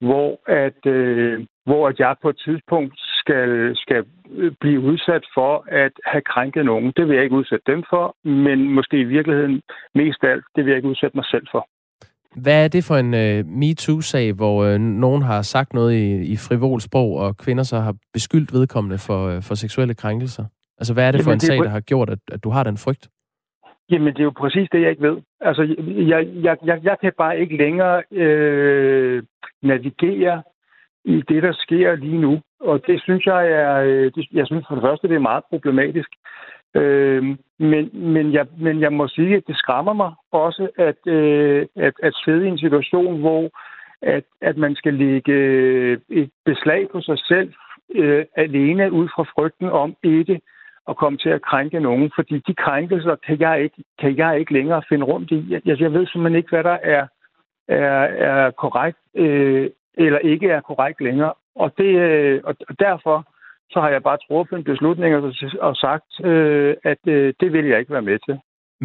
hvor 0.00 0.40
at, 0.46 0.86
øh, 0.86 1.46
hvor 1.64 1.88
at 1.88 1.98
jeg 1.98 2.16
på 2.22 2.28
et 2.28 2.40
tidspunkt 2.44 2.94
skal, 3.20 3.76
skal 3.76 4.04
blive 4.60 4.80
udsat 4.80 5.24
for 5.34 5.64
at 5.68 5.92
have 6.04 6.22
krænket 6.22 6.64
nogen. 6.64 6.92
Det 6.96 7.08
vil 7.08 7.14
jeg 7.14 7.24
ikke 7.24 7.36
udsætte 7.36 7.72
dem 7.72 7.84
for, 7.90 8.28
men 8.28 8.68
måske 8.68 9.00
i 9.00 9.04
virkeligheden 9.04 9.62
mest 9.94 10.24
af 10.24 10.30
alt, 10.30 10.44
det 10.56 10.64
vil 10.64 10.70
jeg 10.70 10.76
ikke 10.76 10.88
udsætte 10.88 11.16
mig 11.16 11.24
selv 11.24 11.46
for. 11.50 11.68
Hvad 12.36 12.64
er 12.64 12.68
det 12.68 12.84
for 12.84 12.96
en 12.96 13.14
uh, 13.14 13.46
MeToo-sag, 13.58 14.32
hvor 14.32 14.74
uh, 14.74 14.80
nogen 14.80 15.22
har 15.22 15.42
sagt 15.42 15.74
noget 15.74 15.94
i, 15.94 16.32
i 16.32 16.36
frivol 16.36 16.80
sprog, 16.80 17.16
og 17.16 17.36
kvinder 17.36 17.62
så 17.62 17.76
har 17.78 17.94
beskyldt 18.12 18.52
vedkommende 18.52 18.98
for, 18.98 19.36
uh, 19.36 19.42
for 19.42 19.54
seksuelle 19.54 19.94
krænkelser? 19.94 20.44
Altså, 20.78 20.94
hvad 20.94 21.06
er 21.06 21.12
det 21.12 21.18
Jamen, 21.18 21.24
for 21.24 21.32
en 21.32 21.38
det 21.38 21.46
sag, 21.46 21.58
der 21.58 21.68
har 21.68 21.80
gjort, 21.80 22.10
at, 22.10 22.18
at 22.32 22.44
du 22.44 22.50
har 22.50 22.64
den 22.64 22.76
frygt? 22.76 23.08
Jamen, 23.90 24.12
det 24.14 24.20
er 24.20 24.24
jo 24.24 24.30
præcis 24.30 24.68
det, 24.72 24.82
jeg 24.82 24.90
ikke 24.90 25.08
ved. 25.08 25.16
Altså, 25.40 25.62
jeg, 26.12 26.28
jeg, 26.42 26.56
jeg, 26.64 26.78
jeg 26.82 26.96
kan 27.00 27.12
bare 27.18 27.40
ikke 27.40 27.56
længere 27.56 28.02
øh, 28.12 29.22
navigere 29.62 30.42
i 31.04 31.22
det, 31.28 31.42
der 31.42 31.52
sker 31.52 31.94
lige 31.94 32.18
nu. 32.18 32.40
Og 32.60 32.86
det 32.86 33.02
synes 33.02 33.26
jeg 33.26 33.52
er, 33.52 33.80
det, 34.14 34.26
jeg 34.32 34.46
synes 34.46 34.64
for 34.68 34.74
det 34.74 34.82
første, 34.82 35.08
det 35.08 35.14
er 35.14 35.28
meget 35.30 35.44
problematisk. 35.50 36.08
Øh, 36.74 37.22
men, 37.58 37.90
men, 37.92 38.32
jeg, 38.32 38.46
men 38.58 38.80
jeg 38.80 38.92
må 38.92 39.08
sige, 39.08 39.36
at 39.36 39.42
det 39.46 39.56
skræmmer 39.56 39.92
mig 39.92 40.12
også, 40.32 40.68
at, 40.78 41.12
øh, 41.12 41.66
at, 41.76 41.94
at 42.02 42.14
sidde 42.24 42.44
i 42.46 42.48
en 42.48 42.58
situation, 42.58 43.20
hvor 43.20 43.50
at, 44.02 44.24
at 44.40 44.56
man 44.56 44.74
skal 44.74 44.94
lægge 44.94 45.34
et 46.08 46.30
beslag 46.44 46.88
på 46.92 47.00
sig 47.00 47.18
selv 47.18 47.52
øh, 47.94 48.24
alene 48.36 48.92
ud 48.92 49.08
fra 49.14 49.22
frygten 49.22 49.68
om 49.68 49.96
ikke 50.02 50.40
at 50.88 50.96
komme 50.96 51.18
til 51.18 51.28
at 51.28 51.42
krænke 51.42 51.80
nogen, 51.80 52.10
fordi 52.14 52.38
de 52.46 52.54
krænkelser 52.54 53.16
kan 53.26 53.40
jeg 53.40 53.62
ikke, 53.62 53.76
kan 53.98 54.16
jeg 54.16 54.40
ikke 54.40 54.52
længere 54.52 54.82
finde 54.88 55.04
rundt 55.04 55.30
i. 55.30 55.46
Jeg, 55.64 55.80
jeg 55.80 55.92
ved 55.92 56.06
simpelthen 56.06 56.38
ikke, 56.38 56.50
hvad 56.50 56.64
der 56.64 56.78
er, 56.82 57.06
er, 57.68 58.02
er 58.28 58.50
korrekt 58.50 58.98
øh, 59.14 59.70
eller 59.94 60.18
ikke 60.18 60.48
er 60.48 60.60
korrekt 60.60 61.00
længere. 61.00 61.32
Og, 61.54 61.72
det, 61.78 61.96
øh, 61.98 62.40
og 62.44 62.56
derfor 62.78 63.26
så 63.72 63.80
har 63.80 63.90
jeg 63.90 64.02
bare 64.02 64.18
truffet 64.28 64.56
en 64.56 64.64
beslutning 64.64 65.10
og 65.60 65.76
sagt, 65.76 66.10
øh, 66.24 66.76
at 66.84 67.02
øh, 67.06 67.34
det 67.40 67.52
vil 67.52 67.66
jeg 67.66 67.78
ikke 67.78 67.92
være 67.92 68.08
med 68.10 68.18
til. 68.26 68.38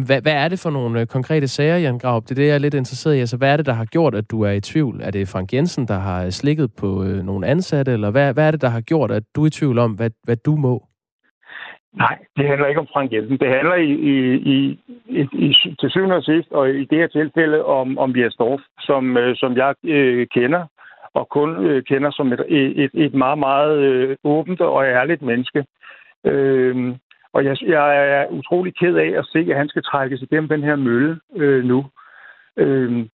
Hvad, 0.06 0.22
hvad 0.22 0.32
er 0.44 0.48
det 0.48 0.60
for 0.62 0.70
nogle 0.70 1.00
øh, 1.00 1.06
konkrete 1.06 1.48
sager, 1.48 1.76
Jan 1.76 1.98
Graup? 1.98 2.22
Det 2.22 2.30
er 2.30 2.34
det, 2.34 2.46
jeg 2.46 2.54
er 2.54 2.58
lidt 2.58 2.74
interesseret 2.74 3.16
i. 3.16 3.20
Altså, 3.20 3.36
hvad 3.36 3.52
er 3.52 3.56
det, 3.56 3.66
der 3.66 3.72
har 3.72 3.84
gjort, 3.84 4.14
at 4.14 4.30
du 4.30 4.42
er 4.42 4.50
i 4.50 4.60
tvivl? 4.60 5.00
Er 5.02 5.10
det 5.10 5.28
Frank 5.28 5.52
Jensen, 5.52 5.88
der 5.88 5.98
har 5.98 6.30
slikket 6.30 6.70
på 6.80 7.04
øh, 7.04 7.22
nogle 7.22 7.46
ansatte? 7.46 7.92
Eller 7.92 8.10
hvad, 8.10 8.34
hvad 8.34 8.46
er 8.46 8.50
det, 8.50 8.60
der 8.60 8.68
har 8.68 8.80
gjort, 8.80 9.10
at 9.10 9.22
du 9.34 9.42
er 9.42 9.46
i 9.46 9.50
tvivl 9.50 9.78
om, 9.78 9.92
hvad, 9.92 10.10
hvad 10.24 10.36
du 10.36 10.56
må? 10.56 10.82
Nej, 11.94 12.18
det 12.36 12.48
handler 12.48 12.66
ikke 12.66 12.80
om 12.80 12.88
Frank 12.92 13.12
Jensen. 13.12 13.38
Det 13.38 13.48
handler 13.48 13.74
i, 13.74 13.92
i, 14.12 14.14
i, 14.54 14.78
i, 15.08 15.20
i 15.32 15.54
til 15.80 15.90
syvende 15.90 16.16
og 16.16 16.22
sidst, 16.22 16.52
og 16.52 16.70
i 16.70 16.84
det 16.84 16.98
her 16.98 17.06
tilfælde, 17.06 17.64
om, 17.64 17.98
om 17.98 18.16
Jes 18.16 18.34
Dorf, 18.34 18.60
som, 18.80 19.16
øh, 19.16 19.36
som 19.36 19.56
jeg 19.56 19.74
øh, 19.84 20.26
kender 20.26 20.64
og 21.18 21.28
kun 21.28 21.50
øh, 21.66 21.82
kender 21.82 22.10
som 22.10 22.32
et, 22.32 22.44
et, 22.84 22.90
et 22.94 23.14
meget, 23.14 23.38
meget 23.38 23.78
øh, 23.78 24.16
åbent 24.24 24.60
og 24.60 24.84
ærligt 24.84 25.22
menneske. 25.22 25.64
Øh, 26.24 26.96
og 27.32 27.44
jeg, 27.44 27.56
jeg 27.62 27.86
er 28.16 28.26
utrolig 28.30 28.74
ked 28.76 28.94
af 28.96 29.10
at 29.18 29.26
se, 29.32 29.38
at 29.38 29.56
han 29.56 29.68
skal 29.68 29.82
trækkes 29.82 30.22
igennem 30.22 30.48
den 30.48 30.62
her 30.62 30.76
mølle 30.76 31.20
øh, 31.36 31.64
nu. 31.64 31.86
Øh, 32.56 33.06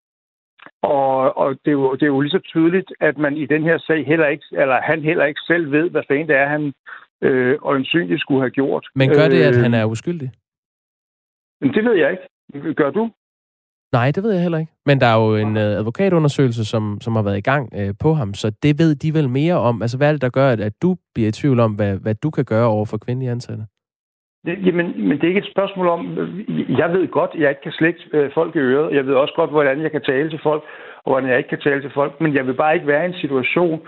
og, 0.82 1.38
og 1.38 1.50
det, 1.66 1.68
er 1.68 1.80
jo, 1.82 1.94
det 1.94 2.04
er 2.04 2.14
jo 2.16 2.22
lige 2.22 2.38
så 2.38 2.40
tydeligt, 2.40 2.94
at 3.00 3.18
man 3.18 3.38
i 3.38 3.46
den 3.46 3.64
her 3.64 3.78
sag 3.78 4.06
heller 4.06 4.28
ikke, 4.28 4.46
eller 4.52 4.82
han 4.82 5.02
heller 5.02 5.26
ikke 5.26 5.42
selv 5.48 5.72
ved, 5.72 5.90
hvad 5.90 6.04
fanden 6.08 6.28
det 6.28 6.36
er, 6.36 6.48
han 6.48 6.74
øh, 7.22 7.58
øjensynligt 7.62 8.22
skulle 8.22 8.42
have 8.42 8.58
gjort. 8.60 8.88
Men 8.96 9.10
gør 9.10 9.28
det, 9.28 9.44
at 9.44 9.58
øh, 9.58 9.64
han 9.64 9.74
er 9.74 9.86
uskyldig? 9.86 10.32
Men 11.62 11.74
det 11.74 11.86
ved 11.86 11.94
jeg 11.94 12.12
ikke. 12.12 12.74
Gør 12.74 12.90
du? 12.90 13.12
Nej, 13.94 14.12
det 14.16 14.24
ved 14.24 14.32
jeg 14.32 14.42
heller 14.42 14.58
ikke. 14.58 14.72
Men 14.86 15.02
der 15.02 15.08
er 15.08 15.18
jo 15.26 15.36
en 15.36 15.58
øh, 15.58 15.80
advokatundersøgelse, 15.82 16.66
som, 16.66 16.98
som 17.02 17.16
har 17.16 17.24
været 17.24 17.38
i 17.38 17.48
gang 17.52 17.74
øh, 17.80 17.94
på 18.02 18.14
ham, 18.14 18.34
så 18.34 18.52
det 18.64 18.80
ved 18.80 18.96
de 18.96 19.14
vel 19.14 19.30
mere 19.30 19.56
om. 19.56 19.82
Altså, 19.82 19.98
hvad 19.98 20.08
er 20.08 20.12
det, 20.12 20.22
der 20.22 20.30
gør, 20.30 20.50
at, 20.50 20.62
at 20.62 20.74
du 20.82 20.96
bliver 21.14 21.30
i 21.30 21.32
tvivl 21.32 21.60
om, 21.60 21.72
hvad, 21.74 21.98
hvad 21.98 22.16
du 22.16 22.30
kan 22.30 22.46
gøre 22.46 22.68
over 22.68 22.86
for 22.86 22.98
kvindelige 22.98 23.32
ansatte? 23.32 23.64
Det, 24.46 24.66
jamen, 24.66 25.08
men 25.08 25.18
det 25.18 25.24
er 25.24 25.28
ikke 25.28 25.46
et 25.46 25.54
spørgsmål 25.56 25.88
om... 25.88 26.02
Jeg 26.78 26.94
ved 26.94 27.08
godt, 27.08 27.32
jeg 27.36 27.50
ikke 27.50 27.62
kan 27.62 27.72
slægte 27.72 28.04
øh, 28.14 28.32
folk 28.34 28.56
i 28.56 28.60
øret. 28.60 28.96
Jeg 28.96 29.06
ved 29.06 29.14
også 29.14 29.34
godt, 29.36 29.50
hvordan 29.50 29.82
jeg 29.82 29.92
kan 29.92 30.02
tale 30.02 30.30
til 30.30 30.40
folk, 30.44 30.64
og 31.04 31.12
hvordan 31.12 31.30
jeg 31.30 31.38
ikke 31.38 31.50
kan 31.50 31.60
tale 31.60 31.82
til 31.82 31.92
folk. 31.94 32.22
Men 32.22 32.36
jeg 32.36 32.48
vil 32.48 32.54
bare 32.54 32.76
ikke 32.76 32.88
være 32.88 33.04
i 33.04 33.08
en 33.08 33.22
situation, 33.22 33.82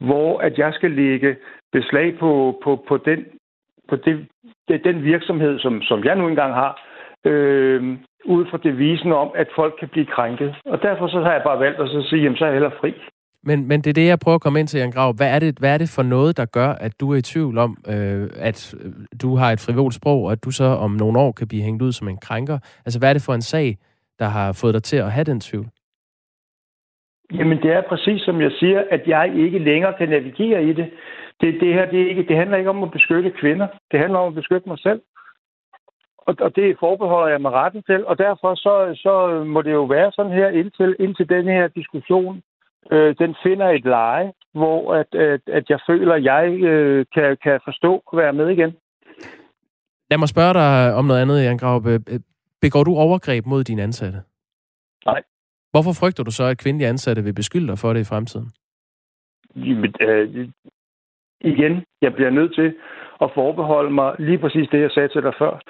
hvor 0.00 0.38
at 0.38 0.58
jeg 0.58 0.72
skal 0.74 0.90
lægge 0.90 1.36
beslag 1.72 2.18
på, 2.18 2.60
på, 2.64 2.84
på, 2.88 2.96
den, 2.96 3.24
på 3.88 3.96
det, 3.96 4.26
det, 4.68 4.84
den 4.84 5.02
virksomhed, 5.02 5.58
som, 5.58 5.82
som 5.82 6.04
jeg 6.04 6.16
nu 6.16 6.28
engang 6.28 6.54
har, 6.54 6.80
øh, 7.30 7.98
ud 8.24 8.46
fra 8.50 8.58
devisen 8.62 9.12
om, 9.12 9.30
at 9.34 9.48
folk 9.56 9.74
kan 9.80 9.88
blive 9.88 10.06
krænket. 10.06 10.54
Og 10.64 10.82
derfor 10.82 11.08
så 11.08 11.20
har 11.20 11.32
jeg 11.32 11.42
bare 11.46 11.60
valgt 11.60 11.80
at 11.80 11.88
så 11.88 12.02
sige, 12.08 12.22
jamen 12.22 12.36
så 12.36 12.44
er 12.44 12.48
jeg 12.48 12.54
heller 12.54 12.78
fri. 12.80 12.94
Men, 13.48 13.68
men 13.68 13.80
det 13.80 13.90
er 13.90 13.94
det, 13.94 14.06
jeg 14.06 14.18
prøver 14.18 14.34
at 14.34 14.40
komme 14.40 14.60
ind 14.60 14.68
til, 14.68 14.80
Jan 14.80 14.90
Grav. 14.90 15.12
Hvad 15.12 15.34
er 15.34 15.38
det, 15.38 15.58
hvad 15.58 15.74
er 15.74 15.78
det 15.78 15.94
for 15.96 16.02
noget, 16.02 16.36
der 16.36 16.44
gør, 16.44 16.68
at 16.68 17.00
du 17.00 17.12
er 17.12 17.16
i 17.16 17.22
tvivl 17.22 17.58
om, 17.58 17.76
øh, 17.88 18.30
at 18.36 18.74
du 19.22 19.36
har 19.36 19.52
et 19.52 19.60
frivolt 19.66 19.94
sprog, 19.94 20.24
og 20.24 20.32
at 20.32 20.44
du 20.44 20.50
så 20.50 20.64
om 20.64 20.90
nogle 20.90 21.18
år 21.18 21.32
kan 21.32 21.48
blive 21.48 21.62
hængt 21.62 21.82
ud 21.82 21.92
som 21.92 22.08
en 22.08 22.18
krænker? 22.18 22.58
Altså, 22.84 22.98
hvad 22.98 23.08
er 23.08 23.12
det 23.12 23.22
for 23.26 23.34
en 23.34 23.42
sag, 23.42 23.76
der 24.18 24.24
har 24.24 24.58
fået 24.60 24.74
dig 24.74 24.82
til 24.82 24.96
at 24.96 25.12
have 25.12 25.24
den 25.24 25.40
tvivl? 25.40 25.66
Jamen, 27.32 27.58
det 27.62 27.72
er 27.72 27.82
præcis 27.88 28.20
som 28.22 28.40
jeg 28.40 28.52
siger, 28.52 28.82
at 28.90 29.02
jeg 29.06 29.32
ikke 29.36 29.58
længere 29.58 29.94
kan 29.98 30.08
navigere 30.08 30.64
i 30.64 30.72
det. 30.72 30.90
Det, 31.40 31.60
det 31.60 31.74
her 31.74 31.90
det, 31.90 32.02
er 32.02 32.08
ikke, 32.08 32.22
det 32.28 32.36
handler 32.36 32.56
ikke 32.56 32.70
om 32.70 32.82
at 32.82 32.90
beskytte 32.90 33.30
kvinder. 33.30 33.66
Det 33.90 34.00
handler 34.00 34.18
om 34.18 34.28
at 34.28 34.34
beskytte 34.34 34.68
mig 34.68 34.78
selv 34.78 35.00
og, 36.26 36.34
og 36.40 36.56
det 36.56 36.76
forbeholder 36.80 37.28
jeg 37.28 37.40
mig 37.40 37.52
retten 37.52 37.82
til, 37.82 38.06
og 38.06 38.18
derfor 38.18 38.54
så, 38.54 38.74
så 39.04 39.44
må 39.44 39.62
det 39.62 39.72
jo 39.72 39.84
være 39.84 40.12
sådan 40.12 40.32
her, 40.32 40.48
indtil, 40.48 40.96
indtil 40.98 41.28
den 41.28 41.44
her 41.44 41.68
diskussion, 41.68 42.42
øh, 42.92 43.14
den 43.18 43.36
finder 43.42 43.68
et 43.68 43.84
leje, 43.84 44.32
hvor 44.54 44.94
at, 44.94 45.14
at, 45.14 45.40
at 45.46 45.64
jeg 45.70 45.80
føler, 45.88 46.14
at 46.14 46.24
jeg 46.24 46.48
øh, 46.48 47.06
kan, 47.14 47.36
kan 47.42 47.60
forstå 47.64 48.02
at 48.12 48.16
være 48.18 48.32
med 48.32 48.48
igen. 48.48 48.76
Lad 50.10 50.18
mig 50.18 50.28
spørge 50.28 50.54
dig 50.54 50.94
om 50.94 51.04
noget 51.04 51.22
andet, 51.22 51.44
Jan 51.44 51.58
Graup. 51.58 51.82
Begår 52.60 52.84
du 52.84 52.94
overgreb 52.94 53.46
mod 53.46 53.64
dine 53.64 53.82
ansatte? 53.82 54.18
Nej. 55.06 55.22
Hvorfor 55.70 55.92
frygter 56.00 56.24
du 56.24 56.30
så, 56.30 56.44
at 56.44 56.58
kvindelige 56.58 56.88
ansatte 56.88 57.24
vil 57.24 57.34
beskylde 57.34 57.68
dig 57.68 57.78
for 57.78 57.92
det 57.92 58.00
i 58.00 58.10
fremtiden? 58.12 58.50
Jamen, 59.56 59.94
øh, 60.00 60.48
igen, 61.40 61.84
jeg 62.02 62.14
bliver 62.14 62.30
nødt 62.30 62.54
til 62.54 62.74
at 63.20 63.30
forbeholde 63.34 63.90
mig 63.90 64.14
lige 64.18 64.38
præcis 64.38 64.68
det, 64.68 64.80
jeg 64.80 64.90
sagde 64.90 65.08
til 65.08 65.22
dig 65.22 65.34
før, 65.38 65.60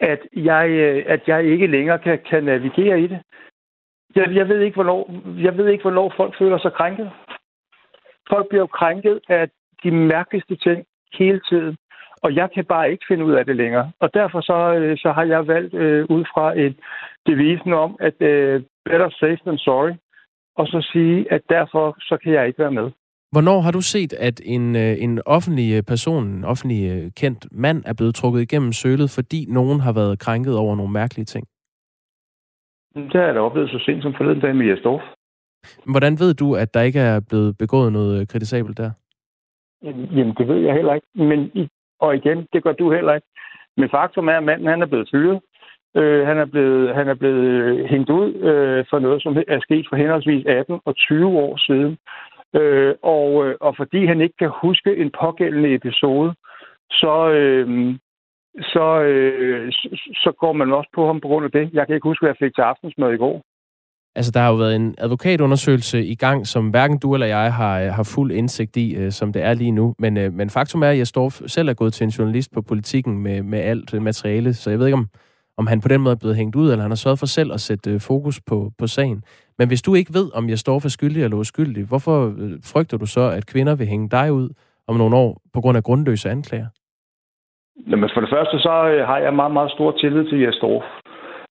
at 0.00 0.20
jeg, 0.36 0.70
øh, 0.70 1.04
at 1.06 1.20
jeg 1.26 1.44
ikke 1.44 1.66
længere 1.66 1.98
kan, 1.98 2.18
kan 2.30 2.44
navigere 2.44 3.00
i 3.00 3.06
det. 3.06 3.20
Jeg, 4.16 4.34
jeg, 4.34 4.48
ved 4.48 4.60
ikke, 4.60 4.74
hvornår, 4.74 5.10
jeg 5.38 5.56
ved 5.56 5.68
ikke, 5.68 5.82
hvornår 5.82 6.12
folk 6.16 6.38
føler 6.38 6.58
sig 6.58 6.72
krænket. 6.72 7.10
Folk 8.28 8.48
bliver 8.48 8.62
jo 8.62 8.66
krænket 8.66 9.20
af 9.28 9.48
de 9.82 9.90
mærkeligste 9.90 10.56
ting 10.56 10.84
hele 11.18 11.40
tiden, 11.48 11.76
og 12.22 12.34
jeg 12.34 12.50
kan 12.54 12.64
bare 12.64 12.90
ikke 12.92 13.04
finde 13.08 13.24
ud 13.24 13.32
af 13.32 13.46
det 13.46 13.56
længere. 13.56 13.92
Og 14.00 14.14
derfor 14.14 14.40
så, 14.40 14.74
øh, 14.74 14.98
så 14.98 15.12
har 15.12 15.24
jeg 15.24 15.46
valgt 15.46 15.74
øh, 15.74 16.06
ud 16.08 16.24
fra 16.34 16.58
en 16.58 16.76
devisen 17.26 17.72
om, 17.72 17.96
at 18.00 18.22
øh, 18.22 18.62
better 18.84 19.10
safe 19.10 19.38
than 19.46 19.58
sorry, 19.58 19.92
og 20.56 20.66
så 20.66 20.88
sige, 20.92 21.32
at 21.32 21.42
derfor 21.48 21.96
så 22.00 22.16
kan 22.16 22.32
jeg 22.32 22.46
ikke 22.46 22.58
være 22.58 22.70
med. 22.70 22.90
Hvornår 23.34 23.60
har 23.60 23.70
du 23.70 23.80
set, 23.80 24.12
at 24.12 24.40
en, 24.44 24.76
øh, 24.76 24.94
en 25.04 25.20
offentlig 25.26 25.76
øh, 25.76 25.82
person, 25.82 26.24
en 26.26 26.44
offentlig 26.44 26.82
øh, 26.92 27.10
kendt 27.20 27.46
mand, 27.52 27.82
er 27.86 27.94
blevet 27.98 28.14
trukket 28.14 28.40
igennem 28.40 28.72
sølet, 28.72 29.10
fordi 29.18 29.40
nogen 29.48 29.80
har 29.80 29.92
været 29.92 30.18
krænket 30.18 30.56
over 30.56 30.76
nogle 30.76 30.92
mærkelige 30.92 31.24
ting? 31.24 31.46
Det 32.94 33.14
har 33.20 33.26
jeg 33.26 33.34
da 33.34 33.40
oplevet 33.40 33.70
så 33.70 33.78
sent 33.86 34.02
som 34.02 34.14
forleden 34.16 34.40
dag 34.40 34.56
med 34.56 34.66
Jesdorf. 34.66 35.02
Hvordan 35.92 36.18
ved 36.18 36.34
du, 36.34 36.54
at 36.54 36.74
der 36.74 36.80
ikke 36.80 37.00
er 37.00 37.20
blevet 37.28 37.58
begået 37.58 37.92
noget 37.92 38.28
kritisabelt 38.28 38.78
der? 38.78 38.90
Jamen, 39.82 40.34
det 40.38 40.48
ved 40.48 40.58
jeg 40.66 40.74
heller 40.74 40.94
ikke. 40.94 41.06
Men, 41.14 41.68
og 42.00 42.16
igen, 42.16 42.46
det 42.52 42.62
gør 42.62 42.72
du 42.72 42.92
heller 42.92 43.14
ikke. 43.14 43.26
Men 43.76 43.88
faktum 43.90 44.28
er, 44.28 44.36
at 44.36 44.44
manden 44.44 44.68
han 44.68 44.82
er 44.82 44.86
blevet 44.86 45.08
fyret. 45.12 45.40
Øh, 45.96 46.26
han, 46.26 46.38
er 46.38 46.44
blevet, 46.44 46.94
han 46.94 47.08
er 47.08 47.14
blevet 47.14 47.88
hængt 47.88 48.10
ud 48.10 48.34
øh, 48.34 48.84
for 48.90 48.98
noget, 48.98 49.22
som 49.22 49.36
er 49.48 49.60
sket 49.60 49.86
for 49.88 49.96
henholdsvis 49.96 50.46
18 50.46 50.80
og 50.84 50.96
20 50.96 51.26
år 51.26 51.56
siden. 51.56 51.98
Øh, 52.54 52.94
og, 53.02 53.46
øh, 53.46 53.54
og 53.60 53.76
fordi 53.76 54.06
han 54.06 54.20
ikke 54.20 54.36
kan 54.38 54.50
huske 54.62 54.96
en 54.96 55.10
pågældende 55.20 55.74
episode, 55.74 56.34
så, 56.90 57.30
øh, 57.30 57.94
så, 58.72 59.02
øh, 59.02 59.72
så 60.24 60.32
går 60.38 60.52
man 60.52 60.72
også 60.72 60.90
på 60.94 61.06
ham 61.06 61.20
på 61.20 61.28
grund 61.28 61.44
af 61.44 61.50
det. 61.50 61.70
Jeg 61.72 61.86
kan 61.86 61.94
ikke 61.94 62.08
huske, 62.08 62.22
hvad 62.22 62.30
jeg 62.30 62.46
fik 62.46 62.54
til 62.54 62.62
aftensmad 62.62 63.12
i 63.12 63.16
går. 63.16 63.42
Altså, 64.14 64.30
der 64.32 64.40
har 64.40 64.50
jo 64.50 64.56
været 64.56 64.76
en 64.76 64.94
advokatundersøgelse 64.98 66.04
i 66.04 66.14
gang, 66.14 66.46
som 66.46 66.70
hverken 66.70 66.98
du 66.98 67.14
eller 67.14 67.26
jeg 67.26 67.54
har, 67.54 67.80
øh, 67.80 67.92
har 67.92 68.02
fuld 68.02 68.32
indsigt 68.32 68.76
i, 68.76 68.94
øh, 68.94 69.12
som 69.12 69.32
det 69.32 69.42
er 69.42 69.54
lige 69.54 69.70
nu. 69.70 69.94
Men, 69.98 70.16
øh, 70.16 70.32
men 70.32 70.50
faktum 70.50 70.82
er, 70.82 70.88
at 70.88 70.98
jeg 70.98 71.06
står 71.06 71.48
selv 71.48 71.68
er 71.68 71.74
gået 71.74 71.92
til 71.94 72.04
en 72.04 72.10
journalist 72.10 72.52
på 72.52 72.62
politikken 72.62 73.18
med, 73.18 73.42
med 73.42 73.58
alt 73.58 73.94
øh, 73.94 74.02
materiale, 74.02 74.54
så 74.54 74.70
jeg 74.70 74.78
ved 74.78 74.86
ikke, 74.86 74.96
om, 74.96 75.08
om 75.56 75.66
han 75.66 75.80
på 75.80 75.88
den 75.88 76.00
måde 76.00 76.12
er 76.12 76.18
blevet 76.18 76.36
hængt 76.36 76.56
ud, 76.56 76.70
eller 76.70 76.82
han 76.82 76.90
har 76.90 76.96
sørget 76.96 77.18
for 77.18 77.26
selv 77.26 77.52
at 77.52 77.60
sætte 77.60 77.90
øh, 77.90 78.00
fokus 78.00 78.40
på, 78.46 78.72
på 78.78 78.86
sagen. 78.86 79.22
Men 79.62 79.68
hvis 79.68 79.82
du 79.82 79.94
ikke 79.94 80.14
ved, 80.18 80.26
om 80.38 80.48
jeg 80.48 80.58
står 80.58 80.78
for 80.80 80.88
skyldig 80.88 81.22
eller 81.24 81.36
uskyldig, 81.36 81.82
hvorfor 81.90 82.18
øh, 82.42 82.52
frygter 82.72 82.96
du 83.02 83.06
så, 83.06 83.24
at 83.38 83.50
kvinder 83.52 83.74
vil 83.76 83.86
hænge 83.86 84.08
dig 84.08 84.32
ud 84.32 84.48
om 84.88 84.96
nogle 84.96 85.16
år 85.16 85.30
på 85.54 85.60
grund 85.60 85.76
af 85.76 85.82
grundløse 85.82 86.30
anklager? 86.30 86.68
Jamen 87.90 88.10
for 88.14 88.20
det 88.20 88.30
første, 88.30 88.56
så 88.58 88.74
øh, 88.92 89.06
har 89.10 89.18
jeg 89.18 89.34
meget, 89.34 89.52
meget 89.52 89.70
stor 89.70 89.90
tillid 90.00 90.24
til 90.28 90.38
Jes 90.40 90.58
Dorf. 90.62 90.84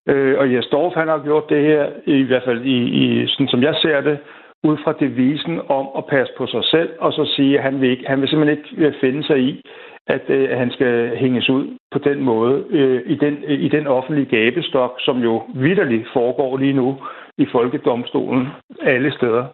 Øh, 0.10 0.40
og 0.40 0.54
Jes 0.54 0.68
Dorf, 0.72 0.94
han 0.94 1.08
har 1.08 1.20
gjort 1.24 1.44
det 1.50 1.62
her, 1.70 1.84
i 2.06 2.24
hvert 2.24 2.44
fald 2.46 2.62
i, 2.76 2.78
i, 3.02 3.28
sådan 3.28 3.48
som 3.48 3.62
jeg 3.64 3.76
ser 3.82 4.02
det, 4.02 4.18
ud 4.64 4.78
fra 4.84 4.94
devisen 5.00 5.62
om 5.80 5.86
at 5.98 6.06
passe 6.06 6.34
på 6.38 6.48
sig 6.48 6.64
selv, 6.64 6.90
og 7.00 7.14
så 7.14 7.24
sige, 7.36 7.58
at 7.58 7.64
han 7.64 7.82
vil, 7.82 7.90
ikke, 7.90 8.08
han 8.08 8.22
vil 8.22 8.30
simpelthen 8.30 8.58
ikke 8.58 8.88
øh, 8.88 8.94
finde 9.02 9.24
sig 9.24 9.40
i, 9.40 9.62
at 10.08 10.30
øh, 10.30 10.50
han 10.58 10.72
skal 10.72 11.18
hænges 11.18 11.50
ud 11.50 11.66
på 11.92 12.00
den 12.00 12.20
måde 12.24 12.64
øh, 12.70 13.02
i, 13.06 13.16
den, 13.16 13.44
i 13.44 13.70
den 13.70 13.88
offentlige 13.88 14.32
gabestok, 14.38 14.92
som 15.00 15.18
jo 15.18 15.42
vidderligt 15.56 16.08
foregår 16.14 16.58
lige 16.58 16.74
nu 16.74 16.98
i 17.38 17.46
Folkedomstolen 17.52 18.48
alle 18.82 19.12
steder. 19.12 19.46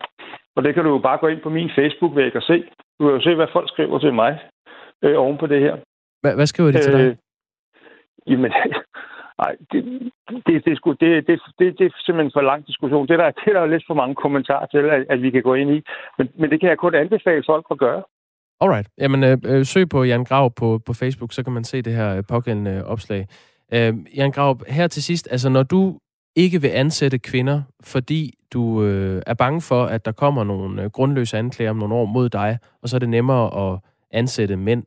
Og 0.56 0.64
det 0.64 0.74
kan 0.74 0.84
du 0.84 0.90
jo 0.90 0.98
bare 0.98 1.18
gå 1.18 1.28
ind 1.28 1.42
på 1.42 1.50
min 1.50 1.70
Facebook-væg 1.76 2.36
og 2.36 2.42
se. 2.42 2.64
Du 3.00 3.06
kan 3.06 3.16
jo 3.16 3.22
se, 3.22 3.36
hvad 3.36 3.48
folk 3.54 3.70
skriver 3.70 4.00
til 4.00 4.14
mig 4.14 4.40
øh, 5.04 5.16
oven 5.18 5.38
på 5.38 5.48
det 5.48 5.60
her. 5.62 5.76
Hvad, 6.22 6.36
hvad 6.36 6.46
skriver 6.46 6.72
de 6.72 6.82
til 6.82 6.94
dig? 6.94 7.06
Øh, 7.06 7.16
jamen, 8.28 8.52
nej, 9.42 9.56
det, 9.72 10.12
det, 10.48 10.66
det, 10.66 10.78
sgu, 10.78 10.92
det, 10.92 11.28
det, 11.28 11.42
det, 11.60 11.80
det 11.80 11.86
er 11.86 11.92
simpelthen 12.06 12.32
for 12.36 12.42
lang 12.42 12.68
diskussion. 12.68 13.08
Det 13.08 13.14
er 13.14 13.18
der, 13.18 13.32
det 13.32 13.48
er 13.48 13.60
der 13.60 13.66
lidt 13.66 13.84
for 13.88 13.94
mange 13.94 14.16
kommentarer 14.16 14.66
til, 14.66 14.78
at, 14.78 15.06
at 15.10 15.22
vi 15.22 15.30
kan 15.30 15.44
gå 15.44 15.54
ind 15.54 15.72
i. 15.72 15.82
Men, 16.18 16.30
men 16.40 16.50
det 16.52 16.60
kan 16.60 16.70
jeg 16.70 16.78
kun 16.78 16.96
anbefale 16.96 17.44
folk 17.48 17.66
at 17.72 17.78
gøre. 17.78 18.04
Alright. 18.62 18.88
Jamen, 18.98 19.24
øh, 19.24 19.38
øh, 19.46 19.66
søg 19.66 19.90
på 19.90 20.04
Jan 20.04 20.24
Grav 20.24 20.54
på, 20.56 20.80
på 20.86 20.94
Facebook, 20.94 21.34
så 21.34 21.44
kan 21.44 21.54
man 21.54 21.64
se 21.64 21.82
det 21.82 21.94
her 21.94 22.18
øh, 22.18 22.24
pågældende 22.30 22.72
øh, 22.72 22.84
opslag. 22.84 23.28
Øh, 23.74 23.94
Jan 24.16 24.32
Grav, 24.32 24.60
her 24.68 24.88
til 24.88 25.04
sidst, 25.04 25.28
altså 25.32 25.50
når 25.50 25.64
du 25.64 26.00
ikke 26.36 26.62
vil 26.62 26.72
ansætte 26.74 27.20
kvinder, 27.20 27.62
fordi 27.84 28.34
du 28.54 28.84
øh, 28.84 29.22
er 29.28 29.34
bange 29.34 29.62
for, 29.62 29.84
at 29.86 30.06
der 30.06 30.12
kommer 30.12 30.44
nogle 30.44 30.84
øh, 30.84 30.90
grundløse 30.90 31.38
anklager 31.38 31.70
om 31.70 31.78
nogle 31.78 31.96
år 31.96 32.06
mod 32.06 32.30
dig, 32.30 32.58
og 32.82 32.90
så 32.90 32.98
er 32.98 33.00
det 33.00 33.10
nemmere 33.10 33.74
at 33.74 33.80
ansætte 34.12 34.56
mænd. 34.56 34.84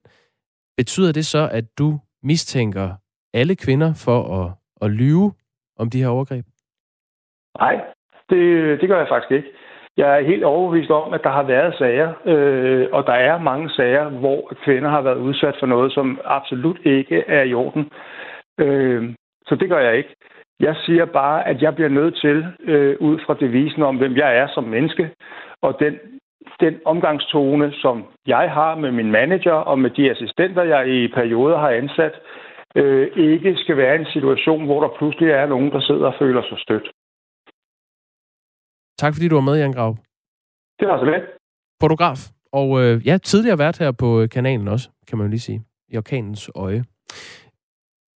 Betyder 0.76 1.12
det 1.12 1.26
så, 1.26 1.48
at 1.52 1.64
du 1.78 1.98
mistænker 2.22 2.90
alle 3.34 3.56
kvinder 3.56 3.92
for 4.06 4.20
at, 4.40 4.52
at 4.82 4.90
lyve 4.90 5.32
om 5.78 5.90
de 5.90 6.02
her 6.02 6.08
overgreb? 6.08 6.44
Nej, 7.58 7.80
det, 8.30 8.80
det 8.80 8.88
gør 8.88 8.98
jeg 8.98 9.08
faktisk 9.08 9.32
ikke. 9.32 9.48
Jeg 9.96 10.18
er 10.18 10.26
helt 10.26 10.44
overbevist 10.44 10.90
om, 10.90 11.12
at 11.12 11.20
der 11.24 11.30
har 11.30 11.42
været 11.42 11.74
sager, 11.74 12.12
øh, 12.24 12.88
og 12.92 13.06
der 13.06 13.12
er 13.12 13.38
mange 13.38 13.70
sager, 13.70 14.08
hvor 14.08 14.52
kvinder 14.64 14.90
har 14.90 15.02
været 15.02 15.18
udsat 15.18 15.56
for 15.60 15.66
noget, 15.66 15.92
som 15.92 16.20
absolut 16.24 16.78
ikke 16.84 17.24
er 17.26 17.42
i 17.42 17.54
orden. 17.54 17.90
Øh, 18.58 19.14
så 19.46 19.54
det 19.54 19.68
gør 19.68 19.78
jeg 19.78 19.96
ikke. 19.96 20.14
Jeg 20.60 20.76
siger 20.86 21.04
bare, 21.04 21.48
at 21.48 21.62
jeg 21.62 21.74
bliver 21.74 21.88
nødt 21.88 22.14
til, 22.24 22.46
øh, 22.72 22.96
ud 23.00 23.18
fra 23.26 23.34
devisen 23.40 23.82
om, 23.82 23.96
hvem 23.96 24.16
jeg 24.16 24.36
er 24.36 24.48
som 24.54 24.64
menneske, 24.64 25.10
og 25.62 25.76
den, 25.80 25.94
den 26.60 26.74
omgangstone, 26.84 27.72
som 27.72 28.04
jeg 28.26 28.50
har 28.50 28.74
med 28.74 28.92
min 28.92 29.10
manager 29.10 29.52
og 29.52 29.78
med 29.78 29.90
de 29.90 30.10
assistenter, 30.10 30.62
jeg 30.62 30.88
i 30.88 31.08
perioder 31.08 31.58
har 31.58 31.70
ansat, 31.70 32.14
øh, 32.76 33.08
ikke 33.16 33.56
skal 33.56 33.76
være 33.76 33.96
en 33.96 34.06
situation, 34.12 34.64
hvor 34.64 34.80
der 34.80 34.96
pludselig 34.98 35.30
er 35.30 35.46
nogen, 35.46 35.70
der 35.70 35.80
sidder 35.80 36.06
og 36.06 36.14
føler 36.18 36.42
sig 36.42 36.58
stødt. 36.58 36.90
Tak 38.98 39.14
fordi 39.14 39.28
du 39.28 39.34
var 39.34 39.48
med, 39.50 39.58
Jan 39.58 39.72
Grav. 39.72 39.96
Det 40.80 40.88
var 40.88 40.98
så 40.98 41.04
lidt. 41.04 41.24
Fotograf. 41.82 42.18
Og 42.52 42.68
øh, 42.82 43.06
ja, 43.06 43.18
tidligere 43.18 43.58
været 43.58 43.78
her 43.78 43.92
på 43.92 44.26
kanalen 44.32 44.68
også, 44.68 44.88
kan 45.08 45.18
man 45.18 45.26
jo 45.26 45.30
lige 45.30 45.40
sige. 45.40 45.60
I 45.88 45.96
orkanens 45.96 46.50
øje. 46.54 46.84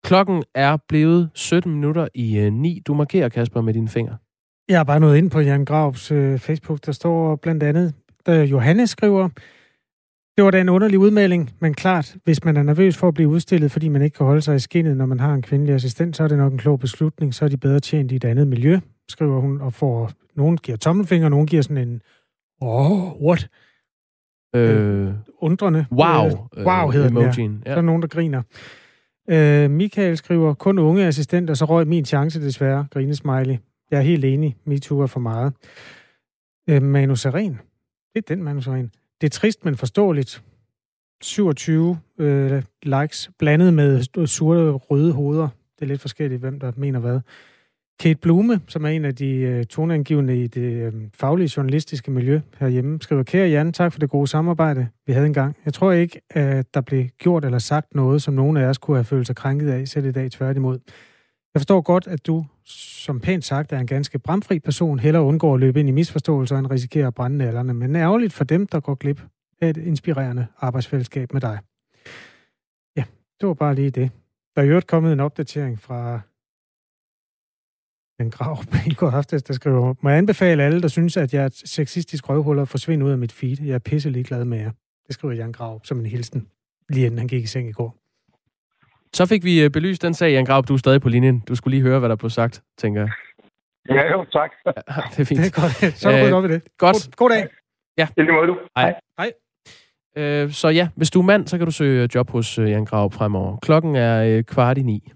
Klokken 0.03 0.43
er 0.55 0.77
blevet 0.87 1.29
17 1.33 1.71
minutter 1.71 2.07
i 2.13 2.37
øh, 2.39 2.53
9. 2.53 2.81
Du 2.87 2.93
markerer, 2.93 3.29
Kasper, 3.29 3.61
med 3.61 3.73
dine 3.73 3.87
fingre. 3.87 4.17
Jeg 4.69 4.79
har 4.79 4.83
bare 4.83 4.99
nået 4.99 5.17
ind 5.17 5.31
på 5.31 5.39
Jan 5.39 5.65
Gravs 5.65 6.11
øh, 6.11 6.39
Facebook. 6.39 6.85
Der 6.85 6.91
står 6.91 7.35
blandt 7.35 7.63
andet, 7.63 7.93
der 8.25 8.43
Johannes 8.43 8.89
skriver, 8.89 9.29
det 10.37 10.43
var 10.43 10.51
da 10.51 10.61
en 10.61 10.69
underlig 10.69 10.99
udmelding, 10.99 11.51
men 11.59 11.73
klart, 11.73 12.15
hvis 12.23 12.43
man 12.43 12.57
er 12.57 12.63
nervøs 12.63 12.97
for 12.97 13.07
at 13.07 13.13
blive 13.13 13.29
udstillet, 13.29 13.71
fordi 13.71 13.87
man 13.87 14.01
ikke 14.01 14.17
kan 14.17 14.25
holde 14.25 14.41
sig 14.41 14.55
i 14.55 14.59
skinnet, 14.59 14.97
når 14.97 15.05
man 15.05 15.19
har 15.19 15.33
en 15.33 15.41
kvindelig 15.41 15.75
assistent, 15.75 16.15
så 16.15 16.23
er 16.23 16.27
det 16.27 16.37
nok 16.37 16.51
en 16.51 16.57
klog 16.57 16.79
beslutning, 16.79 17.33
så 17.33 17.45
er 17.45 17.49
de 17.49 17.57
bedre 17.57 17.79
tjent 17.79 18.11
i 18.11 18.15
et 18.15 18.25
andet 18.25 18.47
miljø, 18.47 18.79
skriver 19.09 19.39
hun, 19.39 19.61
og 19.61 19.73
får, 19.73 20.11
nogen 20.35 20.57
giver 20.57 20.77
tommelfinger, 20.77 21.29
nogen 21.29 21.47
giver 21.47 21.61
sådan 21.61 21.87
en, 21.87 22.01
oh, 22.61 23.21
what? 23.21 23.49
Øh, 24.55 25.07
øh 25.07 25.13
undrende. 25.39 25.85
Wow. 25.91 26.49
Øh, 26.57 26.65
wow 26.65 26.89
hedder 26.89 27.27
øh, 27.27 27.35
den, 27.35 27.61
ja. 27.65 27.69
ja. 27.69 27.75
Så 27.75 27.77
er 27.77 27.81
nogen, 27.81 28.01
der 28.01 28.07
griner. 28.07 28.41
Øh, 29.29 29.71
Michael 29.71 30.17
skriver, 30.17 30.53
kun 30.53 30.79
unge 30.79 31.05
assistenter, 31.05 31.53
så 31.53 31.65
røg 31.65 31.87
min 31.87 32.05
chance 32.05 32.41
desværre, 32.41 32.87
grinesmiley. 32.91 33.55
Jeg 33.91 33.97
er 33.97 34.01
helt 34.01 34.25
enig, 34.25 34.55
MeToo 34.65 34.99
er 34.99 35.07
for 35.07 35.19
meget. 35.19 35.53
Øh, 36.69 36.81
Manu 36.81 37.15
Seren. 37.15 37.59
Det 38.13 38.29
er 38.29 38.35
den 38.35 38.43
Manu 38.43 38.61
Seren. 38.61 38.91
Det 39.21 39.27
er 39.27 39.31
trist, 39.31 39.65
men 39.65 39.77
forståeligt. 39.77 40.43
27 41.21 41.99
øh, 42.17 42.63
likes, 42.83 43.31
blandet 43.39 43.73
med 43.73 44.25
sorte 44.27 44.71
røde 44.71 45.13
hoveder. 45.13 45.47
Det 45.75 45.81
er 45.81 45.85
lidt 45.85 46.01
forskelligt, 46.01 46.39
hvem 46.39 46.59
der 46.59 46.71
mener 46.75 46.99
hvad. 46.99 47.19
Kate 48.03 48.19
Blume, 48.19 48.61
som 48.67 48.85
er 48.85 48.89
en 48.89 49.05
af 49.05 49.15
de 49.15 49.29
øh, 49.35 49.65
toneangivende 49.65 50.43
i 50.43 50.47
det 50.47 50.61
øh, 50.61 50.93
faglige 51.13 51.51
journalistiske 51.57 52.11
miljø 52.11 52.41
herhjemme, 52.59 53.01
skriver, 53.01 53.23
Kære 53.23 53.49
Jan, 53.49 53.73
tak 53.73 53.91
for 53.91 53.99
det 53.99 54.09
gode 54.09 54.27
samarbejde, 54.27 54.87
vi 55.07 55.13
havde 55.13 55.25
engang. 55.25 55.57
Jeg 55.65 55.73
tror 55.73 55.91
ikke, 55.91 56.21
at 56.29 56.73
der 56.73 56.81
blev 56.81 57.05
gjort 57.17 57.45
eller 57.45 57.59
sagt 57.59 57.95
noget, 57.95 58.21
som 58.21 58.33
nogen 58.33 58.57
af 58.57 58.65
os 58.65 58.77
kunne 58.77 58.97
have 58.97 59.03
følt 59.03 59.27
sig 59.27 59.35
krænket 59.35 59.69
af, 59.69 59.87
selv 59.87 60.05
i 60.05 60.11
dag 60.11 60.31
tværtimod. 60.31 60.79
Jeg 61.53 61.59
forstår 61.59 61.81
godt, 61.81 62.07
at 62.07 62.27
du, 62.27 62.45
som 62.65 63.19
pænt 63.19 63.45
sagt, 63.45 63.73
er 63.73 63.79
en 63.79 63.87
ganske 63.87 64.19
bramfri 64.19 64.59
person, 64.59 64.99
hellere 64.99 65.23
undgår 65.23 65.53
at 65.53 65.59
løbe 65.59 65.79
ind 65.79 65.89
i 65.89 65.91
misforståelser 65.91 66.57
end 66.57 66.71
risikerer 66.71 67.07
at 67.07 67.15
brænde 67.15 67.37
nallerne, 67.37 67.73
men 67.73 67.95
ærgerligt 67.95 68.33
for 68.33 68.43
dem, 68.43 68.67
der 68.67 68.79
går 68.79 68.95
glip 68.95 69.21
af 69.61 69.69
et 69.69 69.77
inspirerende 69.77 70.47
arbejdsfællesskab 70.59 71.33
med 71.33 71.41
dig. 71.41 71.59
Ja, 72.97 73.03
det 73.41 73.47
var 73.47 73.53
bare 73.53 73.75
lige 73.75 73.89
det. 73.89 74.11
Der 74.55 74.61
er 74.61 74.65
jo 74.65 74.81
kommet 74.87 75.13
en 75.13 75.19
opdatering 75.19 75.79
fra 75.79 76.21
den 78.19 78.31
grav 78.31 78.57
i 78.87 78.93
går 78.93 79.11
aftes, 79.11 79.43
der 79.43 79.53
skriver, 79.53 79.93
må 80.01 80.09
jeg 80.09 80.17
anbefale 80.17 80.63
alle, 80.63 80.81
der 80.81 80.87
synes, 80.87 81.17
at 81.17 81.33
jeg 81.33 81.41
er 81.41 81.45
et 81.45 81.61
sexistisk 81.65 82.29
røvhul 82.29 82.59
at 82.59 82.67
forsvinde 82.67 83.05
ud 83.05 83.11
af 83.11 83.17
mit 83.17 83.31
feed. 83.31 83.57
Jeg 83.61 83.73
er 83.75 83.79
pisselig 83.79 84.25
glad 84.25 84.45
med 84.45 84.57
jer. 84.59 84.71
Det 85.07 85.13
skriver 85.13 85.33
Jan 85.33 85.51
Grav 85.51 85.81
som 85.83 85.99
en 85.99 86.05
hilsen, 86.05 86.47
lige 86.89 87.05
inden 87.05 87.17
han 87.19 87.27
gik 87.27 87.43
i 87.43 87.47
seng 87.47 87.69
i 87.69 87.71
går. 87.71 87.95
Så 89.13 89.25
fik 89.25 89.43
vi 89.43 89.63
øh, 89.63 89.69
belyst 89.69 90.01
den 90.01 90.13
sag, 90.13 90.31
Jan 90.31 90.45
Graup, 90.45 90.67
du 90.67 90.73
er 90.73 90.77
stadig 90.77 91.01
på 91.01 91.09
linjen. 91.09 91.39
Du 91.47 91.55
skulle 91.55 91.75
lige 91.77 91.81
høre, 91.83 91.99
hvad 91.99 92.09
der 92.09 92.15
blev 92.15 92.29
sagt, 92.29 92.63
tænker 92.77 93.01
jeg. 93.01 93.09
Ja, 93.89 94.11
jo, 94.11 94.25
tak. 94.25 94.51
Ja, 94.65 94.71
det 95.11 95.19
er 95.19 95.25
fint. 95.25 95.39
Det 95.43 95.57
er 95.57 95.61
godt. 95.61 95.97
Så 95.97 96.09
er 96.09 96.21
du 96.21 96.27
Øh, 96.27 96.33
op 96.33 96.45
i 96.45 96.47
det. 96.47 96.61
Godt. 96.77 96.93
God, 96.95 97.11
god 97.15 97.29
dag. 97.29 97.47
Ja. 97.97 98.07
I 98.17 98.21
lige 98.21 98.31
måde, 98.31 98.47
du. 98.47 98.57
Hej. 98.77 98.93
Hej. 99.19 99.31
Øh, 100.17 100.51
så 100.51 100.69
ja, 100.69 100.87
hvis 100.95 101.09
du 101.11 101.19
er 101.19 101.23
mand, 101.23 101.47
så 101.47 101.57
kan 101.57 101.65
du 101.67 101.71
søge 101.71 102.09
job 102.15 102.29
hos 102.29 102.59
øh, 102.59 102.69
Jan 102.69 102.85
Graup 102.85 103.13
fremover. 103.13 103.57
Klokken 103.57 103.95
er 103.95 104.23
øh, 104.23 104.43
kvart 104.43 104.77
i 104.77 104.81
ni. 104.81 105.11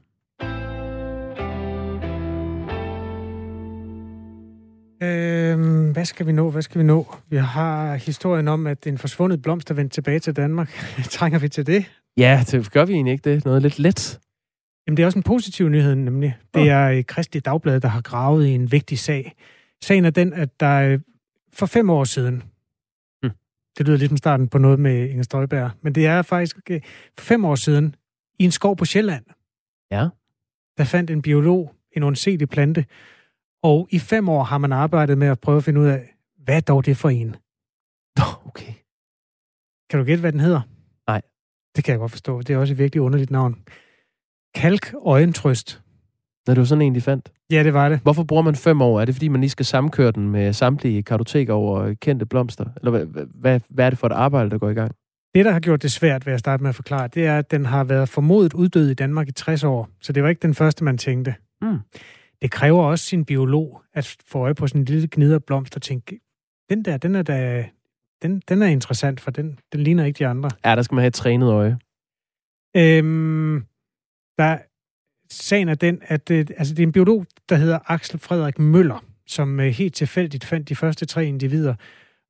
Øhm, 5.04 5.92
hvad 5.92 6.06
skal 6.06 6.28
vi 6.28 6.32
nå? 6.32 6.52
Hvad 6.52 6.62
skal 6.62 6.80
vi 6.80 6.86
nå? 6.86 7.16
Vi 7.30 7.38
har 7.38 7.96
historien 7.96 8.48
om, 8.48 8.68
at 8.68 8.88
en 8.88 8.98
forsvundet 8.98 9.42
blomst 9.42 9.70
er 9.72 9.74
vendt 9.76 9.94
tilbage 9.94 10.20
til 10.20 10.36
Danmark. 10.36 10.70
Trænger 11.12 11.40
vi 11.40 11.50
til 11.50 11.68
det? 11.68 11.86
Ja, 12.18 12.44
det 12.52 12.72
gør 12.72 12.86
vi 12.86 12.94
egentlig 12.94 13.12
ikke 13.12 13.30
det. 13.34 13.46
Noget 13.46 13.62
lidt 13.62 13.80
let. 13.80 14.20
Jamen, 14.88 14.98
det 14.98 15.04
er 15.04 15.06
også 15.08 15.20
en 15.20 15.24
positiv 15.24 15.70
nyhed, 15.70 15.96
nemlig. 15.96 16.38
Det 16.54 16.70
er 16.70 16.90
øh, 16.90 17.04
Kristelig 17.04 17.46
Dagblad, 17.46 17.80
der 17.80 17.88
har 17.88 18.02
gravet 18.02 18.46
i 18.48 18.50
en 18.50 18.72
vigtig 18.72 19.00
sag. 19.00 19.36
Sagen 19.84 20.06
er 20.06 20.10
den, 20.10 20.34
at 20.34 20.60
der 20.60 20.82
øh, 20.82 21.00
for 21.54 21.66
fem 21.66 21.90
år 21.90 22.04
siden, 22.04 22.44
Hmm. 23.24 23.32
det 23.78 23.86
lyder 23.88 23.98
ligesom 23.98 24.18
starten 24.18 24.48
på 24.48 24.58
noget 24.58 24.80
med 24.80 25.10
Inger 25.10 25.24
Støjberg, 25.24 25.72
men 25.82 25.96
det 25.96 26.06
er 26.06 26.22
faktisk 26.22 26.58
øh, 26.70 26.82
for 27.18 27.26
fem 27.26 27.46
år 27.46 27.56
siden, 27.56 27.96
i 28.40 28.46
en 28.46 28.52
skov 28.52 28.76
på 28.78 28.86
Sjælland, 28.86 29.26
Ja. 29.92 30.08
der 30.78 30.84
fandt 30.84 31.10
en 31.12 31.22
biolog 31.22 31.74
en 31.92 32.04
undselig 32.04 32.50
plante, 32.50 32.86
og 33.64 33.88
i 33.92 34.00
fem 34.00 34.30
år 34.30 34.44
har 34.44 34.58
man 34.58 34.72
arbejdet 34.74 35.18
med 35.18 35.28
at 35.28 35.40
prøve 35.40 35.58
at 35.58 35.64
finde 35.64 35.80
ud 35.82 35.86
af, 35.88 36.14
hvad 36.44 36.56
er 36.56 36.60
dog 36.62 36.86
det 36.86 36.98
for 36.98 37.10
en? 37.10 37.36
Nå, 38.18 38.24
okay. 38.46 38.74
Kan 39.90 40.00
du 40.00 40.06
gætte, 40.06 40.22
hvad 40.22 40.32
den 40.32 40.40
hedder? 40.40 40.62
Nej. 41.08 41.22
Det 41.76 41.84
kan 41.84 41.92
jeg 41.92 42.00
godt 42.00 42.12
forstå. 42.12 42.42
Det 42.42 42.54
er 42.54 42.58
også 42.58 42.74
et 42.74 42.78
virkelig 42.78 43.02
underligt 43.02 43.32
navn. 43.32 43.56
Kalk 44.56 44.94
øjentrøst. 45.06 45.82
Når 46.48 46.54
det 46.54 46.62
var 46.62 46.66
sådan 46.66 46.82
en, 46.82 46.96
de 46.96 47.02
fandt. 47.02 47.32
Ja, 47.52 47.64
det 47.64 47.74
var 47.74 47.90
det. 47.90 48.00
Hvorfor 48.00 48.24
bruger 48.24 48.44
man 48.44 48.56
fem 48.56 48.82
år? 48.82 49.02
Er 49.02 49.06
det, 49.06 49.16
fordi 49.16 49.28
man 49.28 49.42
lige 49.42 49.50
skal 49.50 49.66
sammenkøre 49.66 50.12
den 50.12 50.30
med 50.30 50.54
samtlige 50.54 51.04
kartoteker 51.04 51.54
over 51.54 51.94
kendte 51.94 52.26
blomster? 52.26 52.66
Eller 52.78 52.92
hvad, 52.92 53.06
hvad- 53.06 53.60
hvad, 53.70 53.86
er 53.86 53.90
det 53.90 54.00
for 54.00 54.08
et 54.08 54.14
arbejde, 54.14 54.50
der 54.50 54.58
går 54.58 54.70
i 54.70 54.74
gang? 54.74 54.92
Det, 55.36 55.46
der 55.46 55.52
har 55.52 55.60
gjort 55.60 55.82
det 55.82 55.92
svært, 55.92 56.26
vil 56.26 56.32
jeg 56.32 56.40
starte 56.40 56.64
med 56.64 56.70
at 56.70 56.76
forklare, 56.76 57.08
det 57.08 57.26
er, 57.26 57.38
at 57.38 57.52
den 57.52 57.66
har 57.66 57.84
været 57.84 58.10
formodet 58.10 58.54
uddød 58.54 58.90
i 58.90 58.94
Danmark 58.94 59.28
i 59.28 59.32
60 59.32 59.64
år. 59.64 59.90
Så 60.02 60.14
det 60.14 60.24
var 60.24 60.30
ikke 60.30 60.42
den 60.42 60.54
første, 60.56 60.84
man 60.84 60.98
tænkte. 60.98 61.36
Mm. 61.62 61.78
Det 62.42 62.52
kræver 62.52 62.84
også 62.84 63.06
sin 63.06 63.26
biolog 63.26 63.84
at 63.94 64.16
få 64.26 64.40
øje 64.40 64.56
på 64.56 64.68
sådan 64.68 64.82
en 64.82 64.86
lille 64.86 65.08
gniderblomst 65.12 65.76
og 65.76 65.82
tænke, 65.82 66.20
den 66.70 66.86
der, 66.86 66.98
den 66.98 67.16
er 67.16 67.22
da, 67.22 67.70
den, 68.22 68.42
den 68.48 68.62
er 68.62 68.68
interessant, 68.68 69.22
for 69.22 69.32
den, 69.32 69.60
den 69.72 69.82
ligner 69.82 70.06
ikke 70.06 70.18
de 70.18 70.28
andre. 70.28 70.50
Ja, 70.66 70.76
der 70.76 70.82
skal 70.82 70.96
man 70.96 71.02
have 71.02 71.08
et 71.08 71.14
trænet 71.14 71.52
øje. 71.52 71.78
Øhm, 72.76 73.66
der, 74.38 74.58
sagen 75.30 75.70
er 75.70 75.76
den, 75.76 76.02
at 76.02 76.32
øh, 76.32 76.46
altså, 76.58 76.74
det 76.74 76.84
er 76.84 76.88
en 76.88 76.92
biolog, 76.92 77.26
der 77.50 77.56
hedder 77.56 77.80
Axel 77.86 78.20
Frederik 78.20 78.60
Møller, 78.60 79.06
som 79.28 79.60
øh, 79.60 79.68
helt 79.68 79.96
tilfældigt 79.96 80.46
fandt 80.46 80.70
de 80.70 80.76
første 80.76 81.06
tre 81.06 81.26
individer 81.26 81.76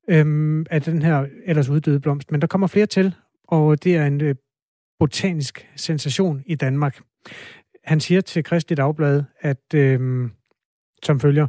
øhm, 0.08 0.66
af 0.70 0.82
den 0.82 1.02
her 1.02 1.26
ellers 1.44 1.68
uddøde 1.68 2.00
blomst. 2.00 2.30
Men 2.30 2.40
der 2.40 2.46
kommer 2.46 2.66
flere 2.66 2.86
til, 2.86 3.14
og 3.48 3.84
det 3.84 3.96
er 3.96 4.06
en 4.06 4.20
øh, 4.20 4.34
botanisk 4.98 5.68
sensation 5.76 6.42
i 6.46 6.54
Danmark. 6.54 7.00
Han 7.88 8.00
siger 8.00 8.20
til 8.20 8.44
Kristelig 8.44 8.76
Dagblad, 8.76 9.22
at 9.40 9.74
øh, 9.74 10.30
som 11.02 11.20
følger, 11.20 11.46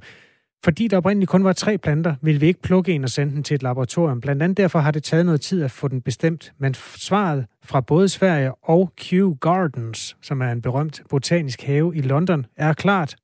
fordi 0.63 0.87
der 0.87 0.97
oprindeligt 0.97 1.29
kun 1.29 1.43
var 1.43 1.53
tre 1.53 1.77
planter, 1.77 2.15
ville 2.21 2.39
vi 2.39 2.47
ikke 2.47 2.61
plukke 2.61 2.91
en 2.91 3.03
og 3.03 3.09
sende 3.09 3.35
den 3.35 3.43
til 3.43 3.55
et 3.55 3.63
laboratorium. 3.63 4.21
Blandt 4.21 4.43
andet 4.43 4.57
derfor 4.57 4.79
har 4.79 4.91
det 4.91 5.03
taget 5.03 5.25
noget 5.25 5.41
tid 5.41 5.63
at 5.63 5.71
få 5.71 5.87
den 5.87 6.01
bestemt. 6.01 6.53
Men 6.57 6.73
svaret 6.73 7.45
fra 7.63 7.81
både 7.81 8.09
Sverige 8.09 8.55
og 8.55 8.93
Kew 8.97 9.33
Gardens, 9.33 10.17
som 10.21 10.41
er 10.41 10.51
en 10.51 10.61
berømt 10.61 11.01
botanisk 11.09 11.61
have 11.61 11.95
i 11.95 12.01
London, 12.01 12.45
er 12.57 12.73
klart. 12.73 13.15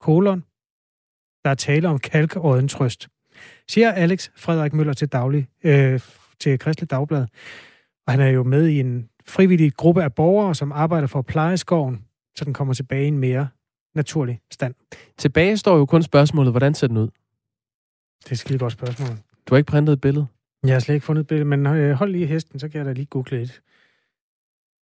Kolon. 0.00 0.44
Der 1.44 1.50
er 1.50 1.54
tale 1.54 1.88
om 1.88 1.98
kalkåden 1.98 2.68
trøst. 2.68 3.08
Siger 3.68 3.92
Alex 3.92 4.28
Frederik 4.36 4.72
Møller 4.72 4.92
til 4.92 5.08
daglig, 5.08 5.48
øh, 5.64 6.00
til 6.40 6.58
Kristelig 6.58 6.90
Dagblad. 6.90 7.26
Og 8.06 8.12
han 8.12 8.20
er 8.20 8.28
jo 8.28 8.42
med 8.42 8.66
i 8.66 8.80
en 8.80 9.08
frivillig 9.26 9.72
gruppe 9.74 10.02
af 10.02 10.14
borgere, 10.14 10.54
som 10.54 10.72
arbejder 10.72 11.06
for 11.06 11.18
at 11.18 11.26
pleje 11.26 11.56
skoven, 11.56 12.05
så 12.36 12.44
den 12.44 12.54
kommer 12.54 12.74
tilbage 12.74 13.04
i 13.04 13.08
en 13.08 13.18
mere 13.18 13.48
naturlig 13.94 14.40
stand. 14.50 14.74
Tilbage 15.18 15.56
står 15.56 15.76
jo 15.78 15.86
kun 15.86 16.02
spørgsmålet, 16.02 16.52
hvordan 16.52 16.74
ser 16.74 16.86
den 16.86 16.96
ud? 16.96 17.08
Det 18.18 18.26
er 18.26 18.32
et 18.32 18.38
skide 18.38 18.58
godt 18.58 18.72
spørgsmål. 18.72 19.16
Du 19.46 19.54
har 19.54 19.56
ikke 19.56 19.70
printet 19.70 19.92
et 19.92 20.00
billede? 20.00 20.26
Jeg 20.62 20.74
har 20.74 20.80
slet 20.80 20.94
ikke 20.94 21.06
fundet 21.06 21.20
et 21.20 21.26
billede, 21.26 21.44
men 21.44 21.66
øh, 21.66 21.92
hold 21.92 22.10
lige 22.12 22.26
hesten, 22.26 22.58
så 22.58 22.68
kan 22.68 22.78
jeg 22.78 22.86
da 22.86 22.92
lige 22.92 23.06
google 23.06 23.38
lidt. 23.38 23.62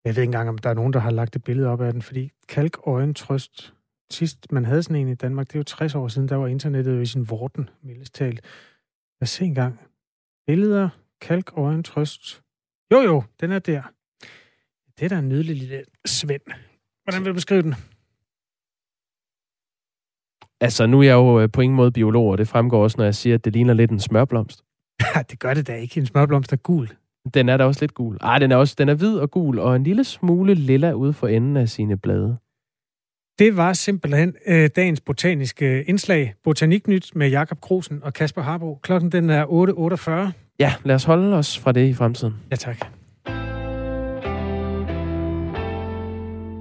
Jeg 0.05 0.17
ved 0.17 0.23
ikke 0.23 0.29
engang, 0.29 0.49
om 0.49 0.59
der 0.59 0.71
er 0.71 0.75
nogen, 0.75 0.93
der 0.93 0.99
har 0.99 1.11
lagt 1.11 1.37
et 1.37 1.45
billede 1.45 1.69
op 1.69 1.81
af 1.81 1.93
den, 1.93 2.03
fordi 2.03 2.31
kalkøjentrøst, 2.49 3.75
sidst 4.11 4.53
man 4.53 4.65
havde 4.65 4.83
sådan 4.83 4.97
en 4.97 5.09
i 5.09 5.15
Danmark, 5.15 5.47
det 5.47 5.55
er 5.55 5.59
jo 5.59 5.65
60 5.65 5.95
år 5.95 6.09
siden, 6.09 6.29
der 6.29 6.37
var 6.37 6.47
internettet 6.47 6.97
jo 6.97 7.01
i 7.01 7.07
sin 7.07 7.31
vorten, 7.31 7.71
mildest 7.83 8.15
talt. 8.15 8.41
Lad 9.21 9.23
os 9.23 9.31
se 9.31 9.45
engang. 9.45 9.81
Billeder, 10.47 10.89
kalkøjentrøst. 11.21 12.43
Jo 12.93 13.01
jo, 13.01 13.23
den 13.41 13.53
er 13.53 13.59
der. 13.59 13.83
Det 14.99 15.05
er 15.05 15.09
da 15.09 15.19
en 15.19 15.29
nydelig 15.29 15.57
lille 15.57 15.85
Svend. 16.05 16.43
Hvordan 17.05 17.25
vil 17.25 17.29
du 17.29 17.35
beskrive 17.35 17.63
den? 17.63 17.75
Altså, 20.61 20.87
nu 20.87 21.01
er 21.01 21.05
jeg 21.05 21.15
jo 21.15 21.41
øh, 21.41 21.49
på 21.53 21.61
ingen 21.61 21.77
måde 21.77 21.93
biolog, 21.93 22.27
og 22.27 22.39
det 22.39 22.49
fremgår 22.49 22.83
også, 22.83 22.97
når 22.99 23.05
jeg 23.05 23.15
siger, 23.15 23.35
at 23.35 23.45
det 23.45 23.53
ligner 23.53 23.75
lidt 23.75 23.91
en 23.91 24.01
smørblomst. 24.01 24.63
det 25.31 25.39
gør 25.39 25.55
det 25.55 25.67
da 25.67 25.75
ikke. 25.75 26.01
En 26.01 26.07
smørblomst 26.07 26.53
er 26.53 26.57
gul. 26.57 26.89
Den 27.35 27.49
er 27.49 27.57
da 27.57 27.65
også 27.65 27.83
lidt 27.83 27.95
gul. 27.95 28.19
Ej, 28.21 28.39
den 28.39 28.53
er 28.53 28.57
også 28.57 28.75
den 28.79 28.89
er 28.89 28.95
hvid 28.95 29.17
og 29.17 29.31
gul, 29.31 29.59
og 29.59 29.77
en 29.77 29.85
lille 29.85 30.05
smule 30.05 30.55
lilla 30.55 30.93
ude 30.93 31.13
for 31.13 31.29
enden 31.29 31.57
af 31.57 31.69
sine 31.69 31.97
blade. 31.97 32.37
Det 33.39 33.57
var 33.57 33.73
simpelthen 33.73 34.35
øh, 34.47 34.71
dagens 34.77 35.01
botaniske 35.01 35.85
indslag. 35.85 36.35
Botaniknyt 36.45 37.11
med 37.15 37.31
Jakob 37.31 37.61
Krosen 37.61 38.01
og 38.03 38.13
Kasper 38.13 38.43
Harbo. 38.43 38.75
Klokken 38.83 39.13
den 39.13 39.31
er 39.31 39.47
8.48. 40.27 40.33
Ja, 40.59 40.75
lad 40.85 40.95
os 40.95 41.05
holde 41.05 41.37
os 41.37 41.59
fra 41.59 41.73
det 41.73 41.89
i 41.89 41.95
fremtiden. 41.95 42.35
Ja, 42.51 42.57
tak. 42.57 42.94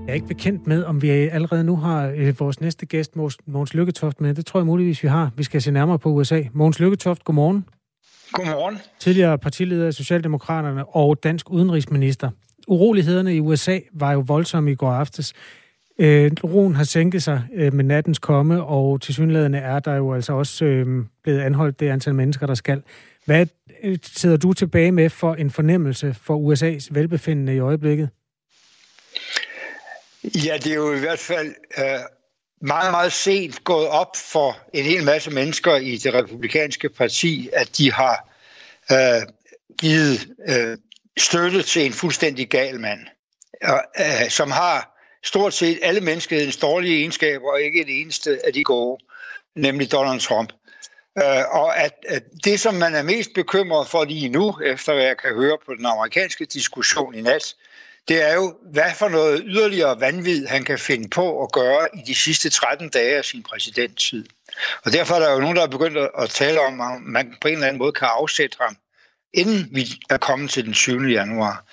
Jeg 0.05 0.09
er 0.09 0.13
ikke 0.13 0.27
bekendt 0.27 0.67
med, 0.67 0.83
om 0.83 1.01
vi 1.01 1.09
allerede 1.09 1.63
nu 1.63 1.75
har 1.75 2.13
øh, 2.15 2.39
vores 2.39 2.61
næste 2.61 2.85
gæst, 2.85 3.15
Mogens 3.45 3.73
Lykketoft, 3.73 4.21
med. 4.21 4.33
Det 4.33 4.45
tror 4.45 4.59
jeg 4.59 4.65
muligvis, 4.65 5.03
vi 5.03 5.07
har. 5.07 5.31
Vi 5.37 5.43
skal 5.43 5.61
se 5.61 5.71
nærmere 5.71 5.99
på 5.99 6.09
USA. 6.09 6.41
Mogens 6.53 6.79
Lykketoft, 6.79 7.23
godmorgen. 7.23 7.65
Godmorgen. 8.31 8.77
Tidligere 8.99 9.37
partileder 9.37 9.87
af 9.87 9.93
Socialdemokraterne 9.93 10.85
og 10.85 11.23
dansk 11.23 11.49
udenrigsminister. 11.49 12.29
Urolighederne 12.67 13.35
i 13.35 13.39
USA 13.39 13.79
var 13.93 14.11
jo 14.11 14.19
voldsomme 14.19 14.71
i 14.71 14.75
går 14.75 14.91
aftes. 14.91 15.33
Øh, 15.99 16.31
roen 16.43 16.75
har 16.75 16.83
sænket 16.83 17.23
sig 17.23 17.43
øh, 17.53 17.73
med 17.73 17.83
nattens 17.83 18.19
komme, 18.19 18.63
og 18.63 19.01
til 19.01 19.13
synlædende 19.13 19.57
er 19.57 19.79
der 19.79 19.95
jo 19.95 20.13
altså 20.13 20.33
også 20.33 20.65
øh, 20.65 21.05
blevet 21.23 21.39
anholdt 21.39 21.79
det 21.79 21.89
antal 21.89 22.15
mennesker, 22.15 22.47
der 22.47 22.55
skal. 22.55 22.81
Hvad 23.25 23.45
øh, 23.83 23.97
sidder 24.03 24.37
du 24.37 24.53
tilbage 24.53 24.91
med 24.91 25.09
for 25.09 25.33
en 25.33 25.49
fornemmelse 25.49 26.13
for 26.13 26.53
USA's 26.53 26.87
velbefindende 26.91 27.55
i 27.55 27.59
øjeblikket? 27.59 28.09
Ja, 30.23 30.57
det 30.57 30.67
er 30.67 30.75
jo 30.75 30.93
i 30.93 30.99
hvert 30.99 31.19
fald 31.19 31.55
øh, 31.77 31.99
meget, 32.61 32.91
meget 32.91 33.13
sent 33.13 33.63
gået 33.63 33.87
op 33.87 34.15
for 34.15 34.57
en 34.73 34.85
hel 34.85 35.03
masse 35.03 35.31
mennesker 35.31 35.75
i 35.75 35.97
det 35.97 36.13
republikanske 36.13 36.89
parti, 36.89 37.49
at 37.53 37.77
de 37.77 37.91
har 37.91 38.29
øh, 38.91 39.21
givet 39.79 40.27
øh, 40.49 40.77
støtte 41.17 41.63
til 41.63 41.85
en 41.85 41.93
fuldstændig 41.93 42.49
gal 42.49 42.79
mand, 42.79 42.99
og, 43.63 43.83
øh, 43.99 44.29
som 44.29 44.51
har 44.51 44.99
stort 45.23 45.53
set 45.53 45.79
alle 45.81 46.01
menneskehedens 46.01 46.57
dårlige 46.57 46.99
egenskaber, 46.99 47.51
og 47.51 47.61
ikke 47.61 47.81
et 47.81 48.01
eneste 48.01 48.39
af 48.45 48.53
de 48.53 48.63
gode, 48.63 49.03
nemlig 49.55 49.91
Donald 49.91 50.19
Trump. 50.19 50.53
Øh, 51.17 51.43
og 51.51 51.77
at, 51.77 51.93
at 52.07 52.23
det, 52.43 52.59
som 52.59 52.73
man 52.73 52.95
er 52.95 53.03
mest 53.03 53.29
bekymret 53.35 53.87
for 53.87 54.03
lige 54.03 54.29
nu, 54.29 54.59
efter 54.65 54.93
hvad 54.93 55.03
jeg 55.03 55.17
kan 55.17 55.33
høre 55.35 55.57
på 55.65 55.75
den 55.75 55.85
amerikanske 55.85 56.45
diskussion 56.45 57.15
i 57.15 57.21
nat, 57.21 57.55
det 58.07 58.29
er 58.29 58.33
jo, 58.33 58.55
hvad 58.71 58.91
for 58.95 59.09
noget 59.09 59.41
yderligere 59.45 59.99
vanvid 59.99 60.47
han 60.47 60.63
kan 60.63 60.79
finde 60.79 61.09
på 61.09 61.43
at 61.43 61.51
gøre 61.51 61.87
i 61.93 61.99
de 62.07 62.15
sidste 62.15 62.49
13 62.49 62.89
dage 62.89 63.17
af 63.17 63.25
sin 63.25 63.43
præsidenttid. 63.43 64.25
Og 64.83 64.93
derfor 64.93 65.15
er 65.15 65.19
der 65.19 65.31
jo 65.31 65.39
nogen, 65.39 65.55
der 65.55 65.63
er 65.63 65.67
begyndt 65.67 65.97
at 66.17 66.29
tale 66.29 66.59
om, 66.59 66.81
at 66.81 67.01
man 67.01 67.35
på 67.41 67.47
en 67.47 67.53
eller 67.53 67.67
anden 67.67 67.79
måde 67.79 67.91
kan 67.91 68.07
afsætte 68.11 68.57
ham, 68.61 68.77
inden 69.33 69.67
vi 69.71 69.87
er 70.09 70.17
kommet 70.17 70.49
til 70.49 70.65
den 70.65 70.73
7. 70.73 71.01
januar. 71.01 71.65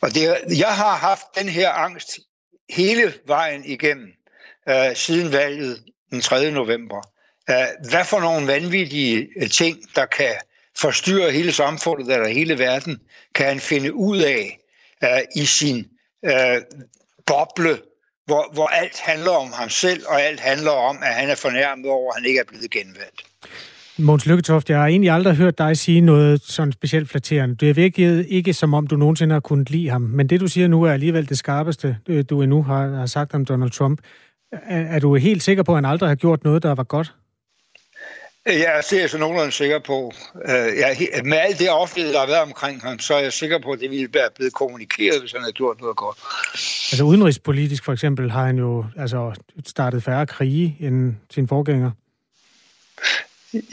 Og 0.00 0.14
det, 0.14 0.36
jeg 0.58 0.76
har 0.76 0.96
haft 0.96 1.24
den 1.38 1.48
her 1.48 1.70
angst 1.70 2.18
hele 2.70 3.14
vejen 3.26 3.64
igennem, 3.64 4.12
øh, 4.68 4.96
siden 4.96 5.32
valget 5.32 5.84
den 6.10 6.20
3. 6.20 6.50
november. 6.50 7.10
Øh, 7.50 7.88
hvad 7.90 8.04
for 8.04 8.20
nogle 8.20 8.46
vanvittige 8.46 9.28
øh, 9.36 9.50
ting, 9.50 9.78
der 9.96 10.06
kan 10.06 10.34
forstyrre 10.76 11.30
hele 11.30 11.52
samfundet 11.52 12.14
eller 12.14 12.28
hele 12.28 12.58
verden, 12.58 13.00
kan 13.34 13.46
han 13.46 13.60
finde 13.60 13.94
ud 13.94 14.18
af 14.18 14.58
øh, 15.04 15.42
i 15.42 15.44
sin 15.44 15.86
øh, 16.24 16.60
boble, 17.26 17.78
hvor, 18.26 18.52
hvor 18.52 18.66
alt 18.66 19.00
handler 19.00 19.30
om 19.30 19.52
ham 19.52 19.68
selv, 19.68 20.02
og 20.08 20.22
alt 20.22 20.40
handler 20.40 20.70
om, 20.70 20.98
at 21.02 21.14
han 21.14 21.30
er 21.30 21.34
fornærmet 21.34 21.86
over, 21.90 22.12
at 22.12 22.16
han 22.18 22.28
ikke 22.28 22.40
er 22.40 22.44
blevet 22.44 22.70
genvalgt. 22.70 23.22
Måns 23.98 24.26
Lykketoft, 24.26 24.70
jeg 24.70 24.78
har 24.78 24.86
egentlig 24.86 25.10
aldrig 25.10 25.34
hørt 25.34 25.58
dig 25.58 25.76
sige 25.76 26.00
noget 26.00 26.42
sådan 26.42 26.72
specielt 26.72 27.08
flatterende. 27.08 27.54
Du 27.54 27.66
er 27.66 27.72
virkelig 27.72 28.32
ikke, 28.32 28.52
som 28.52 28.74
om 28.74 28.86
du 28.86 28.96
nogensinde 28.96 29.32
har 29.32 29.40
kunnet 29.40 29.70
lide 29.70 29.90
ham. 29.90 30.00
Men 30.00 30.26
det, 30.26 30.40
du 30.40 30.46
siger 30.46 30.68
nu, 30.68 30.82
er 30.82 30.92
alligevel 30.92 31.28
det 31.28 31.38
skarpeste, 31.38 31.96
øh, 32.06 32.24
du 32.30 32.42
endnu 32.42 32.62
har, 32.62 32.88
har 32.88 33.06
sagt 33.06 33.34
om 33.34 33.44
Donald 33.44 33.70
Trump. 33.70 34.00
Er, 34.52 34.80
er 34.80 34.98
du 34.98 35.14
helt 35.14 35.42
sikker 35.42 35.62
på, 35.62 35.72
at 35.72 35.76
han 35.76 35.84
aldrig 35.84 36.10
har 36.10 36.14
gjort 36.14 36.44
noget, 36.44 36.62
der 36.62 36.74
var 36.74 36.84
godt? 36.84 37.14
Ja, 38.46 38.80
det 38.90 38.92
er 38.92 39.00
jeg 39.00 39.10
så 39.10 39.18
nogenlunde 39.18 39.52
sikker 39.52 39.78
på. 39.78 40.12
Øh, 40.44 40.78
ja, 40.78 40.96
med 41.24 41.38
alt 41.38 41.58
det 41.58 41.70
offentlighed, 41.70 42.12
der 42.12 42.20
har 42.20 42.26
været 42.26 42.42
omkring 42.42 42.82
ham, 42.82 42.98
så 42.98 43.14
er 43.14 43.20
jeg 43.20 43.32
sikker 43.32 43.58
på, 43.58 43.70
at 43.70 43.80
det 43.80 43.90
ville 43.90 44.08
være 44.12 44.28
blevet 44.36 44.52
kommunikeret, 44.52 45.20
hvis 45.20 45.32
han 45.32 45.40
havde 45.40 45.52
gjort 45.52 45.80
noget 45.80 45.96
godt. 45.96 46.18
Altså 46.92 47.04
udenrigspolitisk 47.04 47.84
for 47.84 47.92
eksempel 47.92 48.30
har 48.30 48.46
han 48.46 48.58
jo 48.58 48.84
altså, 48.98 49.32
startet 49.66 50.02
færre 50.02 50.26
krige 50.26 50.76
end 50.80 51.14
sin 51.30 51.48
forgænger. 51.48 51.90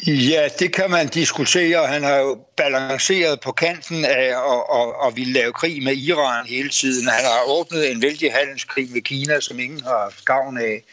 Ja, 0.07 0.47
det 0.59 0.73
kan 0.73 0.91
man 0.91 1.07
diskutere. 1.07 1.87
Han 1.87 2.03
har 2.03 2.17
jo 2.17 2.45
balanceret 2.57 3.39
på 3.39 3.51
kanten 3.51 4.05
af 4.05 4.25
at, 4.25 4.63
at, 4.73 5.07
at 5.07 5.15
ville 5.15 5.33
lave 5.33 5.53
krig 5.53 5.83
med 5.83 5.95
Iran 5.95 6.45
hele 6.45 6.69
tiden. 6.69 7.07
Han 7.07 7.23
har 7.23 7.41
åbnet 7.47 7.91
en 7.91 8.01
vældig 8.01 8.33
handelskrig 8.33 8.89
med 8.93 9.01
Kina, 9.01 9.39
som 9.39 9.59
ingen 9.59 9.81
har 9.81 9.99
haft 10.03 10.25
gavn 10.25 10.57
af. 10.57 10.83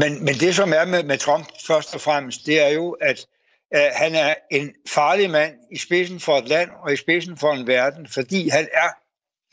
Men, 0.00 0.24
men 0.24 0.34
det, 0.34 0.54
som 0.54 0.72
er 0.72 0.84
med, 0.84 1.02
med 1.02 1.18
Trump 1.18 1.46
først 1.66 1.94
og 1.94 2.00
fremmest, 2.00 2.46
det 2.46 2.60
er 2.60 2.68
jo, 2.68 2.90
at 2.90 3.26
øh, 3.74 3.90
han 3.92 4.14
er 4.14 4.34
en 4.50 4.72
farlig 4.88 5.30
mand 5.30 5.54
i 5.72 5.78
spidsen 5.78 6.20
for 6.20 6.38
et 6.38 6.48
land 6.48 6.70
og 6.82 6.92
i 6.92 6.96
spidsen 6.96 7.36
for 7.36 7.52
en 7.52 7.66
verden, 7.66 8.08
fordi 8.08 8.48
han 8.48 8.68
er 8.72 8.88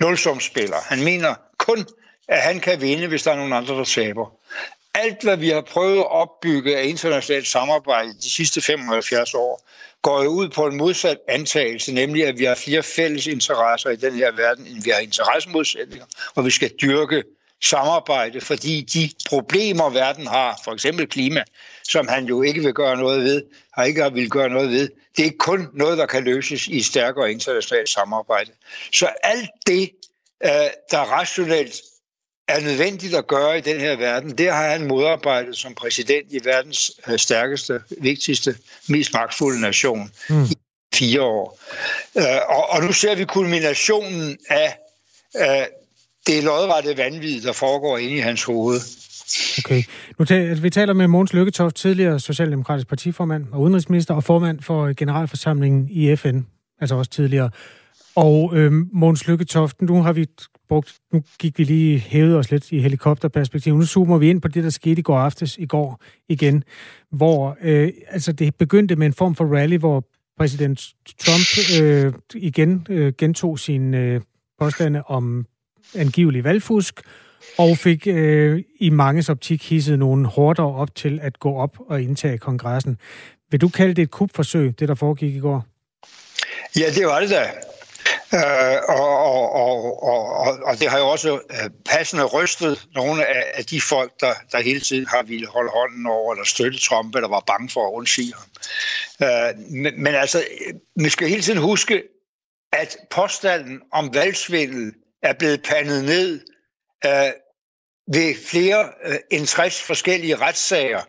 nulsumspiller. 0.03 0.77
Han 0.81 1.03
mener 1.03 1.35
kun, 1.57 1.85
at 2.27 2.41
han 2.41 2.59
kan 2.59 2.81
vinde, 2.81 3.07
hvis 3.07 3.23
der 3.23 3.31
er 3.31 3.35
nogen 3.35 3.53
andre, 3.53 3.73
der 3.77 3.83
taber 3.83 4.25
alt, 4.93 5.23
hvad 5.23 5.37
vi 5.37 5.49
har 5.49 5.61
prøvet 5.61 5.97
at 5.97 6.11
opbygge 6.11 6.77
af 6.77 6.85
internationalt 6.85 7.47
samarbejde 7.47 8.13
de 8.13 8.31
sidste 8.31 8.61
75 8.61 9.33
år, 9.33 9.69
går 10.01 10.23
jo 10.23 10.29
ud 10.29 10.49
på 10.49 10.67
en 10.67 10.77
modsat 10.77 11.17
antagelse, 11.27 11.93
nemlig 11.93 12.27
at 12.27 12.39
vi 12.39 12.43
har 12.43 12.55
flere 12.55 12.83
fælles 12.83 13.27
interesser 13.27 13.89
i 13.89 13.95
den 13.95 14.13
her 14.13 14.31
verden, 14.31 14.67
end 14.67 14.83
vi 14.83 14.89
har 14.89 14.99
interessemodsætninger, 14.99 16.05
og 16.35 16.45
vi 16.45 16.51
skal 16.51 16.71
dyrke 16.81 17.23
samarbejde, 17.63 18.41
fordi 18.41 18.81
de 18.81 19.09
problemer, 19.29 19.89
verden 19.89 20.27
har, 20.27 20.61
for 20.63 20.71
eksempel 20.71 21.07
klima, 21.07 21.43
som 21.83 22.07
han 22.07 22.25
jo 22.25 22.41
ikke 22.41 22.61
vil 22.61 22.73
gøre 22.73 22.97
noget 22.97 23.23
ved, 23.23 23.43
har 23.73 23.83
ikke 23.83 24.11
vil 24.13 24.29
gøre 24.29 24.49
noget 24.49 24.69
ved, 24.69 24.89
det 25.17 25.25
er 25.25 25.31
kun 25.39 25.67
noget, 25.73 25.97
der 25.97 26.05
kan 26.05 26.23
løses 26.23 26.67
i 26.67 26.81
stærkere 26.81 27.31
internationalt 27.31 27.89
samarbejde. 27.89 28.51
Så 28.93 29.07
alt 29.23 29.49
det, 29.67 29.91
øh, 30.43 30.49
der 30.91 30.99
rationelt 30.99 31.81
er 32.47 32.59
nødvendigt 32.59 33.15
at 33.15 33.27
gøre 33.27 33.57
i 33.57 33.61
den 33.61 33.79
her 33.79 33.95
verden, 33.95 34.37
det 34.37 34.51
har 34.51 34.69
han 34.69 34.87
modarbejdet 34.87 35.57
som 35.57 35.75
præsident 35.75 36.33
i 36.33 36.39
verdens 36.43 36.91
øh, 37.07 37.19
stærkeste, 37.19 37.81
vigtigste, 37.97 38.55
mest 38.89 39.13
magtfulde 39.13 39.61
nation 39.61 40.11
mm. 40.29 40.43
i 40.43 40.55
fire 40.93 41.21
år. 41.21 41.59
Øh, 42.17 42.69
og 42.69 42.83
nu 42.83 42.91
ser 42.91 43.15
vi 43.15 43.25
kulminationen 43.25 44.37
af 44.49 45.69
det 46.27 46.33
det 46.35 46.43
lodrette 46.43 46.97
vanvid, 46.97 47.41
der 47.41 47.51
foregår 47.51 47.97
inde 47.97 48.15
i 48.15 48.19
hans 48.19 48.43
hoved. 48.43 48.79
Okay. 49.65 49.83
Nu 50.19 50.25
taler, 50.25 50.49
altså, 50.49 50.61
vi 50.61 50.69
taler 50.69 50.93
med 50.93 51.07
Mogens 51.07 51.33
Lykketoft, 51.33 51.75
tidligere 51.75 52.19
Socialdemokratisk 52.19 52.87
partiformand 52.87 53.45
og 53.51 53.61
udenrigsminister 53.61 54.13
og 54.13 54.23
formand 54.23 54.61
for 54.61 54.85
øh, 54.85 54.95
generalforsamlingen 54.95 55.87
i 55.89 56.15
FN, 56.15 56.39
altså 56.81 56.95
også 56.95 57.11
tidligere. 57.11 57.49
Og 58.15 58.51
øh, 58.55 58.71
Måns 58.93 59.27
Lykketoft, 59.27 59.81
nu 59.81 60.01
har 60.01 60.13
vi 60.13 60.25
brugt, 60.69 60.95
nu 61.13 61.23
gik 61.39 61.59
vi 61.59 61.63
lige 61.63 61.99
hævet 61.99 62.37
os 62.37 62.51
lidt 62.51 62.71
i 62.71 62.79
helikopterperspektiv. 62.79 63.77
Nu 63.77 63.85
zoomer 63.85 64.17
vi 64.17 64.29
ind 64.29 64.41
på 64.41 64.47
det, 64.47 64.63
der 64.63 64.69
skete 64.69 64.99
i 64.99 65.01
går 65.01 65.17
aftes, 65.17 65.57
i 65.57 65.65
går 65.65 66.01
igen, 66.29 66.63
hvor 67.11 67.57
øh, 67.61 67.91
altså 68.09 68.31
det 68.31 68.55
begyndte 68.55 68.95
med 68.95 69.07
en 69.07 69.13
form 69.13 69.35
for 69.35 69.45
rally, 69.45 69.77
hvor 69.77 70.03
præsident 70.37 70.93
Trump 71.19 71.81
øh, 71.81 72.13
igen 72.35 72.87
øh, 72.89 73.13
gentog 73.17 73.59
sin 73.59 73.93
øh, 73.93 74.21
påstande 74.59 75.03
om 75.03 75.45
angivelig 75.95 76.43
valgfusk, 76.43 77.01
og 77.57 77.77
fik 77.77 78.07
øh, 78.07 78.63
i 78.79 78.89
mange 78.89 79.31
optik 79.31 79.69
hisset 79.69 79.99
nogle 79.99 80.27
hårdere 80.27 80.75
op 80.75 80.95
til 80.95 81.19
at 81.21 81.39
gå 81.39 81.55
op 81.55 81.77
og 81.89 82.01
indtage 82.01 82.37
kongressen. 82.37 82.97
Vil 83.51 83.61
du 83.61 83.69
kalde 83.69 83.93
det 83.93 84.01
et 84.01 84.11
kupforsøg, 84.11 84.79
det 84.79 84.87
der 84.87 84.95
foregik 84.95 85.35
i 85.35 85.39
går? 85.39 85.65
Ja, 86.77 86.85
det 86.95 87.05
var 87.05 87.19
det 87.19 87.29
da. 87.29 87.43
Øh, 88.33 88.77
og, 88.89 89.17
og, 89.17 89.53
og, 89.53 90.03
og, 90.03 90.59
og 90.63 90.79
det 90.79 90.89
har 90.89 90.97
jo 90.97 91.07
også 91.07 91.33
øh, 91.33 91.69
passende 91.85 92.25
rystet 92.25 92.87
nogle 92.95 93.25
af, 93.25 93.43
af 93.53 93.65
de 93.65 93.81
folk, 93.81 94.11
der, 94.19 94.33
der 94.51 94.61
hele 94.61 94.79
tiden 94.79 95.05
har 95.07 95.23
ville 95.23 95.47
holde 95.47 95.71
hånden 95.73 96.05
over 96.05 96.33
eller 96.33 96.45
støtte 96.45 96.79
Trump, 96.79 97.15
eller 97.15 97.27
var 97.27 97.43
bange 97.47 97.69
for 97.69 97.87
at 97.87 97.93
undsige 97.93 98.33
ham. 98.33 98.49
Øh, 99.27 99.71
men, 99.71 100.03
men 100.03 100.15
altså, 100.15 100.39
øh, 100.39 100.73
vi 101.03 101.09
skal 101.09 101.27
hele 101.27 101.41
tiden 101.41 101.59
huske, 101.59 102.03
at 102.71 102.97
påstanden 103.11 103.81
om 103.91 104.13
valgsvindel 104.13 104.93
er 105.23 105.33
blevet 105.33 105.63
pandet 105.63 106.03
ned 106.03 106.41
øh, 107.05 107.31
ved 108.07 108.35
flere 108.45 108.89
øh, 109.05 109.15
end 109.31 109.47
60 109.47 109.81
forskellige 109.81 110.35
retssager, 110.35 111.01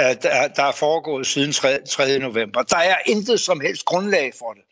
øh, 0.00 0.06
der, 0.22 0.48
der 0.48 0.62
er 0.62 0.72
foregået 0.72 1.26
siden 1.26 1.52
3. 1.52 1.78
3. 1.90 2.18
november. 2.18 2.62
Der 2.62 2.76
er 2.76 2.96
intet 3.06 3.40
som 3.40 3.60
helst 3.60 3.84
grundlag 3.84 4.32
for 4.38 4.52
det. 4.52 4.62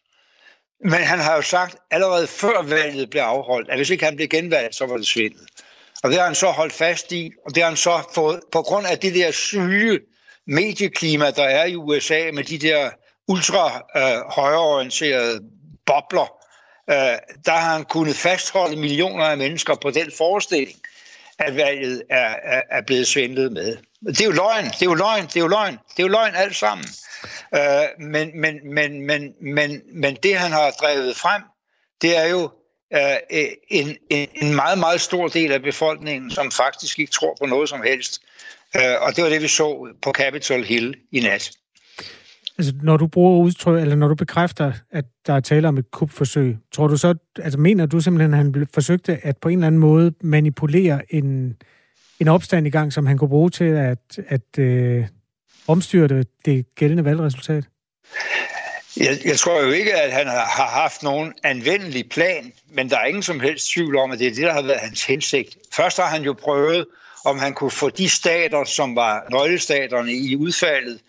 Men 0.80 1.00
han 1.00 1.18
har 1.18 1.36
jo 1.36 1.42
sagt 1.42 1.76
allerede 1.90 2.26
før 2.26 2.62
valget 2.62 3.10
blev 3.10 3.22
afholdt, 3.22 3.70
at 3.70 3.78
hvis 3.78 3.90
ikke 3.90 4.04
han 4.04 4.16
blev 4.16 4.28
genvalgt, 4.28 4.74
så 4.74 4.86
var 4.86 4.96
det 4.96 5.06
svindel. 5.06 5.46
Og 6.02 6.10
det 6.10 6.18
har 6.18 6.26
han 6.26 6.34
så 6.34 6.50
holdt 6.50 6.72
fast 6.72 7.12
i, 7.12 7.32
og 7.46 7.54
det 7.54 7.62
har 7.62 7.70
han 7.70 7.76
så 7.76 8.02
fået, 8.14 8.40
på 8.52 8.62
grund 8.62 8.86
af 8.86 8.98
det 8.98 9.14
der 9.14 9.30
syge 9.30 10.00
medieklima, 10.46 11.30
der 11.30 11.44
er 11.44 11.64
i 11.64 11.76
USA 11.76 12.30
med 12.32 12.44
de 12.44 12.58
der 12.58 12.90
ultra 13.28 13.82
øh, 13.96 14.30
højreorienterede 14.30 15.40
bobler, 15.86 16.22
øh, 16.22 16.43
Øh, 16.90 17.18
der 17.44 17.52
har 17.52 17.74
han 17.74 17.84
kunnet 17.84 18.16
fastholde 18.16 18.76
millioner 18.76 19.24
af 19.24 19.38
mennesker 19.38 19.74
på 19.74 19.90
den 19.90 20.12
forestilling, 20.18 20.80
at 21.38 21.56
valget 21.56 22.02
er, 22.10 22.36
er, 22.42 22.62
er 22.70 22.82
blevet 22.86 23.06
svindlet 23.06 23.52
med. 23.52 23.76
Det 24.06 24.20
er 24.20 24.24
jo 24.24 24.30
løgn, 24.30 24.64
det 24.64 24.82
er 24.82 24.86
jo 24.86 24.94
løgn, 24.94 25.24
det 25.26 25.36
er 25.36 25.40
jo 25.40 25.46
løgn, 25.46 25.72
det 25.72 25.98
er 25.98 26.02
jo 26.02 26.08
løgn 26.08 26.34
alt 26.34 26.56
sammen. 26.56 26.86
Øh, 27.54 27.60
men, 27.98 28.40
men, 28.40 28.74
men, 28.74 29.06
men, 29.06 29.34
men, 29.40 29.82
men 29.92 30.16
det, 30.22 30.36
han 30.36 30.52
har 30.52 30.70
drevet 30.70 31.16
frem, 31.16 31.42
det 32.02 32.16
er 32.16 32.26
jo 32.26 32.50
øh, 32.94 33.16
en, 33.68 33.96
en, 34.10 34.28
en 34.34 34.54
meget, 34.54 34.78
meget 34.78 35.00
stor 35.00 35.28
del 35.28 35.52
af 35.52 35.62
befolkningen, 35.62 36.30
som 36.30 36.50
faktisk 36.50 36.98
ikke 36.98 37.12
tror 37.12 37.36
på 37.40 37.46
noget 37.46 37.68
som 37.68 37.82
helst. 37.82 38.22
Øh, 38.76 39.00
og 39.00 39.16
det 39.16 39.24
var 39.24 39.30
det, 39.30 39.42
vi 39.42 39.48
så 39.48 39.94
på 40.02 40.12
Capitol 40.12 40.64
Hill 40.64 40.94
i 41.12 41.20
nat. 41.20 41.50
Altså, 42.58 42.72
når 42.82 42.96
du 42.96 43.06
bruger 43.06 43.44
udtryk, 43.44 43.80
eller 43.80 43.96
når 43.96 44.08
du 44.08 44.14
bekræfter, 44.14 44.72
at 44.90 45.04
der 45.26 45.32
er 45.32 45.40
tale 45.40 45.68
om 45.68 45.78
et 45.78 45.90
kupforsøg, 45.90 46.56
tror 46.72 46.86
du 46.88 46.96
så, 46.96 47.14
altså 47.38 47.58
mener 47.58 47.86
du 47.86 48.00
simpelthen, 48.00 48.34
at 48.34 48.38
han 48.38 48.66
forsøgte 48.74 49.18
at 49.22 49.36
på 49.36 49.48
en 49.48 49.58
eller 49.58 49.66
anden 49.66 49.80
måde 49.80 50.12
manipulere 50.20 51.14
en, 51.14 51.56
en 52.20 52.28
opstand 52.28 52.66
i 52.66 52.70
gang, 52.70 52.92
som 52.92 53.06
han 53.06 53.18
kunne 53.18 53.28
bruge 53.28 53.50
til 53.50 53.64
at, 53.64 54.18
at 54.28 54.58
øh, 54.58 55.06
omstyrte 55.68 56.24
det 56.44 56.74
gældende 56.74 57.04
valgresultat? 57.04 57.64
Jeg, 58.96 59.18
jeg 59.24 59.38
tror 59.38 59.62
jo 59.62 59.70
ikke, 59.70 59.94
at 59.94 60.12
han 60.12 60.26
har 60.26 60.80
haft 60.82 61.02
nogen 61.02 61.32
anvendelig 61.42 62.08
plan, 62.10 62.52
men 62.70 62.90
der 62.90 62.98
er 62.98 63.04
ingen 63.04 63.22
som 63.22 63.40
helst 63.40 63.70
tvivl 63.70 63.96
om, 63.96 64.10
at 64.10 64.18
det 64.18 64.26
er 64.26 64.34
det, 64.34 64.42
der 64.42 64.52
har 64.52 64.62
været 64.62 64.80
hans 64.80 65.04
hensigt. 65.04 65.56
Først 65.76 65.96
har 65.96 66.06
han 66.06 66.22
jo 66.22 66.32
prøvet, 66.32 66.86
om 67.24 67.38
han 67.38 67.54
kunne 67.54 67.70
få 67.70 67.90
de 67.90 68.08
stater, 68.08 68.64
som 68.64 68.96
var 68.96 69.26
nøglestaterne 69.30 70.12
i 70.12 70.36
udfaldet, 70.36 71.00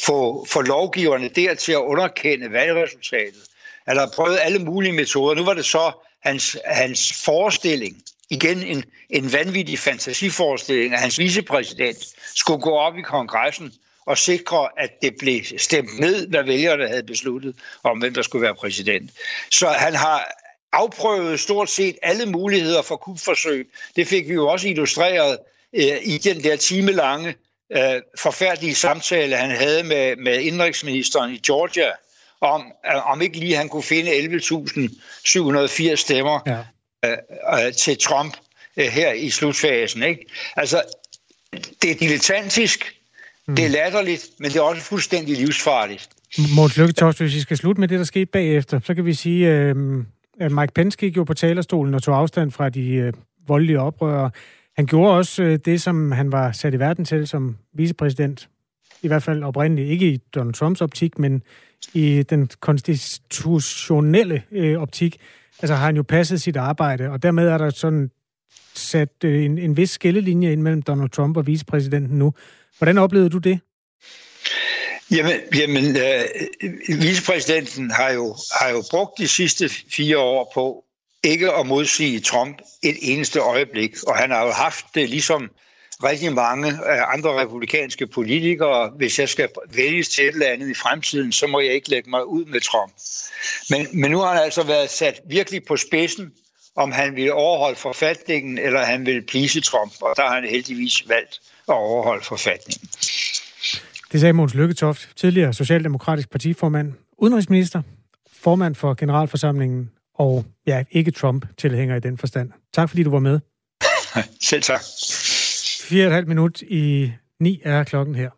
få, 0.00 0.46
få 0.48 0.60
lovgiverne 0.60 1.28
der 1.28 1.54
til 1.54 1.72
at 1.72 1.78
underkende 1.78 2.52
valgresultatet. 2.52 3.42
Han 3.86 3.96
har 3.96 4.12
prøvet 4.14 4.38
alle 4.42 4.58
mulige 4.58 4.92
metoder. 4.92 5.34
Nu 5.34 5.44
var 5.44 5.54
det 5.54 5.64
så 5.64 5.92
hans, 6.22 6.56
hans 6.64 7.22
forestilling, 7.24 8.02
igen 8.30 8.62
en, 8.62 8.84
en 9.10 9.32
vanvittig 9.32 9.78
fantasiforestilling, 9.78 10.94
at 10.94 11.00
hans 11.00 11.18
vicepræsident 11.18 12.06
skulle 12.34 12.60
gå 12.60 12.70
op 12.70 12.98
i 12.98 13.02
kongressen 13.02 13.72
og 14.06 14.18
sikre, 14.18 14.68
at 14.78 14.90
det 15.02 15.14
blev 15.18 15.40
stemt 15.58 15.98
ned, 16.00 16.28
hvad 16.28 16.42
vælgerne 16.42 16.88
havde 16.88 17.02
besluttet 17.02 17.56
om, 17.82 17.98
hvem 17.98 18.14
der 18.14 18.22
skulle 18.22 18.42
være 18.42 18.54
præsident. 18.54 19.10
Så 19.50 19.68
han 19.68 19.94
har 19.94 20.32
afprøvet 20.72 21.40
stort 21.40 21.70
set 21.70 21.96
alle 22.02 22.26
muligheder 22.26 22.82
for 22.82 22.96
kupforsøg. 22.96 23.68
Det 23.96 24.06
fik 24.06 24.28
vi 24.28 24.34
jo 24.34 24.48
også 24.48 24.68
illustreret 24.68 25.38
øh, 25.74 25.96
i 26.02 26.18
den 26.18 26.42
der 26.42 26.56
timelange 26.56 27.34
øh, 27.72 28.02
forfærdelige 28.18 28.74
samtale, 28.74 29.36
han 29.36 29.50
havde 29.50 29.82
med, 29.82 30.16
med 30.16 30.40
indrigsministeren 30.40 31.34
i 31.34 31.38
Georgia, 31.38 31.90
om, 32.40 32.72
øh, 32.86 33.10
om 33.10 33.22
ikke 33.22 33.38
lige 33.38 33.56
han 33.56 33.68
kunne 33.68 33.82
finde 33.82 34.10
11.780 34.10 35.94
stemmer 35.94 36.40
ja. 36.46 36.58
øh, 37.04 37.66
øh, 37.66 37.72
til 37.72 37.98
Trump 37.98 38.36
øh, 38.76 38.86
her 38.86 39.12
i 39.12 39.30
slutfasen. 39.30 40.02
Ikke? 40.02 40.26
Altså, 40.56 40.82
det 41.82 41.90
er 41.90 41.94
dilettantisk, 41.94 43.00
Mm. 43.50 43.56
Det 43.56 43.64
er 43.64 43.68
latterligt, 43.68 44.30
men 44.38 44.50
det 44.50 44.56
er 44.56 44.62
også 44.62 44.82
fuldstændig 44.82 45.36
livsfarligt. 45.36 46.08
Måns 46.56 46.76
Lykketoft, 46.76 47.18
hvis 47.18 47.34
vi 47.34 47.40
skal 47.40 47.56
slutte 47.56 47.80
med 47.80 47.88
det, 47.88 47.98
der 47.98 48.04
skete 48.04 48.26
bagefter, 48.26 48.80
så 48.84 48.94
kan 48.94 49.04
vi 49.04 49.14
sige, 49.14 49.46
øh, 49.46 49.74
Mike 50.48 50.72
Pence 50.74 50.98
gik 50.98 51.16
jo 51.16 51.24
på 51.24 51.34
talerstolen 51.34 51.94
og 51.94 52.02
tog 52.02 52.16
afstand 52.16 52.50
fra 52.50 52.68
de 52.68 52.94
øh, 52.94 53.12
voldelige 53.48 53.80
oprørere. 53.80 54.30
Han 54.76 54.86
gjorde 54.86 55.16
også 55.16 55.42
øh, 55.42 55.58
det, 55.64 55.82
som 55.82 56.12
han 56.12 56.32
var 56.32 56.52
sat 56.52 56.74
i 56.74 56.78
verden 56.78 57.04
til 57.04 57.26
som 57.26 57.56
vicepræsident. 57.72 58.48
i 59.02 59.08
hvert 59.08 59.22
fald 59.22 59.42
oprindeligt, 59.42 59.88
ikke 59.88 60.12
i 60.12 60.16
Donald 60.16 60.54
Trumps 60.54 60.80
optik, 60.80 61.18
men 61.18 61.42
i 61.94 62.22
den 62.22 62.50
konstitutionelle 62.60 64.42
øh, 64.52 64.78
optik, 64.78 65.20
altså 65.62 65.74
har 65.74 65.86
han 65.86 65.96
jo 65.96 66.02
passet 66.02 66.40
sit 66.40 66.56
arbejde, 66.56 67.10
og 67.10 67.22
dermed 67.22 67.48
er 67.48 67.58
der 67.58 67.70
sådan 67.70 68.10
sat 68.74 69.24
øh, 69.24 69.44
en, 69.44 69.58
en 69.58 69.76
vis 69.76 69.90
skillelinje 69.90 70.52
ind 70.52 70.62
mellem 70.62 70.82
Donald 70.82 71.10
Trump 71.10 71.36
og 71.36 71.46
vicepræsidenten 71.46 72.18
nu. 72.18 72.34
Hvordan 72.78 72.98
oplevede 72.98 73.30
du 73.30 73.38
det? 73.38 73.60
Jamen, 75.10 75.40
jamen 75.54 75.96
øh, 75.96 76.24
vicepræsidenten 76.88 77.90
har 77.90 78.10
jo, 78.10 78.36
har 78.60 78.68
jo 78.68 78.84
brugt 78.90 79.18
de 79.18 79.28
sidste 79.28 79.68
fire 79.68 80.18
år 80.18 80.50
på 80.54 80.84
ikke 81.22 81.52
at 81.52 81.66
modsige 81.66 82.20
Trump 82.20 82.58
et 82.82 82.96
eneste 83.00 83.40
øjeblik, 83.40 83.96
og 84.06 84.16
han 84.16 84.30
har 84.30 84.44
jo 84.44 84.50
haft 84.50 84.86
det 84.94 85.10
ligesom 85.10 85.50
rigtig 86.04 86.32
mange 86.32 86.68
øh, 86.68 87.14
andre 87.14 87.40
republikanske 87.40 88.06
politikere. 88.06 88.90
Hvis 88.96 89.18
jeg 89.18 89.28
skal 89.28 89.48
vælges 89.74 90.08
til 90.08 90.24
et 90.24 90.32
eller 90.32 90.46
andet 90.46 90.70
i 90.70 90.74
fremtiden, 90.74 91.32
så 91.32 91.46
må 91.46 91.60
jeg 91.60 91.74
ikke 91.74 91.90
lægge 91.90 92.10
mig 92.10 92.26
ud 92.26 92.44
med 92.44 92.60
Trump. 92.60 92.92
Men, 93.70 94.00
men 94.00 94.10
nu 94.10 94.18
har 94.18 94.34
han 94.34 94.42
altså 94.42 94.62
været 94.62 94.90
sat 94.90 95.20
virkelig 95.26 95.64
på 95.64 95.76
spidsen, 95.76 96.32
om 96.76 96.92
han 96.92 97.16
vil 97.16 97.32
overholde 97.32 97.76
forfatningen, 97.76 98.58
eller 98.58 98.84
han 98.84 99.06
vil 99.06 99.22
plise 99.22 99.60
Trump, 99.60 99.92
og 100.00 100.16
der 100.16 100.22
har 100.22 100.34
han 100.34 100.44
heldigvis 100.44 101.08
valgt 101.08 101.40
at 101.68 101.74
overholde 101.74 102.24
forfatningen. 102.24 102.88
Det 104.12 104.20
sagde 104.20 104.32
Måns 104.32 104.54
Lykketoft, 104.54 105.12
tidligere 105.16 105.52
Socialdemokratisk 105.52 106.30
partiformand, 106.30 106.92
udenrigsminister, 107.18 107.82
formand 108.32 108.74
for 108.74 108.94
generalforsamlingen 108.94 109.90
og 110.14 110.44
ja, 110.66 110.84
ikke 110.90 111.10
Trump-tilhænger 111.10 111.96
i 111.96 112.00
den 112.00 112.18
forstand. 112.18 112.50
Tak 112.72 112.88
fordi 112.88 113.02
du 113.02 113.10
var 113.10 113.18
med. 113.18 113.40
Selv 114.50 114.62
tak. 114.62 114.80
Fire 115.82 116.04
og 116.04 116.06
et 116.06 116.12
halvt 116.12 116.28
minut 116.28 116.62
i 116.62 117.12
ni 117.40 117.60
er 117.64 117.84
klokken 117.84 118.14
her. 118.14 118.30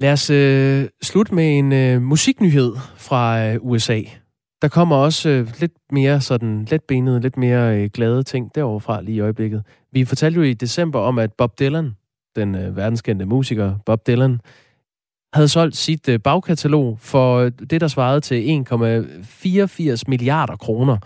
Lad 0.00 0.12
os 0.12 0.30
øh, 0.30 0.88
slutte 1.02 1.34
med 1.34 1.58
en 1.58 1.72
øh, 1.72 2.02
musiknyhed 2.02 2.72
fra 2.96 3.46
øh, 3.46 3.56
USA. 3.60 4.02
Der 4.62 4.68
kommer 4.68 4.96
også 4.96 5.28
øh, 5.28 5.48
lidt 5.60 5.72
mere 5.92 6.20
sådan 6.20 6.64
letbenede, 6.70 7.20
lidt 7.20 7.36
mere 7.36 7.76
øh, 7.76 7.90
glade 7.90 8.22
ting 8.22 8.54
deroverfra 8.54 9.00
lige 9.02 9.16
i 9.16 9.20
øjeblikket. 9.20 9.62
Vi 9.96 10.04
fortalte 10.04 10.36
jo 10.36 10.42
i 10.42 10.54
december 10.54 11.00
om, 11.00 11.18
at 11.18 11.32
Bob 11.32 11.58
Dylan, 11.58 11.96
den 12.36 12.54
øh, 12.54 12.76
verdenskendte 12.76 13.26
musiker 13.26 13.74
Bob 13.86 14.06
Dylan, 14.06 14.40
havde 15.32 15.48
solgt 15.48 15.76
sit 15.76 16.08
øh, 16.08 16.20
bagkatalog 16.20 16.98
for 17.00 17.38
øh, 17.38 17.52
det, 17.70 17.80
der 17.80 17.88
svarede 17.88 18.20
til 18.20 18.64
1,84 18.72 20.02
milliarder 20.06 20.56
kroner. 20.56 20.96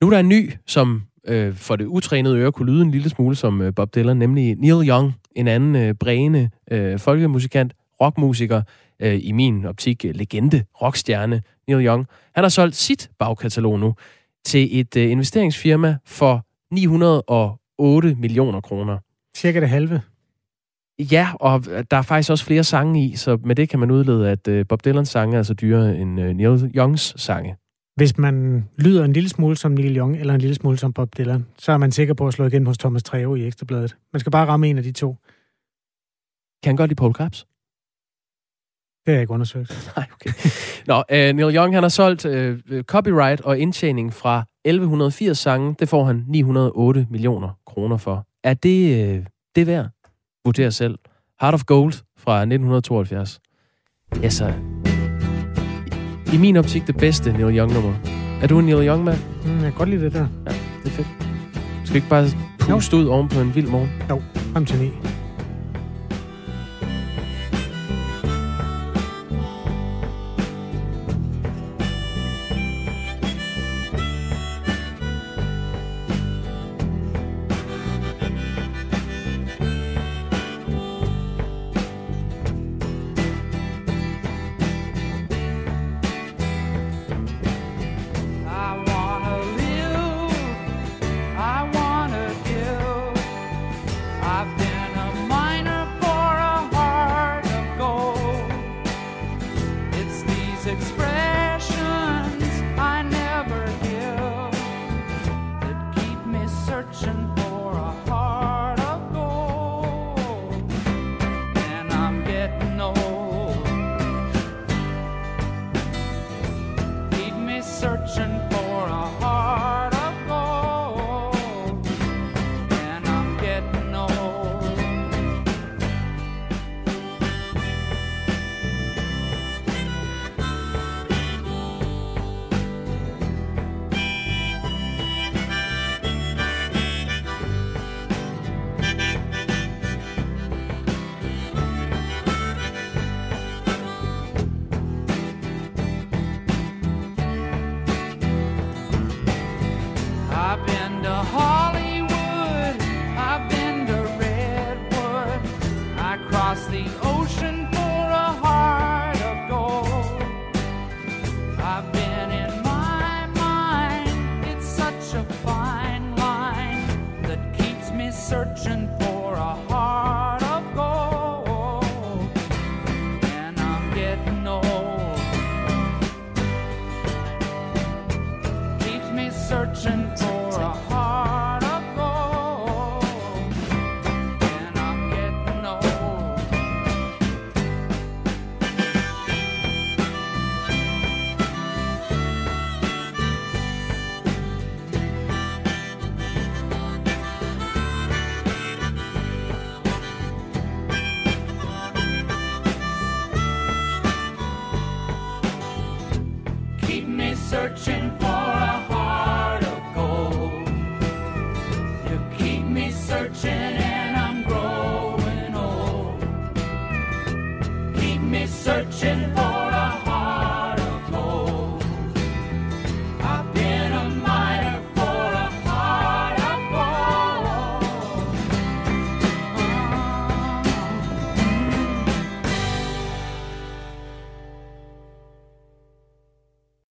Nu 0.00 0.06
er 0.06 0.10
der 0.10 0.18
en 0.18 0.28
ny, 0.28 0.52
som 0.66 1.02
øh, 1.26 1.54
for 1.54 1.76
det 1.76 1.84
utrænede 1.84 2.38
øre 2.38 2.52
kunne 2.52 2.72
lyde 2.72 2.82
en 2.82 2.90
lille 2.90 3.08
smule 3.08 3.36
som 3.36 3.60
øh, 3.62 3.74
Bob 3.74 3.94
Dylan, 3.94 4.16
nemlig 4.16 4.54
Neil 4.54 4.88
Young, 4.88 5.14
en 5.36 5.48
anden 5.48 5.76
øh, 5.76 5.94
bræende 5.94 6.50
øh, 6.70 6.98
folkemusikant, 6.98 7.74
rockmusiker, 8.00 8.62
øh, 9.00 9.20
i 9.22 9.32
min 9.32 9.64
optik 9.64 10.04
øh, 10.04 10.14
legende, 10.14 10.64
rockstjerne, 10.82 11.42
Neil 11.68 11.86
Young. 11.86 12.06
Han 12.34 12.44
har 12.44 12.48
solgt 12.48 12.76
sit 12.76 13.10
bagkatalog 13.18 13.80
nu 13.80 13.94
til 14.44 14.80
et 14.80 14.96
øh, 14.96 15.10
investeringsfirma 15.10 15.96
for 16.06 16.46
908 17.78 18.14
millioner 18.20 18.60
kroner. 18.60 18.98
Cirka 19.36 19.60
det 19.60 19.68
halve. 19.68 20.00
Ja, 20.98 21.28
og 21.40 21.64
der 21.90 21.96
er 21.96 22.02
faktisk 22.02 22.30
også 22.30 22.44
flere 22.44 22.64
sange 22.64 23.04
i, 23.04 23.16
så 23.16 23.38
med 23.44 23.56
det 23.56 23.68
kan 23.68 23.78
man 23.78 23.90
udlede, 23.90 24.30
at 24.30 24.48
øh, 24.48 24.66
Bob 24.68 24.84
Dylans 24.84 25.08
sange 25.08 25.34
er 25.34 25.38
altså 25.38 25.54
dyrere 25.54 25.96
end 25.96 26.20
øh, 26.20 26.34
Neil 26.34 26.70
Youngs 26.76 27.22
sange. 27.22 27.56
Hvis 27.96 28.18
man 28.18 28.64
lyder 28.78 29.04
en 29.04 29.12
lille 29.12 29.28
smule 29.28 29.56
som 29.56 29.72
Neil 29.72 29.96
Young, 29.96 30.16
eller 30.16 30.34
en 30.34 30.40
lille 30.40 30.54
smule 30.54 30.78
som 30.78 30.92
Bob 30.92 31.18
Dylan, 31.18 31.46
så 31.58 31.72
er 31.72 31.76
man 31.76 31.92
sikker 31.92 32.14
på 32.14 32.26
at 32.26 32.34
slå 32.34 32.46
igen 32.46 32.66
hos 32.66 32.78
Thomas 32.78 33.02
Treve 33.02 33.38
i 33.38 33.46
Ekstrabladet. 33.46 33.96
Man 34.12 34.20
skal 34.20 34.32
bare 34.32 34.46
ramme 34.46 34.68
en 34.68 34.78
af 34.78 34.84
de 34.84 34.92
to. 34.92 35.16
Kan 36.62 36.70
han 36.70 36.76
godt 36.76 36.88
lide 36.88 36.98
Paul 36.98 37.12
Krabs? 37.12 37.46
Det 39.04 39.12
har 39.12 39.12
jeg 39.12 39.20
ikke 39.20 39.32
undersøgt. 39.32 39.70
Nej, 39.96 40.06
okay. 40.12 40.30
Nå, 40.86 40.96
uh, 40.96 41.36
Neil 41.36 41.56
Young, 41.56 41.74
han 41.74 41.82
har 41.82 41.88
solgt 41.88 42.24
uh, 42.24 42.82
copyright 42.82 43.40
og 43.40 43.58
indtjening 43.58 44.12
fra 44.12 44.44
1180 44.64 45.38
sange, 45.38 45.74
det 45.78 45.88
får 45.88 46.04
han 46.04 46.24
908 46.28 47.06
millioner 47.10 47.58
kroner 47.66 47.96
for. 47.96 48.26
Er 48.44 48.54
det 48.54 49.08
øh, 49.16 49.26
det 49.56 49.66
værd? 49.66 49.88
Vurder 50.44 50.70
selv. 50.70 50.98
Heart 51.40 51.54
of 51.54 51.64
Gold 51.64 51.92
fra 52.18 52.40
1972. 52.40 53.40
Altså, 54.22 54.52
i 56.34 56.38
min 56.38 56.56
optik 56.56 56.86
det 56.86 56.96
bedste 56.96 57.32
Neil 57.32 57.58
Young-nummer. 57.58 57.94
Er 58.42 58.46
du 58.46 58.58
en 58.58 58.64
Neil 58.64 58.88
Young-mand? 58.88 59.18
Mm, 59.44 59.52
jeg 59.54 59.62
kan 59.62 59.72
godt 59.72 59.88
lide 59.88 60.04
det 60.04 60.12
der. 60.12 60.26
Ja, 60.46 60.52
det 60.82 60.86
er 60.86 60.90
fedt. 60.90 61.08
Skal 61.84 61.94
vi 61.94 61.96
ikke 61.96 62.08
bare 62.08 62.26
puste 62.60 62.96
jo. 62.96 63.02
ud 63.02 63.08
oven 63.08 63.28
på 63.28 63.40
en 63.40 63.54
vild 63.54 63.68
morgen? 63.68 63.88
Jo, 64.10 64.22
frem 64.52 64.66
til 64.66 64.78
9. 64.78 65.23